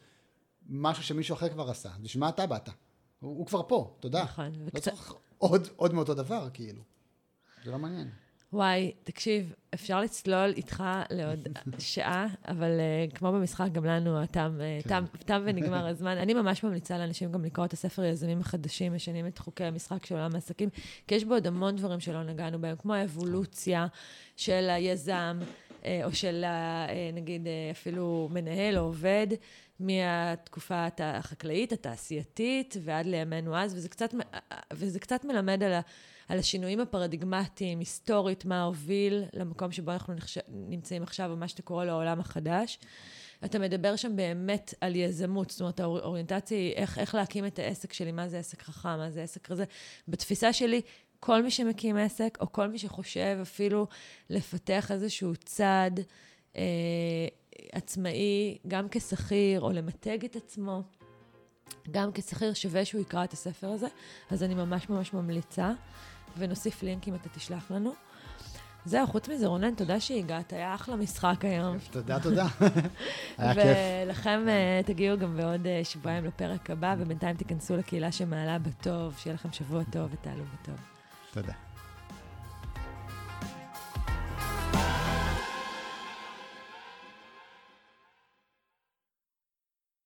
משהו 0.69 1.03
שמישהו 1.03 1.35
אחר 1.35 1.49
כבר 1.49 1.71
עשה? 1.71 1.91
בשביל 2.03 2.21
מה 2.21 2.29
אתה 2.29 2.47
באת? 2.47 2.69
הוא, 3.21 3.39
הוא 3.39 3.47
כבר 3.47 3.63
פה, 3.69 3.97
תודה. 4.01 4.25
נכון, 4.25 4.53
לא 4.55 4.65
וקצת- 4.67 4.83
צריך 4.93 5.15
עוד, 5.39 5.69
עוד 5.77 5.95
מאותו 5.95 6.15
דבר, 6.15 6.49
כאילו. 6.55 6.83
זה 7.65 7.71
לא 7.71 7.79
מעניין. 7.79 8.11
וואי, 8.57 8.93
תקשיב, 9.05 9.55
אפשר 9.75 10.01
לצלול 10.01 10.53
איתך 10.57 10.83
לעוד 11.11 11.49
שעה, 11.79 12.27
אבל 12.49 12.71
uh, 12.71 13.17
כמו 13.17 13.33
במשחק, 13.33 13.69
גם 13.73 13.85
לנו 13.85 14.23
התם, 14.23 14.61
כן. 14.83 14.89
תם, 14.89 15.05
תם 15.19 15.43
ונגמר 15.45 15.87
הזמן. 15.93 16.17
אני 16.17 16.35
ממש 16.35 16.65
ממליצה 16.65 16.99
לאנשים 16.99 17.33
גם 17.33 17.45
לקרוא 17.45 17.67
את 17.67 17.73
הספר 17.73 18.03
היזמים 18.03 18.41
החדשים, 18.41 18.95
משנים 18.95 19.27
את 19.27 19.39
חוקי 19.39 19.65
המשחק 19.65 20.07
של 20.07 20.15
עולם 20.15 20.35
העסקים, 20.35 20.69
כי 21.07 21.15
יש 21.15 21.25
בו 21.25 21.35
עוד 21.35 21.47
המון 21.47 21.77
דברים 21.77 22.01
שלא 22.01 22.23
נגענו 22.23 22.61
בהם, 22.61 22.77
כמו 22.77 22.95
האבולוציה 22.95 23.87
של 24.37 24.71
היזם, 24.71 25.39
uh, 25.83 25.85
או 26.05 26.13
של, 26.13 26.45
uh, 26.45 27.15
נגיד, 27.15 27.47
uh, 27.47 27.77
אפילו 27.77 28.29
מנהל 28.33 28.79
או 28.79 28.83
עובד. 28.83 29.27
מהתקופה 29.81 30.87
החקלאית, 30.99 31.73
התעשייתית, 31.73 32.77
ועד 32.83 33.07
לימינו 33.07 33.57
אז, 33.57 33.75
וזה 33.75 33.89
קצת, 33.89 34.15
וזה 34.73 34.99
קצת 34.99 35.25
מלמד 35.25 35.63
על, 35.63 35.73
ה, 35.73 35.81
על 36.29 36.39
השינויים 36.39 36.81
הפרדיגמטיים, 36.81 37.79
היסטורית, 37.79 38.45
מה 38.45 38.63
הוביל 38.63 39.25
למקום 39.33 39.73
שבו 39.73 39.93
אנחנו 39.93 40.15
נחש... 40.15 40.39
נמצאים 40.49 41.03
עכשיו, 41.03 41.31
ומה 41.33 41.49
שאתה 41.49 41.63
קורא 41.63 41.85
לו 41.85 41.93
העולם 41.93 42.21
החדש. 42.21 42.79
אתה 43.45 43.59
מדבר 43.59 43.97
שם 43.97 44.17
באמת 44.17 44.75
על 44.81 44.97
יזמות, 44.97 45.51
זאת 45.51 45.61
אומרת, 45.61 45.81
האוריינטציה 45.81 46.59
היא 46.59 46.73
איך, 46.73 46.99
איך 46.99 47.15
להקים 47.15 47.47
את 47.47 47.59
העסק 47.59 47.93
שלי, 47.93 48.13
מה 48.13 48.29
זה 48.29 48.39
עסק 48.39 48.63
חכם, 48.63 48.89
מה 48.89 49.11
זה 49.11 49.23
עסק 49.23 49.47
כזה. 49.47 49.65
בתפיסה 50.09 50.53
שלי, 50.53 50.81
כל 51.21 51.43
מי 51.43 51.51
שמקים 51.51 51.97
עסק, 51.97 52.39
או 52.41 52.53
כל 52.53 52.69
מי 52.69 52.79
שחושב 52.79 53.39
אפילו 53.43 53.87
לפתח 54.31 54.93
איזשהו 54.93 55.37
צעד 55.37 56.01
אה, 56.57 56.63
עצמאי, 57.73 58.59
גם 58.69 58.87
כשכיר, 58.91 59.61
או 59.61 59.73
למתג 59.73 60.25
את 60.25 60.37
עצמו, 60.37 60.83
גם 61.91 62.11
כשכיר, 62.15 62.55
שווה 62.55 62.85
שהוא 62.85 63.01
יקרא 63.01 63.25
את 63.25 63.33
הספר 63.33 63.71
הזה. 63.71 63.87
אז 64.31 64.43
אני 64.43 64.55
ממש 64.55 64.89
ממש 64.89 65.13
ממליצה. 65.13 65.73
ונוסיף 66.39 66.83
לינק 66.83 67.09
אם 67.09 67.15
אתה 67.15 67.29
תשלח 67.29 67.71
לנו. 67.71 67.93
זהו, 68.85 69.07
חוץ 69.07 69.29
מזה, 69.29 69.47
רונן, 69.47 69.75
תודה 69.75 70.01
שהגעת, 70.01 70.53
היה 70.53 70.75
אחלה 70.75 70.97
משחק 70.97 71.45
היום. 71.45 71.77
תודה, 71.91 72.21
תודה. 72.21 72.47
היה 73.39 73.55
כיף. 73.55 73.65
ולכם 74.07 74.45
אה, 74.49 74.81
תגיעו 74.87 75.19
גם 75.19 75.37
בעוד 75.37 75.67
אה, 75.67 75.81
שבועיים 75.85 76.25
לפרק 76.25 76.71
הבא, 76.71 76.95
ובינתיים 76.99 77.37
תיכנסו 77.37 77.77
לקהילה 77.77 78.13
שמעלה 78.13 78.59
בטוב, 78.59 79.15
שיהיה 79.19 79.35
לכם 79.35 79.53
שבוע 79.53 79.83
טוב 79.93 80.11
ותעלו 80.13 80.45
בטוב. 80.45 80.77
תודה. 81.33 81.66